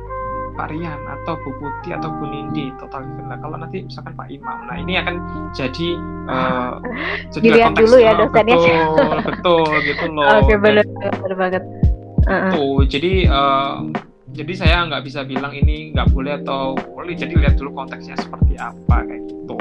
Pak 0.52 0.68
Rian 0.68 1.00
atau 1.08 1.38
Bu 1.40 1.54
Putih 1.56 1.96
atau 1.96 2.12
Bu 2.12 2.28
Nindi 2.28 2.68
total 2.76 3.06
nah 3.24 3.38
kalau 3.40 3.56
nanti 3.56 3.86
misalkan 3.86 4.12
Pak 4.18 4.28
Imam 4.28 4.58
nah 4.68 4.76
ini 4.76 4.98
akan 5.00 5.14
jadi 5.54 5.88
uh, 6.28 6.76
jadi 7.32 7.46
Dilihat 7.46 7.72
dulu 7.78 7.96
ya 7.96 8.12
dosennya. 8.18 8.58
Betul 8.58 9.16
betul 9.22 9.64
gitu 9.86 10.04
loh. 10.18 10.26
Oke 10.42 10.52
okay, 10.52 10.56
benar 10.60 10.84
benar 10.84 11.34
banget 11.38 11.62
uh-uh. 12.26 12.52
tuh 12.52 12.76
jadi 12.86 13.12
uh, 13.28 13.88
jadi 14.32 14.52
saya 14.56 14.76
nggak 14.88 15.04
bisa 15.04 15.20
bilang 15.28 15.52
ini 15.52 15.92
nggak 15.92 16.08
boleh 16.12 16.40
atau 16.40 16.74
boleh 16.96 17.12
jadi 17.12 17.34
lihat 17.36 17.60
dulu 17.60 17.84
konteksnya 17.84 18.16
seperti 18.16 18.56
apa 18.56 19.04
kayak 19.04 19.22
gitu 19.28 19.56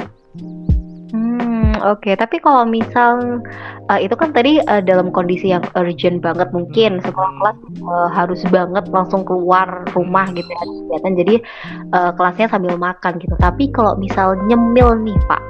oke. 1.84 2.12
Tapi 2.14 2.38
kalau 2.40 2.64
misal 2.70 3.42
uh, 3.90 4.00
itu 4.00 4.14
kan 4.14 4.32
tadi 4.32 4.62
uh, 4.62 4.82
dalam 4.82 5.10
kondisi 5.10 5.52
yang 5.52 5.66
urgent 5.74 6.22
banget 6.22 6.50
mungkin 6.54 7.02
hmm. 7.02 7.06
sekolah 7.06 7.32
kelas 7.42 7.58
uh, 7.82 8.10
harus 8.14 8.42
banget 8.54 8.86
langsung 8.94 9.26
keluar 9.26 9.86
rumah 9.98 10.30
gitu 10.32 10.48
ya 10.48 10.64
kegiatan. 10.64 11.14
Jadi 11.18 11.36
uh, 11.98 12.12
kelasnya 12.16 12.48
sambil 12.50 12.78
makan 12.78 13.18
gitu. 13.18 13.36
Tapi 13.42 13.74
kalau 13.74 13.98
misal 13.98 14.38
nyemil 14.46 15.02
nih 15.02 15.18
Pak, 15.26 15.42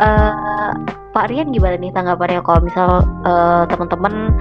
uh, 0.00 0.72
Pak 1.12 1.32
Rian 1.32 1.52
gimana 1.52 1.76
nih 1.80 1.92
tanggapannya 1.92 2.40
kalau 2.44 2.60
misal 2.64 2.88
uh, 3.24 3.64
teman-teman 3.68 4.32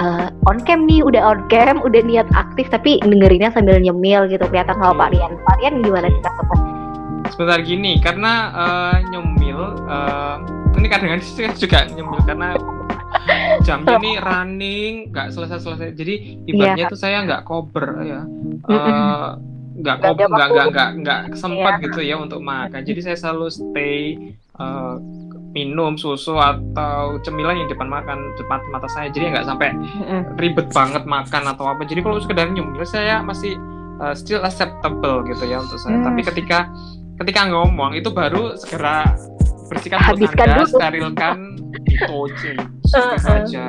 uh, 0.00 0.28
on 0.50 0.58
cam 0.64 0.86
nih 0.86 1.02
udah 1.04 1.22
on 1.22 1.40
cam 1.50 1.78
udah 1.82 2.00
niat 2.02 2.28
aktif 2.34 2.70
tapi 2.70 2.98
dengerinnya 3.02 3.50
sambil 3.54 3.78
nyemil 3.78 4.26
gitu 4.30 4.44
kelihatan 4.48 4.74
kalau 4.78 4.94
Pak 4.96 5.12
Rian. 5.14 5.32
Pak 5.44 5.54
Rian 5.60 5.74
gimana 5.82 6.06
nih 6.10 6.20
tanggapannya? 6.22 6.72
Sebentar 7.32 7.58
gini 7.64 7.92
karena 7.98 8.32
uh, 8.54 8.96
nyemil 9.10 9.58
uh, 9.88 10.36
ini 10.78 10.86
kadang-kadang 10.92 11.56
juga 11.56 11.78
nyemil 11.88 12.20
karena 12.28 12.48
jamnya 13.64 13.96
ini 14.04 14.12
running 14.20 14.94
nggak 15.10 15.32
selesai-selesai 15.32 15.96
jadi 15.96 16.14
ibaratnya 16.44 16.84
yeah. 16.86 16.92
tuh 16.92 17.00
saya 17.00 17.24
nggak 17.24 17.42
cover 17.48 18.04
ya 18.04 18.20
uh, 18.68 19.40
nggak 19.74 19.96
nggak 19.98 20.12
nggak 20.28 20.48
nggak 20.52 20.66
nggak 20.70 20.90
nggak 21.02 21.20
sempat 21.34 21.80
yeah. 21.80 21.84
gitu 21.88 22.00
ya 22.04 22.16
untuk 22.20 22.40
makan 22.44 22.84
jadi 22.84 23.00
saya 23.00 23.16
selalu 23.16 23.48
stay 23.48 24.34
uh, 24.60 25.00
minum 25.54 25.94
susu 25.94 26.34
atau 26.34 27.22
cemilan 27.22 27.64
yang 27.64 27.70
depan 27.70 27.86
makan 27.86 28.18
depan 28.36 28.58
mata 28.74 28.90
saya. 28.90 29.08
Jadi 29.08 29.30
nggak 29.30 29.46
sampai 29.46 29.70
ribet 30.36 30.68
banget 30.74 31.06
makan 31.06 31.46
atau 31.46 31.70
apa. 31.70 31.86
Jadi 31.86 32.02
kalau 32.02 32.18
sekedar 32.18 32.50
nyemil 32.50 32.82
saya 32.82 33.22
masih 33.22 33.54
uh, 34.02 34.14
still 34.14 34.42
acceptable 34.42 35.22
gitu 35.30 35.46
ya 35.46 35.62
untuk 35.62 35.78
saya. 35.78 36.02
Mm. 36.02 36.06
tapi 36.10 36.20
ketika 36.26 36.58
ketika 37.22 37.40
ngomong 37.46 37.94
itu 37.94 38.10
baru 38.10 38.58
segera 38.58 39.14
bersihkan 39.70 40.02
habiskan 40.02 40.46
anda, 40.50 40.56
dulu. 40.60 40.66
sterilkan 40.66 41.36
deterjen 42.02 42.58
saja 43.22 43.64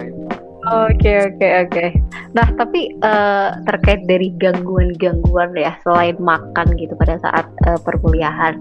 Oke 0.66 1.14
oke 1.30 1.48
oke. 1.62 1.86
Nah 2.34 2.50
tapi 2.58 2.90
uh, 3.06 3.54
terkait 3.70 4.02
dari 4.10 4.34
gangguan-gangguan 4.42 5.54
ya 5.54 5.78
selain 5.86 6.18
makan 6.18 6.74
gitu 6.82 6.98
pada 6.98 7.22
saat 7.22 7.46
uh, 7.70 7.78
perkuliahan, 7.86 8.58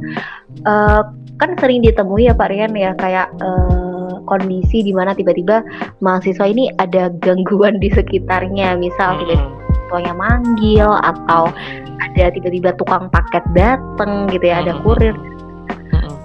uh, 0.69 1.01
kan 1.43 1.59
sering 1.59 1.83
ditemui 1.83 2.31
ya 2.31 2.35
Pak 2.35 2.49
Rian 2.51 2.73
ya 2.79 2.95
kayak 2.95 3.31
uh, 3.43 4.23
kondisi 4.25 4.81
di 4.81 4.93
mana 4.95 5.13
tiba-tiba 5.13 5.61
mahasiswa 6.01 6.47
ini 6.49 6.73
ada 6.81 7.13
gangguan 7.21 7.83
di 7.83 7.91
sekitarnya, 7.93 8.79
misal 8.79 9.15
hmm. 9.15 9.21
tiba-tiba 9.25 9.53
tuanya 9.93 10.15
manggil 10.17 10.91
atau 11.05 11.53
ada 12.01 12.25
tiba-tiba 12.33 12.73
tukang 12.75 13.13
paket 13.13 13.45
dateng 13.53 14.27
gitu 14.33 14.47
ya, 14.49 14.65
ada 14.65 14.75
kurir. 14.83 15.15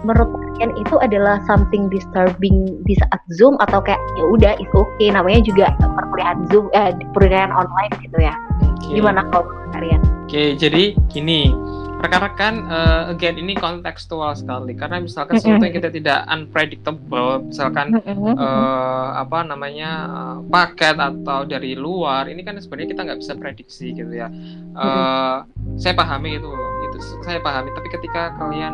Menurut 0.07 0.31
kalian 0.55 0.79
itu 0.79 0.95
adalah 1.03 1.43
something 1.43 1.91
disturbing 1.91 2.79
di 2.87 2.95
saat 2.95 3.19
Zoom 3.35 3.59
atau 3.59 3.83
kayak 3.83 3.99
ya 4.15 4.23
udah 4.31 4.53
itu 4.55 4.71
oke 4.71 4.87
okay. 4.95 5.11
namanya 5.11 5.43
juga 5.43 5.75
perkuliahan 5.75 6.47
Zoom 6.47 6.71
eh 6.71 6.95
perkuliahan 7.11 7.51
online 7.51 7.91
gitu 7.99 8.15
ya. 8.15 8.31
Okay. 8.79 8.99
Gimana 8.99 9.27
kalau 9.27 9.51
kalian? 9.75 9.99
Oke, 9.99 10.31
okay, 10.31 10.47
jadi 10.55 10.95
gini, 11.11 11.51
rekan-rekan 11.99 12.63
uh, 12.71 13.11
again 13.11 13.35
ini 13.35 13.53
kontekstual 13.59 14.31
sekali. 14.33 14.73
Karena 14.73 15.03
misalkan 15.03 15.35
sesuatu 15.35 15.63
yang 15.67 15.75
kita 15.75 15.89
tidak 15.91 16.23
unpredictable 16.31 17.43
misalkan 17.51 17.99
uh, 17.99 19.07
apa 19.19 19.43
namanya 19.43 19.91
uh, 20.07 20.37
paket 20.47 20.95
atau 20.95 21.43
dari 21.43 21.75
luar 21.75 22.31
ini 22.31 22.41
kan 22.41 22.55
sebenarnya 22.57 22.89
kita 22.95 23.01
nggak 23.03 23.19
bisa 23.19 23.33
prediksi 23.35 23.91
gitu 23.91 24.13
ya. 24.15 24.31
Uh, 24.73 25.43
saya 25.75 25.93
pahami 25.93 26.39
itu 26.39 26.49
itu 26.89 26.97
saya 27.21 27.43
pahami. 27.43 27.69
Tapi 27.75 27.87
ketika 27.91 28.33
kalian 28.39 28.73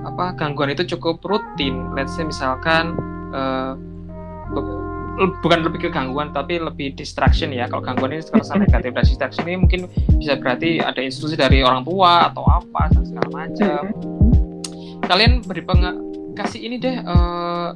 apa 0.00 0.32
gangguan 0.32 0.72
itu 0.72 0.96
cukup 0.96 1.20
rutin 1.28 1.92
let's 1.92 2.16
say 2.16 2.24
misalkan 2.24 2.96
uh, 3.36 3.76
bukan 5.18 5.60
lebih 5.66 5.88
ke 5.88 5.90
gangguan 5.92 6.32
tapi 6.32 6.56
lebih 6.56 6.96
distraction 6.96 7.52
ya 7.52 7.68
kalau 7.68 7.84
gangguan 7.84 8.16
ini 8.16 8.24
terasa 8.24 8.56
negatif 8.56 8.90
dan 8.94 9.04
distraction 9.04 9.44
ini 9.44 9.58
mungkin 9.60 9.80
bisa 10.16 10.38
berarti 10.38 10.80
ada 10.80 11.00
instruksi 11.02 11.36
dari 11.36 11.60
orang 11.60 11.84
tua 11.84 12.32
atau 12.32 12.44
apa 12.46 12.88
dan 12.94 13.02
segala 13.04 13.28
macam 13.28 13.80
kalian 15.04 15.42
beri 15.42 15.62
kasih 16.38 16.60
ini 16.62 16.76
deh 16.80 16.96
uh, 17.04 17.74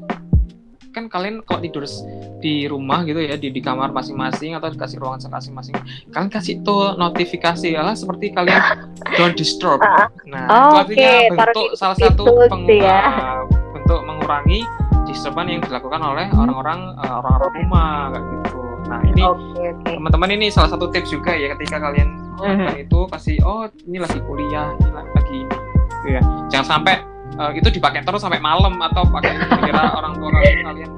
kan 0.95 1.11
kalian 1.11 1.43
kalau 1.43 1.59
tidur 1.59 1.83
di 2.39 2.71
rumah 2.71 3.03
gitu 3.03 3.19
ya 3.19 3.35
di, 3.35 3.51
di 3.51 3.59
kamar 3.59 3.91
masing-masing 3.91 4.55
atau 4.55 4.71
dikasih 4.71 5.03
ruangan 5.03 5.27
masing-masing 5.27 5.75
kalian 6.15 6.31
kasih 6.31 6.63
tuh 6.63 6.95
notifikasi 6.95 7.75
ya 7.75 7.83
seperti 7.99 8.31
kalian 8.31 8.95
don't 9.19 9.35
disturb 9.35 9.83
ah. 9.83 10.07
nah 10.23 10.47
oh, 10.47 10.55
itu 10.55 10.75
artinya 10.87 11.11
okay. 11.11 11.31
bentuk 11.35 11.45
Taruh 11.51 11.69
salah 11.75 11.97
satu 11.99 12.25
peng, 12.47 12.65
ya. 12.71 13.01
uh, 13.03 13.43
bentuk 13.75 14.01
mengurangi 14.07 14.63
disturban 15.15 15.47
yang 15.47 15.63
dilakukan 15.63 16.03
oleh 16.03 16.27
orang-orang 16.35 16.99
uh, 16.99 17.23
orang-orang 17.23 17.53
rumah 17.63 17.91
kayak 18.11 18.25
gitu 18.43 18.61
nah 18.85 19.01
ini 19.01 19.23
okay, 19.23 19.67
okay. 19.73 19.95
teman-teman 19.97 20.31
ini 20.35 20.47
salah 20.51 20.75
satu 20.75 20.91
tips 20.91 21.15
juga 21.15 21.33
ya 21.33 21.55
ketika 21.57 21.81
kalian 21.81 22.21
uh-huh. 22.37 22.75
itu 22.77 22.99
kasih 23.09 23.39
oh 23.47 23.71
ini 23.87 24.03
lagi 24.03 24.19
kuliah 24.27 24.75
ini 24.77 24.91
lagi 24.93 25.35
ini 25.47 25.57
gitu 26.05 26.09
ya 26.13 26.23
jangan 26.53 26.67
sampai 26.67 27.01
uh, 27.41 27.51
itu 27.55 27.69
dipakai 27.73 28.05
terus 28.05 28.21
sampai 28.21 28.43
malam 28.43 28.77
atau 28.83 29.09
pakai 29.09 29.41
kira 29.65 29.83
orang 29.97 30.13
tua 30.21 30.29
kalian 30.35 30.91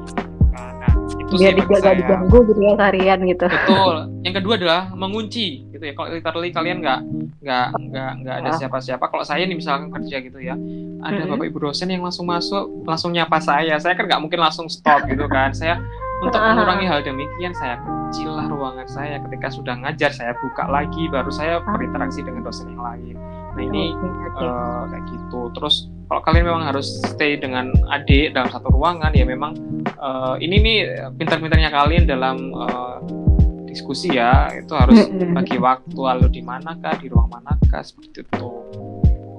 biar 1.27 1.53
gak 1.59 1.97
diganggu 1.99 2.39
gitu 2.47 2.61
ya 2.63 2.75
harian 2.79 3.19
gitu. 3.27 3.47
Betul. 3.51 3.95
Yang 4.23 4.35
kedua 4.43 4.55
adalah 4.59 4.81
mengunci 4.95 5.67
gitu 5.75 5.85
ya. 5.85 5.93
Kalau 5.95 6.09
literally 6.15 6.51
kalian 6.55 6.79
nggak 6.83 7.01
nggak 7.43 7.67
nggak 7.91 8.11
nggak 8.23 8.37
ada 8.43 8.51
ah. 8.53 8.57
siapa-siapa. 8.59 9.05
Kalau 9.11 9.25
saya 9.27 9.43
nih 9.45 9.59
misalkan 9.59 9.91
kerja 9.91 10.17
gitu 10.23 10.39
ya 10.39 10.55
ada 11.07 11.23
mm-hmm. 11.23 11.39
bapak 11.39 11.47
ibu 11.53 11.59
dosen 11.63 11.93
yang 11.93 12.03
langsung 12.03 12.27
masuk 12.27 12.65
langsung 12.87 13.11
nyapa 13.11 13.39
saya. 13.43 13.75
Saya 13.79 13.95
kan 13.99 14.07
nggak 14.07 14.21
mungkin 14.23 14.41
langsung 14.41 14.67
stop 14.71 15.05
gitu 15.11 15.27
kan. 15.27 15.51
Saya 15.51 15.83
untuk 16.23 16.39
ah. 16.39 16.55
mengurangi 16.55 16.87
hal 16.87 17.03
demikian 17.03 17.53
saya 17.59 17.79
kecil 17.83 18.35
lah 18.35 18.47
ruangan 18.47 18.87
saya. 18.87 19.19
Ketika 19.27 19.51
sudah 19.51 19.75
ngajar 19.83 20.11
saya 20.15 20.33
buka 20.39 20.67
lagi 20.71 21.11
baru 21.11 21.31
saya 21.35 21.59
berinteraksi 21.63 22.23
dengan 22.23 22.47
dosen 22.47 22.71
yang 22.71 22.83
lain 22.83 23.17
nah 23.57 23.63
ini 23.65 23.97
okay, 23.97 24.09
okay. 24.13 24.45
Uh, 24.45 24.83
kayak 24.93 25.05
gitu. 25.09 25.41
Terus 25.57 25.75
kalau 26.07 26.21
kalian 26.23 26.45
memang 26.47 26.65
harus 26.69 26.87
stay 27.09 27.41
dengan 27.41 27.73
adik 27.91 28.37
dalam 28.37 28.53
satu 28.53 28.69
ruangan 28.71 29.11
ya 29.17 29.25
memang 29.27 29.57
uh, 29.99 30.37
ini 30.39 30.57
nih 30.61 30.79
pintar-pintarnya 31.17 31.73
kalian 31.73 32.05
dalam 32.05 32.53
uh, 32.53 33.01
diskusi 33.65 34.13
ya. 34.13 34.53
Itu 34.55 34.77
harus 34.77 35.09
bagi 35.11 35.57
waktu 35.57 35.97
lalu 35.97 36.29
di 36.31 36.45
manakah 36.45 36.95
di 37.01 37.09
ruang 37.09 37.33
manakah 37.33 37.83
seperti 37.83 38.23
itu 38.23 38.49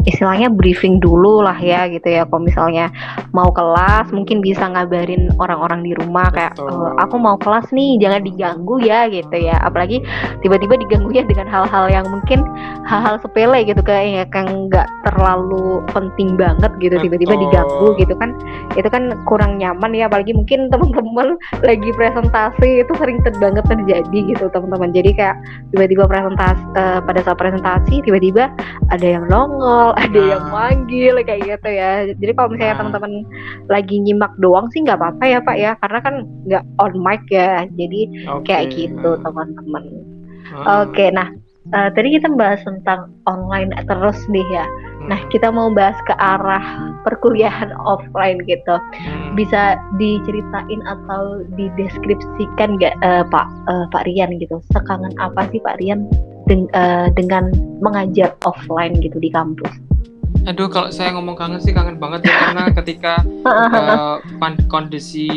istilahnya 0.08 0.47
briefing 0.47 1.03
dulu 1.03 1.43
lah 1.43 1.60
ya 1.60 1.86
gitu 1.91 2.08
ya. 2.08 2.24
Kalau 2.24 2.47
misalnya 2.47 2.88
mau 3.36 3.51
kelas 3.51 4.10
mungkin 4.16 4.39
bisa 4.39 4.64
ngabarin 4.72 5.28
orang-orang 5.36 5.84
di 5.84 5.91
rumah 5.99 6.32
kayak 6.32 6.55
e, 6.55 6.66
aku 7.03 7.20
mau 7.20 7.36
kelas 7.36 7.68
nih 7.76 7.99
jangan 7.99 8.24
diganggu 8.24 8.80
ya 8.80 9.12
gitu 9.12 9.36
ya. 9.36 9.60
Apalagi 9.60 9.99
tiba-tiba 10.39 10.80
diganggu 10.80 11.12
ya 11.12 11.28
dengan 11.28 11.51
hal-hal 11.51 11.91
yang 11.91 12.08
mungkin 12.08 12.47
hal-hal 12.88 13.20
sepele 13.20 13.68
gitu 13.68 13.84
kayak 13.84 14.32
yang 14.32 14.72
nggak 14.72 14.88
terlalu 15.03 15.84
penting 15.91 16.39
banget 16.39 16.72
gitu. 16.80 16.95
Tiba-tiba 16.95 17.36
diganggu 17.36 17.99
gitu 17.99 18.16
kan. 18.16 18.32
Itu 18.80 18.88
kan 18.88 19.12
kurang 19.28 19.60
nyaman 19.60 19.91
ya 19.91 20.08
apalagi 20.08 20.32
mungkin 20.32 20.72
teman-teman 20.72 21.36
lagi 21.68 21.91
presentasi 21.91 22.88
itu 22.88 22.93
sering 22.95 23.20
banget 23.43 23.68
terjadi 23.68 24.20
gitu 24.32 24.47
teman-teman. 24.55 24.95
Jadi 24.95 25.12
kayak 25.20 25.36
tiba-tiba 25.76 26.08
presentasi 26.08 26.64
uh, 26.80 26.99
pada 27.03 27.20
saat 27.28 27.36
presentasi 27.36 27.99
tiba-tiba 28.08 28.47
ada 28.88 29.03
yang 29.03 29.28
nongol 29.28 29.97
ada 29.98 30.20
nah. 30.22 30.28
yang 30.38 30.45
manggil 30.54 31.16
kayak 31.26 31.41
gitu 31.43 31.70
ya 31.70 31.91
jadi 32.14 32.32
kalau 32.38 32.50
misalnya 32.54 32.74
nah. 32.74 32.80
teman-teman 32.86 33.14
lagi 33.68 33.95
nyimak 33.98 34.34
doang 34.38 34.70
sih 34.72 34.86
nggak 34.86 34.98
apa-apa 35.02 35.24
ya 35.26 35.39
pak 35.41 35.58
ya 35.58 35.72
karena 35.82 36.00
kan 36.06 36.16
nggak 36.45 36.64
on 36.78 36.93
mic 37.02 37.24
ya 37.34 37.66
jadi 37.74 38.02
okay. 38.30 38.45
kayak 38.45 38.68
gitu 38.74 39.10
teman-teman 39.26 39.84
uh. 40.54 40.86
oke 40.86 40.93
okay, 40.93 41.10
nah 41.10 41.28
uh, 41.74 41.89
tadi 41.91 42.16
kita 42.16 42.30
bahas 42.38 42.62
tentang 42.64 43.12
online 43.26 43.74
terus 43.89 44.18
nih 44.30 44.45
ya 44.54 44.66
Nah, 45.08 45.20
hmm. 45.24 45.32
kita 45.32 45.48
mau 45.50 45.72
bahas 45.72 45.95
ke 46.04 46.14
arah 46.20 46.91
perkuliahan 47.08 47.72
offline 47.91 48.43
gitu. 48.45 48.76
Hmm. 48.76 49.34
Bisa 49.39 49.80
diceritain 49.95 50.82
atau 50.84 51.48
dideskripsikan 51.56 52.78
nggak 52.78 52.95
uh, 53.02 53.24
Pak 53.32 53.48
uh, 53.72 53.86
Pak 53.89 54.04
Rian 54.06 54.36
gitu? 54.38 54.60
Sekangen 54.76 55.16
apa 55.18 55.48
sih 55.50 55.64
Pak 55.64 55.80
Rian 55.80 56.12
deng 56.52 56.68
uh, 56.76 57.08
dengan 57.16 57.52
mengajar 57.80 58.36
offline 58.43 59.00
gitu 59.00 59.18
di 59.24 59.32
kampus? 59.32 59.87
Aduh, 60.48 60.72
kalau 60.72 60.88
saya 60.95 61.12
ngomong 61.12 61.36
kangen 61.36 61.60
sih 61.60 61.76
kangen 61.76 62.00
banget 62.00 62.24
ya 62.32 62.36
karena 62.48 62.64
ketika 62.80 63.20
uh, 63.43 64.24
kondisi 64.72 65.28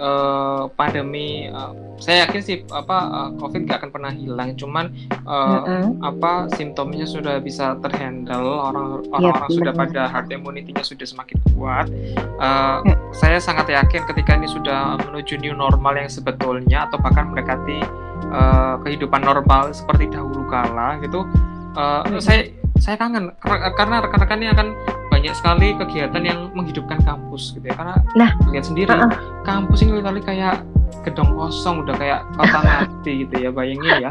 uh, 0.00 0.72
pandemi, 0.72 1.52
uh, 1.52 1.76
saya 2.00 2.24
yakin 2.24 2.40
sih 2.40 2.56
apa 2.72 2.96
uh, 3.12 3.30
COVID 3.36 3.68
gak 3.68 3.84
akan 3.84 3.90
pernah 3.92 4.12
hilang. 4.16 4.56
Cuman 4.56 4.88
uh, 5.28 5.60
uh-uh. 5.68 5.84
apa 6.00 6.48
simptomnya 6.56 7.04
sudah 7.04 7.44
bisa 7.44 7.76
terhandle, 7.84 8.56
orang 8.56 9.04
orang-orang 9.12 9.52
sudah 9.52 9.72
pada 9.76 10.08
herd 10.08 10.32
immunity-nya 10.32 10.80
sudah 10.80 11.04
semakin 11.04 11.36
kuat. 11.52 11.92
Uh, 12.40 12.80
uh. 12.88 12.96
Saya 13.12 13.36
sangat 13.44 13.68
yakin 13.68 14.08
ketika 14.08 14.32
ini 14.32 14.48
sudah 14.48 14.96
menuju 14.96 15.44
new 15.44 15.52
normal 15.52 15.92
yang 16.00 16.08
sebetulnya 16.08 16.88
atau 16.88 16.96
bahkan 17.04 17.28
mendekati 17.28 17.84
uh, 18.32 18.80
kehidupan 18.80 19.20
normal 19.20 19.76
seperti 19.76 20.08
dahulu 20.08 20.48
kala 20.48 20.96
gitu. 21.04 21.28
Uh, 21.76 22.00
uh. 22.00 22.16
Saya 22.16 22.48
saya 22.82 22.98
kangen 22.98 23.30
karena 23.78 24.02
rekan-rekannya 24.02 24.48
akan 24.54 24.68
banyak 25.14 25.34
sekali 25.38 25.72
kegiatan 25.78 26.22
yang 26.26 26.40
menghidupkan 26.52 26.98
kampus 27.06 27.54
gitu 27.54 27.64
ya. 27.70 27.74
Karena 27.78 27.96
nah 28.18 28.30
lihat 28.50 28.66
sendiri 28.66 28.90
uh 28.90 29.06
-uh. 29.06 29.12
kampus 29.46 29.86
ini 29.86 30.02
kali 30.02 30.20
kayak 30.20 30.60
gedong 31.06 31.36
kosong 31.36 31.84
udah 31.84 31.96
kayak 31.96 32.20
kota 32.34 32.60
mati 32.66 33.12
gitu 33.24 33.34
ya 33.38 33.50
bayangin 33.54 34.10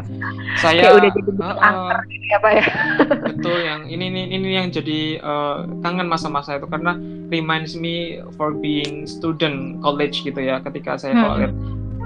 Saya 0.58 0.80
kayak 0.88 0.94
udah 0.96 1.10
jadi 1.12 1.30
uh, 1.38 1.46
uh, 1.54 1.96
ya 2.30 2.36
pak 2.40 2.52
ya. 2.56 2.64
Betul 3.36 3.58
yang 3.62 3.80
ini 3.86 4.04
ini 4.10 4.22
ini 4.32 4.48
yang 4.56 4.68
jadi 4.72 5.20
uh, 5.20 5.68
kangen 5.84 6.08
masa-masa 6.08 6.56
itu. 6.56 6.66
Karena 6.66 6.96
reminds 7.28 7.76
me 7.76 8.24
for 8.38 8.54
being 8.54 9.04
student 9.04 9.80
college 9.84 10.24
gitu 10.24 10.38
ya 10.38 10.60
ketika 10.62 10.96
saya 10.96 11.12
hmm. 11.14 11.22
kalau 11.22 11.36
lihat 11.40 11.54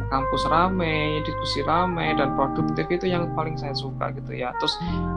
kampus 0.09 0.43
rame, 0.49 1.21
diskusi 1.25 1.61
rame 1.65 2.17
dan 2.17 2.33
produktif 2.35 2.89
itu 2.89 3.07
yang 3.09 3.29
paling 3.37 3.55
saya 3.57 3.77
suka 3.77 4.11
gitu 4.17 4.33
ya. 4.35 4.53
Terus 4.61 4.75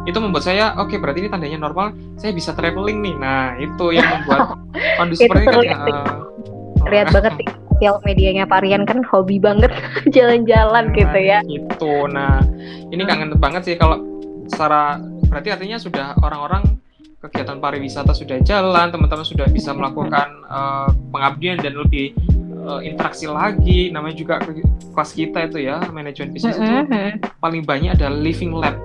itu 0.08 0.18
membuat 0.20 0.46
saya 0.46 0.76
oke 0.78 0.92
okay, 0.92 0.98
berarti 1.00 1.26
ini 1.26 1.30
tandanya 1.32 1.60
normal, 1.60 1.96
saya 2.20 2.36
bisa 2.36 2.52
traveling 2.52 3.00
nih. 3.00 3.16
Nah, 3.16 3.56
itu 3.58 3.96
yang 3.96 4.08
membuat 4.08 4.60
kondisi 5.00 5.26
seperti 5.26 5.48
itu 5.48 5.60
ya. 5.68 5.78
Lihat 6.88 7.08
uh, 7.10 7.14
banget 7.16 7.34
sosial 7.82 7.98
medianya 8.06 8.46
Parian 8.46 8.86
kan 8.86 9.02
hobi 9.10 9.42
banget 9.42 9.74
jalan-jalan 10.16 10.92
nah, 10.92 10.96
gitu 10.96 11.20
ya. 11.20 11.40
Gitu. 11.48 11.94
Nah, 12.14 12.44
ini 12.94 13.02
kangen 13.08 13.34
banget 13.42 13.62
sih 13.66 13.76
kalau 13.80 13.98
secara 14.46 15.00
berarti 15.32 15.50
artinya 15.50 15.80
sudah 15.80 16.14
orang-orang 16.22 16.78
kegiatan 17.22 17.62
pariwisata 17.62 18.18
sudah 18.18 18.42
jalan, 18.42 18.90
teman-teman 18.90 19.26
sudah 19.26 19.46
bisa 19.50 19.72
melakukan 19.78 20.30
uh, 20.50 20.90
pengabdian 21.14 21.62
dan 21.62 21.78
lebih 21.78 22.18
uh, 22.66 22.82
interaksi 22.82 23.26
lagi 23.28 23.90
namanya 23.90 24.16
juga 24.18 24.42
kelas 24.94 25.12
kita 25.14 25.50
itu 25.50 25.58
ya 25.68 25.82
manajemen 25.90 26.34
bisnis 26.36 26.58
mm 26.58 26.64
-hmm. 26.64 26.82
itu 26.86 27.30
paling 27.42 27.64
banyak 27.66 27.98
adalah 27.98 28.18
living 28.18 28.54
lab 28.54 28.76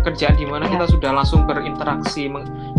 kerjaan 0.00 0.36
di 0.40 0.46
mana 0.48 0.64
yeah. 0.66 0.72
kita 0.80 0.86
sudah 0.96 1.10
langsung 1.12 1.44
berinteraksi 1.44 2.30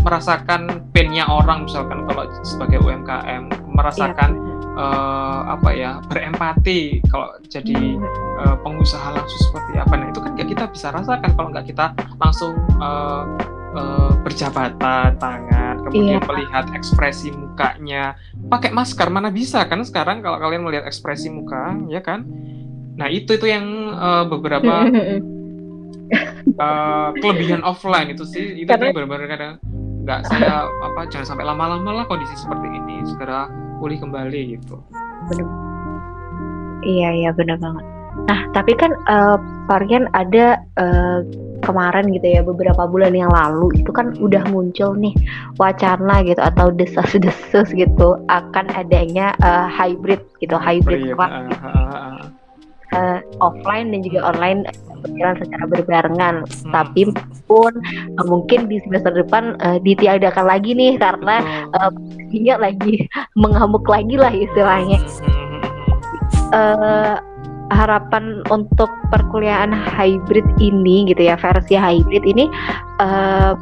merasakan 0.02 0.90
pennya 0.90 1.28
orang 1.30 1.70
misalkan 1.70 2.02
kalau 2.10 2.26
sebagai 2.42 2.82
UMKM 2.82 3.46
merasakan 3.72 4.30
yeah. 4.34 4.50
Iya. 4.72 4.88
uh, 4.88 5.40
apa 5.52 5.70
ya 5.76 5.90
berempati 6.08 7.04
kalau 7.12 7.28
jadi 7.46 8.00
uh, 8.40 8.56
pengusaha 8.64 9.12
langsung 9.12 9.40
seperti 9.52 9.76
apa 9.78 9.92
nah 10.00 10.08
itu 10.08 10.20
kan 10.24 10.32
ya 10.34 10.44
kita 10.48 10.64
bisa 10.72 10.88
rasakan 10.90 11.30
kalau 11.36 11.48
nggak 11.52 11.66
kita 11.68 11.92
langsung 12.18 12.56
uh, 12.80 13.28
uh, 13.76 14.12
berjabatan 14.24 15.16
tangan, 15.20 15.61
kemudian 15.88 16.20
yeah. 16.20 16.28
melihat 16.28 16.64
ekspresi 16.72 17.34
mukanya, 17.34 18.14
pakai 18.48 18.70
masker 18.70 19.08
mana 19.10 19.28
bisa 19.34 19.64
kan 19.66 19.82
sekarang 19.82 20.22
kalau 20.22 20.38
kalian 20.38 20.62
melihat 20.62 20.86
ekspresi 20.86 21.28
muka, 21.28 21.74
ya 21.90 22.00
kan? 22.00 22.24
Nah 22.96 23.08
itu 23.08 23.34
itu 23.34 23.46
yang 23.48 23.64
uh, 23.96 24.24
beberapa 24.28 24.86
uh, 26.60 27.08
kelebihan 27.22 27.62
offline 27.66 28.12
itu 28.14 28.24
sih, 28.28 28.62
itu 28.62 28.70
Karena... 28.70 28.92
benar-benar 28.94 29.28
kadang 29.28 29.54
nggak 30.02 30.20
saya 30.26 30.66
apa 30.66 31.06
jangan 31.14 31.26
sampai 31.30 31.46
lama-lama 31.46 32.02
lah 32.02 32.04
kondisi 32.10 32.34
seperti 32.34 32.66
ini 32.74 33.06
segera 33.06 33.46
pulih 33.78 34.02
kembali 34.02 34.58
gitu. 34.58 34.82
Bener. 35.30 35.46
Iya 36.82 37.08
iya 37.14 37.30
benar 37.30 37.62
banget. 37.62 38.01
Nah 38.28 38.40
tapi 38.52 38.76
kan 38.76 38.92
uh, 39.08 39.40
varian 39.66 40.06
ada 40.12 40.60
uh, 40.76 41.24
kemarin 41.62 42.10
gitu 42.10 42.26
ya 42.26 42.40
beberapa 42.42 42.84
bulan 42.90 43.14
yang 43.14 43.30
lalu 43.30 43.70
itu 43.78 43.88
kan 43.94 44.12
udah 44.18 44.42
muncul 44.50 44.92
nih 44.98 45.14
wacana 45.56 46.20
gitu 46.26 46.42
atau 46.42 46.74
desas-desus 46.74 47.70
gitu 47.72 48.18
akan 48.28 48.66
adanya 48.74 49.32
uh, 49.40 49.70
hybrid 49.70 50.20
gitu 50.42 50.58
hybrid 50.58 51.14
kelas 51.14 51.30
uh, 51.30 51.48
uh, 51.62 51.70
uh, 51.70 52.22
uh, 52.92 53.18
offline 53.40 53.94
dan 53.94 54.02
juga 54.04 54.20
online 54.26 54.66
berjalan 55.02 55.36
secara 55.42 55.64
berbarengan. 55.66 56.34
Hmm. 56.46 56.72
tapi 56.74 57.10
pun 57.50 57.72
uh, 58.18 58.26
mungkin 58.26 58.70
di 58.70 58.78
semester 58.86 59.10
depan 59.10 59.58
uh, 59.62 59.78
ditiadakan 59.82 60.46
lagi 60.46 60.74
nih 60.74 60.98
karena 60.98 61.66
uh, 61.74 61.90
lagi 62.58 63.06
mengamuk 63.42 63.86
lagi 63.86 64.14
lah 64.18 64.30
istilahnya. 64.30 64.98
Uh, 66.52 67.16
harapan 67.72 68.44
untuk 68.52 68.88
perkuliahan 69.10 69.72
hybrid 69.72 70.44
ini 70.60 71.08
gitu 71.08 71.28
ya 71.32 71.36
versi 71.40 71.74
hybrid 71.74 72.24
ini 72.24 72.46
uh, 73.00 73.56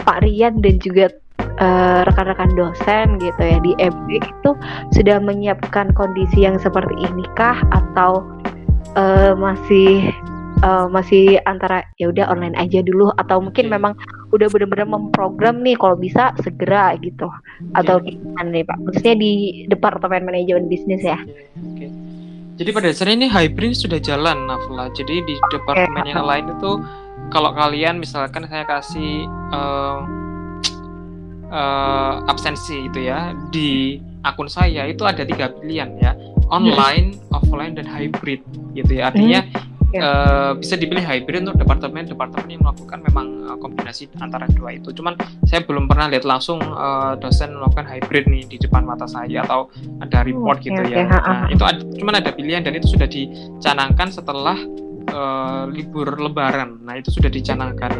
Pak 0.00 0.24
Rian 0.24 0.64
dan 0.64 0.80
juga 0.80 1.12
rekan 1.60 2.08
rekan-rekan 2.08 2.50
dosen 2.56 3.06
gitu 3.20 3.42
ya 3.44 3.60
di 3.60 3.72
MB 3.76 4.08
itu 4.16 4.50
sudah 4.96 5.20
menyiapkan 5.20 5.92
kondisi 5.92 6.48
yang 6.48 6.56
seperti 6.56 6.96
ini 7.04 7.24
kah 7.36 7.60
atau 7.68 8.24
uh, 8.96 9.36
masih 9.36 10.08
uh, 10.64 10.88
masih 10.88 11.36
antara 11.44 11.84
ya 12.00 12.08
udah 12.08 12.32
online 12.32 12.56
aja 12.56 12.80
dulu 12.80 13.12
atau 13.20 13.44
mungkin 13.44 13.68
memang 13.68 13.92
udah 14.32 14.48
benar-benar 14.48 14.88
memprogram 14.88 15.60
nih 15.60 15.76
kalau 15.76 16.00
bisa 16.00 16.32
segera 16.40 16.96
gitu 17.04 17.28
atau 17.76 18.00
gimana 18.00 18.48
nih 18.48 18.64
Pak 18.64 18.78
khususnya 18.88 19.14
di 19.20 19.64
departemen 19.68 20.24
manajemen 20.24 20.70
bisnis 20.70 21.04
ya. 21.04 21.20
Okay. 21.76 22.09
Jadi 22.60 22.76
pada 22.76 22.92
dasarnya 22.92 23.24
ini 23.24 23.28
hybrid 23.32 23.72
sudah 23.72 23.96
jalan 23.96 24.44
Nafla. 24.44 24.92
Jadi 24.92 25.24
di 25.24 25.34
departemen 25.48 26.04
yang 26.04 26.28
lain 26.28 26.52
itu 26.52 26.76
kalau 27.32 27.56
kalian 27.56 27.96
misalkan 27.96 28.44
saya 28.52 28.68
kasih 28.68 29.24
uh, 29.48 30.04
uh, 31.48 32.20
absensi 32.28 32.84
itu 32.84 33.08
ya 33.08 33.32
di 33.48 33.96
akun 34.28 34.44
saya 34.44 34.84
itu 34.84 35.08
ada 35.08 35.24
tiga 35.24 35.48
pilihan 35.56 35.96
ya 36.04 36.12
online, 36.52 37.16
offline 37.32 37.80
dan 37.80 37.88
hybrid 37.88 38.44
gitu 38.76 38.92
ya. 38.92 39.08
Artinya 39.08 39.40
hmm 39.40 39.69
yeah. 39.92 40.02
Uh, 40.02 40.52
bisa 40.58 40.74
dipilih 40.78 41.02
hybrid 41.02 41.46
untuk 41.46 41.58
departemen-departemen 41.62 42.48
yang 42.50 42.62
melakukan 42.62 42.98
memang 43.06 43.26
uh, 43.46 43.58
kombinasi 43.58 44.10
antara 44.22 44.46
dua 44.50 44.78
itu. 44.78 44.90
Cuman 44.94 45.14
saya 45.46 45.62
belum 45.66 45.90
pernah 45.90 46.10
lihat 46.10 46.24
langsung 46.26 46.62
uh, 46.62 47.14
dosen 47.18 47.54
melakukan 47.54 47.86
hybrid 47.86 48.26
nih 48.30 48.46
di 48.46 48.56
depan 48.58 48.86
mata 48.86 49.06
saya 49.06 49.42
atau 49.44 49.70
ada 50.02 50.22
report 50.22 50.62
okay, 50.62 50.70
gitu 50.70 50.82
ya. 50.90 51.06
Nah, 51.06 51.50
itu 51.50 51.62
ada, 51.62 51.80
cuman 51.82 52.14
ada 52.18 52.30
pilihan 52.34 52.62
dan 52.62 52.74
itu 52.78 52.90
sudah 52.90 53.08
dicanangkan 53.10 54.08
setelah 54.10 54.58
uh, 55.12 55.64
libur 55.70 56.06
lebaran. 56.18 56.82
Nah, 56.86 56.98
itu 56.98 57.10
sudah 57.14 57.30
dicanangkan. 57.30 57.90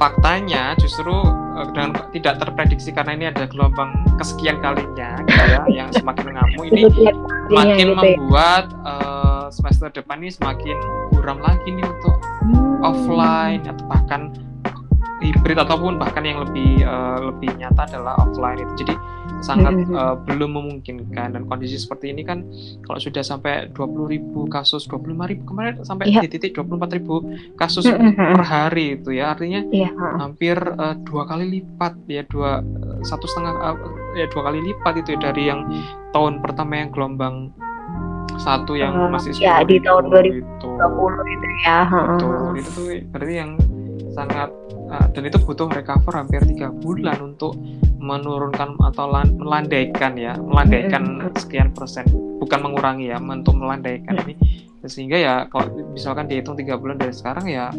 Faktanya 0.00 0.74
justru 0.80 1.12
uh, 1.12 1.66
dengan 1.70 1.94
tidak 2.10 2.40
terprediksi 2.42 2.90
karena 2.90 3.12
ini 3.14 3.24
ada 3.30 3.44
gelombang 3.46 3.92
kesekian 4.18 4.58
kalinya 4.58 5.20
gitu 5.28 5.44
ya 5.46 5.62
yang 5.70 5.88
semakin 5.94 6.32
mengamuk 6.32 6.64
ini 6.72 6.82
makin 7.52 7.86
gitu 7.86 7.92
ya. 7.92 7.98
membuat 7.98 8.64
uh, 8.82 9.46
semester 9.52 9.92
depan 9.92 10.18
ini 10.24 10.32
semakin 10.32 10.76
buram 11.22 11.38
lagi 11.38 11.70
nih 11.70 11.86
untuk 11.86 12.18
hmm. 12.18 12.82
offline 12.82 13.62
atau 13.62 13.84
bahkan 13.86 14.34
hybrid 15.22 15.58
ataupun 15.62 16.02
bahkan 16.02 16.26
yang 16.26 16.42
lebih 16.42 16.82
uh, 16.82 17.30
lebih 17.30 17.54
nyata 17.54 17.86
adalah 17.86 18.18
offline 18.18 18.58
itu 18.58 18.82
jadi 18.82 18.94
sangat 19.42 19.74
mm 19.74 19.84
-hmm. 19.90 19.98
uh, 19.98 20.14
belum 20.22 20.54
memungkinkan 20.54 21.34
dan 21.34 21.42
kondisi 21.50 21.78
seperti 21.78 22.14
ini 22.14 22.22
kan 22.22 22.46
kalau 22.86 22.98
sudah 22.98 23.22
sampai 23.22 23.70
20 23.74 24.14
ribu 24.14 24.46
kasus 24.46 24.86
25 24.86 25.30
ribu 25.30 25.42
kemarin 25.50 25.82
sampai 25.82 26.10
yeah. 26.10 26.22
di 26.22 26.30
titik 26.30 26.54
24 26.54 26.98
ribu 26.98 27.26
kasus 27.58 27.86
mm 27.86 27.98
-hmm. 27.98 28.34
per 28.38 28.42
hari 28.42 28.86
itu 28.98 29.10
ya 29.14 29.34
artinya 29.34 29.66
yeah. 29.70 29.90
hampir 30.18 30.58
uh, 30.58 30.94
dua 31.06 31.26
kali 31.26 31.58
lipat 31.58 31.94
ya 32.06 32.22
dua 32.26 32.62
satu 33.02 33.26
setengah 33.26 33.54
uh, 33.62 33.78
ya 34.14 34.30
dua 34.30 34.42
kali 34.50 34.58
lipat 34.62 35.02
itu 35.02 35.18
ya, 35.18 35.30
dari 35.30 35.50
yang 35.50 35.66
tahun 36.14 36.38
pertama 36.38 36.78
yang 36.78 36.90
gelombang 36.94 37.50
satu 38.40 38.72
yang 38.78 38.94
uh, 38.96 39.10
masih 39.12 39.34
ya 39.36 39.60
di 39.66 39.76
tahun 39.82 40.08
2020 40.08 40.40
itu, 40.40 40.44
itu 41.28 41.46
ya 41.66 41.78
betul 41.88 42.32
itu 42.56 42.70
tuh 42.72 42.86
berarti 43.12 43.34
yang 43.34 43.50
sangat 44.12 44.48
uh, 44.92 45.06
dan 45.12 45.22
itu 45.24 45.38
butuh 45.40 45.68
recover 45.72 46.12
hampir 46.12 46.40
tiga 46.44 46.68
bulan 46.68 47.32
untuk 47.34 47.56
menurunkan 48.02 48.76
atau 48.82 49.06
melandaikan 49.38 50.18
ya 50.18 50.34
melandaikan 50.36 51.30
sekian 51.38 51.70
persen. 51.70 52.04
Bukan 52.42 52.58
mengurangi 52.58 53.14
ya 53.14 53.22
untuk 53.22 53.54
melandaikan 53.54 54.18
ini. 54.26 54.34
Sehingga 54.82 55.14
ya 55.14 55.34
kalau 55.46 55.94
misalkan 55.94 56.26
dihitung 56.26 56.58
tiga 56.58 56.74
bulan 56.74 56.98
dari 56.98 57.14
sekarang 57.14 57.46
ya 57.46 57.70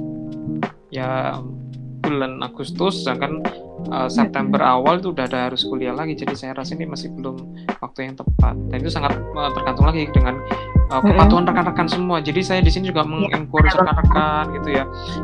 ya 0.87 1.37
bulan 2.03 2.39
Agustus 2.39 3.03
sedangkan 3.03 3.43
uh, 3.89 4.09
September 4.11 4.61
awal 4.61 5.01
itu 5.01 5.11
udah 5.11 5.25
ada 5.25 5.51
harus 5.51 5.65
kuliah 5.65 5.95
lagi 5.95 6.15
jadi 6.15 6.33
saya 6.37 6.51
rasa 6.55 6.77
ini 6.77 6.87
masih 6.87 7.11
belum 7.15 7.39
waktu 7.81 8.11
yang 8.11 8.15
tepat 8.15 8.55
dan 8.71 8.77
itu 8.79 8.91
sangat 8.91 9.17
uh, 9.35 9.51
tergantung 9.51 9.89
lagi 9.89 10.07
dengan 10.13 10.39
uh, 10.93 11.01
kepatuhan 11.01 11.43
rekan-rekan 11.49 11.87
semua. 11.89 12.17
Jadi 12.21 12.41
saya 12.45 12.59
di 12.61 12.69
sini 12.69 12.89
juga 12.93 13.01
iya. 13.05 13.09
mengencourage 13.09 13.75
rekan-rekan 13.75 14.43
gitu 14.61 14.69
ya. 14.77 14.83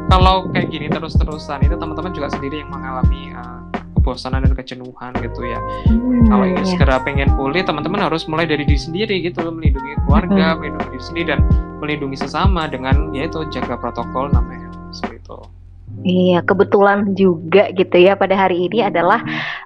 Kalau 0.10 0.50
kayak 0.50 0.68
gini 0.74 0.88
terus-terusan 0.90 1.66
itu 1.66 1.76
teman-teman 1.78 2.12
juga 2.16 2.28
sendiri 2.34 2.66
yang 2.66 2.72
mengalami 2.74 3.34
uh, 3.38 3.62
kebosanan 4.00 4.42
dan 4.48 4.54
kejenuhan 4.56 5.12
gitu 5.20 5.42
ya. 5.46 5.60
Hmm, 5.86 6.26
Kalau 6.32 6.46
ingin 6.48 6.66
yeah. 6.66 6.72
segera 6.72 6.96
pengen 7.04 7.30
pulih, 7.36 7.62
teman-teman 7.62 8.08
harus 8.08 8.26
mulai 8.26 8.48
dari 8.48 8.64
diri 8.66 8.80
sendiri 8.80 9.22
gitu, 9.22 9.44
melindungi 9.52 10.00
keluarga, 10.08 10.56
hmm. 10.56 10.58
melindungi 10.64 10.88
diri 10.96 11.04
sendiri 11.04 11.28
dan 11.36 11.40
melindungi 11.84 12.18
sesama 12.18 12.66
dengan 12.66 13.12
yaitu 13.14 13.44
jaga 13.52 13.76
protokol 13.78 14.32
namanya 14.32 14.72
seperti 14.90 15.22
itu. 15.22 15.59
Iya, 16.00 16.48
kebetulan 16.48 17.12
juga 17.12 17.68
gitu 17.76 18.00
ya 18.00 18.16
pada 18.16 18.32
hari 18.32 18.72
ini 18.72 18.88
adalah 18.88 19.20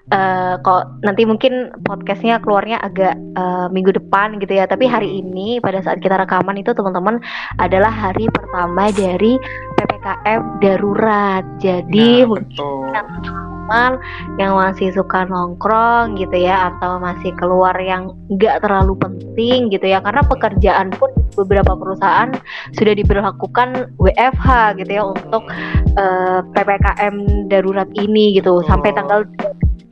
uh, 0.10 0.58
kok 0.66 0.98
nanti 1.06 1.30
mungkin 1.30 1.70
podcastnya 1.86 2.42
keluarnya 2.42 2.82
agak 2.82 3.14
uh, 3.38 3.70
minggu 3.70 3.94
depan 3.94 4.42
gitu 4.42 4.58
ya. 4.58 4.66
Tapi 4.66 4.90
hari 4.90 5.22
ini 5.22 5.62
pada 5.62 5.86
saat 5.86 6.02
kita 6.02 6.18
rekaman 6.18 6.58
itu 6.58 6.74
teman-teman 6.74 7.22
adalah 7.62 7.94
hari 7.94 8.26
pertama 8.34 8.90
dari 8.98 9.38
ppkm 9.78 10.42
darurat. 10.58 11.46
Jadi 11.62 12.26
nah, 12.26 12.34
mungkin 12.34 13.53
teman 13.64 13.96
yang 14.36 14.60
masih 14.60 14.92
suka 14.92 15.24
nongkrong 15.24 16.20
gitu 16.20 16.36
ya 16.36 16.76
atau 16.76 17.00
masih 17.00 17.32
keluar 17.40 17.72
yang 17.80 18.12
nggak 18.28 18.60
terlalu 18.60 19.00
penting 19.00 19.72
gitu 19.72 19.88
ya. 19.88 20.04
Karena 20.04 20.20
pekerjaan 20.28 20.92
pun 20.92 21.08
beberapa 21.40 21.72
perusahaan 21.80 22.36
sudah 22.76 22.92
diberlakukan 22.92 23.96
WFH 23.96 24.78
gitu 24.84 24.92
ya 24.92 25.04
untuk 25.08 25.48
uh, 25.96 26.04
eh, 26.04 26.40
ppkm 26.52 27.48
darurat 27.48 27.88
ini 27.96 28.36
gitu. 28.36 28.60
Oh. 28.60 28.66
sampai 28.68 28.92
tanggal 28.92 29.24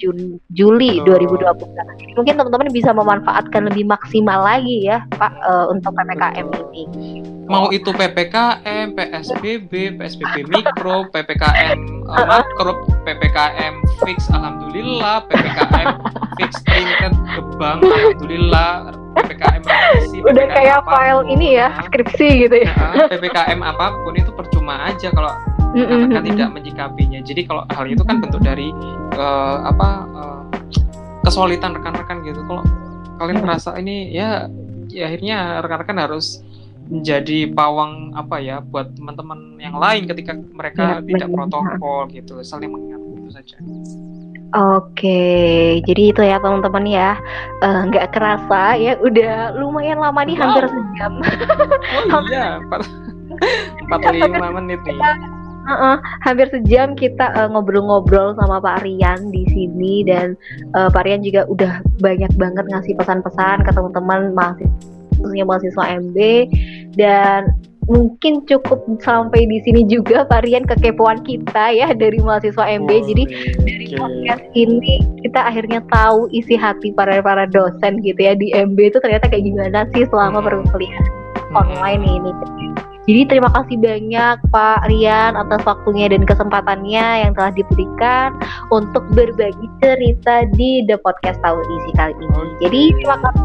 Jun, 0.02 0.42
Juli 0.58 0.98
oh. 1.06 1.06
2020. 1.06 2.18
Mungkin 2.18 2.34
teman-teman 2.34 2.74
bisa 2.74 2.90
memanfaatkan 2.90 3.70
lebih 3.70 3.86
maksimal 3.86 4.42
lagi 4.42 4.90
ya, 4.90 5.06
Pak, 5.14 5.34
uh, 5.46 5.70
untuk 5.70 5.94
PPKM 5.94 6.50
ini. 6.74 7.22
Mau 7.46 7.70
itu 7.70 7.94
PPKM, 7.94 8.98
PSBB, 8.98 10.00
PSBB 10.00 10.50
mikro, 10.50 11.06
PPKM 11.14 12.02
uh, 12.08 12.26
makro, 12.26 12.80
PPKM 13.04 13.74
fix 14.08 14.32
alhamdulillah, 14.32 15.28
PPKM 15.28 15.88
fix 16.40 16.52
printed 16.64 17.14
gebang 17.36 17.84
alhamdulillah, 17.84 18.96
PPKM 19.20 19.62
revisi, 19.68 20.18
Udah 20.24 20.32
PPKM 20.32 20.56
kayak 20.56 20.74
apa 20.80 20.88
pun, 20.88 20.94
file 20.96 21.24
ini 21.28 21.48
ya, 21.60 21.68
skripsi 21.92 22.28
gitu 22.48 22.56
ya. 22.64 22.72
Nah, 22.72 23.08
PPKM 23.12 23.60
apa 23.60 23.86
pun 24.00 24.14
itu 24.16 24.32
percuma 24.32 24.88
aja 24.88 25.12
kalau 25.12 25.32
mm-hmm. 25.76 26.26
tidak 26.34 26.50
menyikapinya. 26.52 27.20
Jadi 27.24 27.42
kalau 27.48 27.64
hal 27.72 27.86
itu 27.88 28.04
kan 28.04 28.20
bentuk 28.20 28.42
dari 28.44 28.72
uh, 29.16 29.58
apa 29.68 29.90
uh, 30.12 30.42
kesulitan 31.24 31.78
rekan-rekan 31.78 32.24
gitu. 32.28 32.42
Kalau 32.46 32.64
kalian 33.22 33.40
mm. 33.40 33.44
merasa 33.46 33.78
ini 33.78 34.12
ya, 34.12 34.50
ya 34.92 35.08
akhirnya 35.08 35.62
rekan-rekan 35.64 35.98
harus 36.02 36.42
menjadi 36.92 37.48
pawang 37.56 38.12
apa 38.20 38.44
ya 38.44 38.60
buat 38.60 38.92
teman-teman 39.00 39.56
yang 39.64 39.80
lain 39.80 40.12
ketika 40.12 40.36
mereka 40.36 41.00
ya, 41.00 41.16
tidak 41.16 41.30
protokol 41.32 42.12
gitu 42.12 42.44
saling 42.44 42.68
mengingat 42.68 43.00
itu 43.00 43.32
saja. 43.32 43.58
Oke, 44.52 45.80
jadi 45.88 46.12
itu 46.12 46.22
ya 46.28 46.36
teman-teman 46.44 46.84
ya, 46.84 47.16
eh, 47.64 47.80
nggak 47.88 48.04
uh, 48.04 48.12
kerasa 48.12 48.76
ya, 48.76 49.00
udah 49.00 49.56
lumayan 49.56 49.96
lama 49.96 50.28
nih, 50.28 50.36
wow. 50.36 50.44
hampir 50.44 50.68
sejam. 50.68 51.14
Oh 52.12 52.22
iya, 52.28 52.60
empat 53.88 54.12
lima 54.12 54.52
menit 54.60 54.84
nih. 54.84 55.00
Uh-uh, 55.62 56.02
hampir 56.26 56.50
sejam 56.50 56.98
kita 56.98 57.30
uh, 57.38 57.46
ngobrol-ngobrol 57.54 58.34
sama 58.34 58.58
Pak 58.58 58.82
Rian 58.82 59.30
di 59.30 59.46
sini 59.54 60.02
dan 60.02 60.34
uh, 60.74 60.90
Pak 60.90 61.06
Rian 61.06 61.22
juga 61.22 61.46
udah 61.46 61.86
banyak 62.02 62.34
banget 62.36 62.66
ngasih 62.66 62.98
pesan-pesan 62.98 63.62
ke 63.62 63.72
teman-teman 63.72 64.34
mahasiswa 64.34 65.46
mahasiswa 65.46 65.84
MB 66.02 66.18
dan 66.98 67.54
mungkin 67.90 68.46
cukup 68.46 68.86
sampai 69.02 69.50
di 69.50 69.60
sini 69.66 69.84
juga 69.90 70.24
Pak 70.30 70.46
Rian 70.46 70.66
kekepoan 70.66 71.26
kita 71.26 71.74
ya 71.74 71.90
dari 71.92 72.18
mahasiswa 72.22 72.66
MB. 72.66 72.90
Oh, 72.90 73.02
Jadi 73.10 73.24
okay. 73.28 73.54
dari 73.66 73.88
podcast 73.98 74.46
ini 74.54 74.96
kita 75.26 75.40
akhirnya 75.42 75.82
tahu 75.90 76.30
isi 76.32 76.54
hati 76.54 76.94
para 76.94 77.20
para 77.20 77.50
dosen 77.50 78.00
gitu 78.06 78.18
ya 78.18 78.34
di 78.38 78.54
MB 78.54 78.78
itu 78.78 78.98
ternyata 79.02 79.28
kayak 79.28 79.46
gimana 79.46 79.80
sih 79.92 80.06
selama 80.08 80.42
hmm. 80.42 80.48
perkuliahan 80.48 81.06
online 81.52 82.04
ini. 82.06 82.32
Jadi 83.12 83.28
terima 83.28 83.52
kasih 83.52 83.76
banyak 83.76 84.36
Pak 84.56 84.88
Rian 84.88 85.36
atas 85.36 85.60
waktunya 85.68 86.08
dan 86.08 86.24
kesempatannya 86.24 87.28
yang 87.28 87.36
telah 87.36 87.52
diberikan 87.52 88.40
untuk 88.72 89.04
berbagi 89.12 89.68
cerita 89.84 90.48
di 90.56 90.88
The 90.88 90.96
Podcast 91.04 91.44
Tahu 91.44 91.60
Isi 91.60 91.92
kali 92.00 92.16
ini. 92.16 92.32
Okay. 92.32 92.56
Jadi 92.64 92.82
terima 92.96 93.18
kasih 93.20 93.44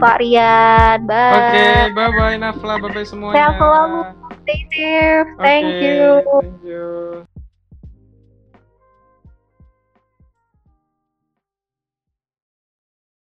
Pak 0.00 0.16
Rian. 0.16 0.98
Bye. 1.04 1.28
Oke, 1.28 1.44
okay, 1.44 1.72
bye 1.92 2.08
bye 2.16 2.36
Nafla, 2.40 2.80
bye 2.80 2.88
bye 2.88 3.04
semuanya. 3.04 3.36
Sehat 3.36 3.54
selalu. 3.60 4.00
Stay 4.48 4.60
safe. 4.72 5.28
Thank 5.44 5.68
okay, 5.68 5.84
you. 5.84 6.08
Thank 6.24 6.56
you. 6.64 7.28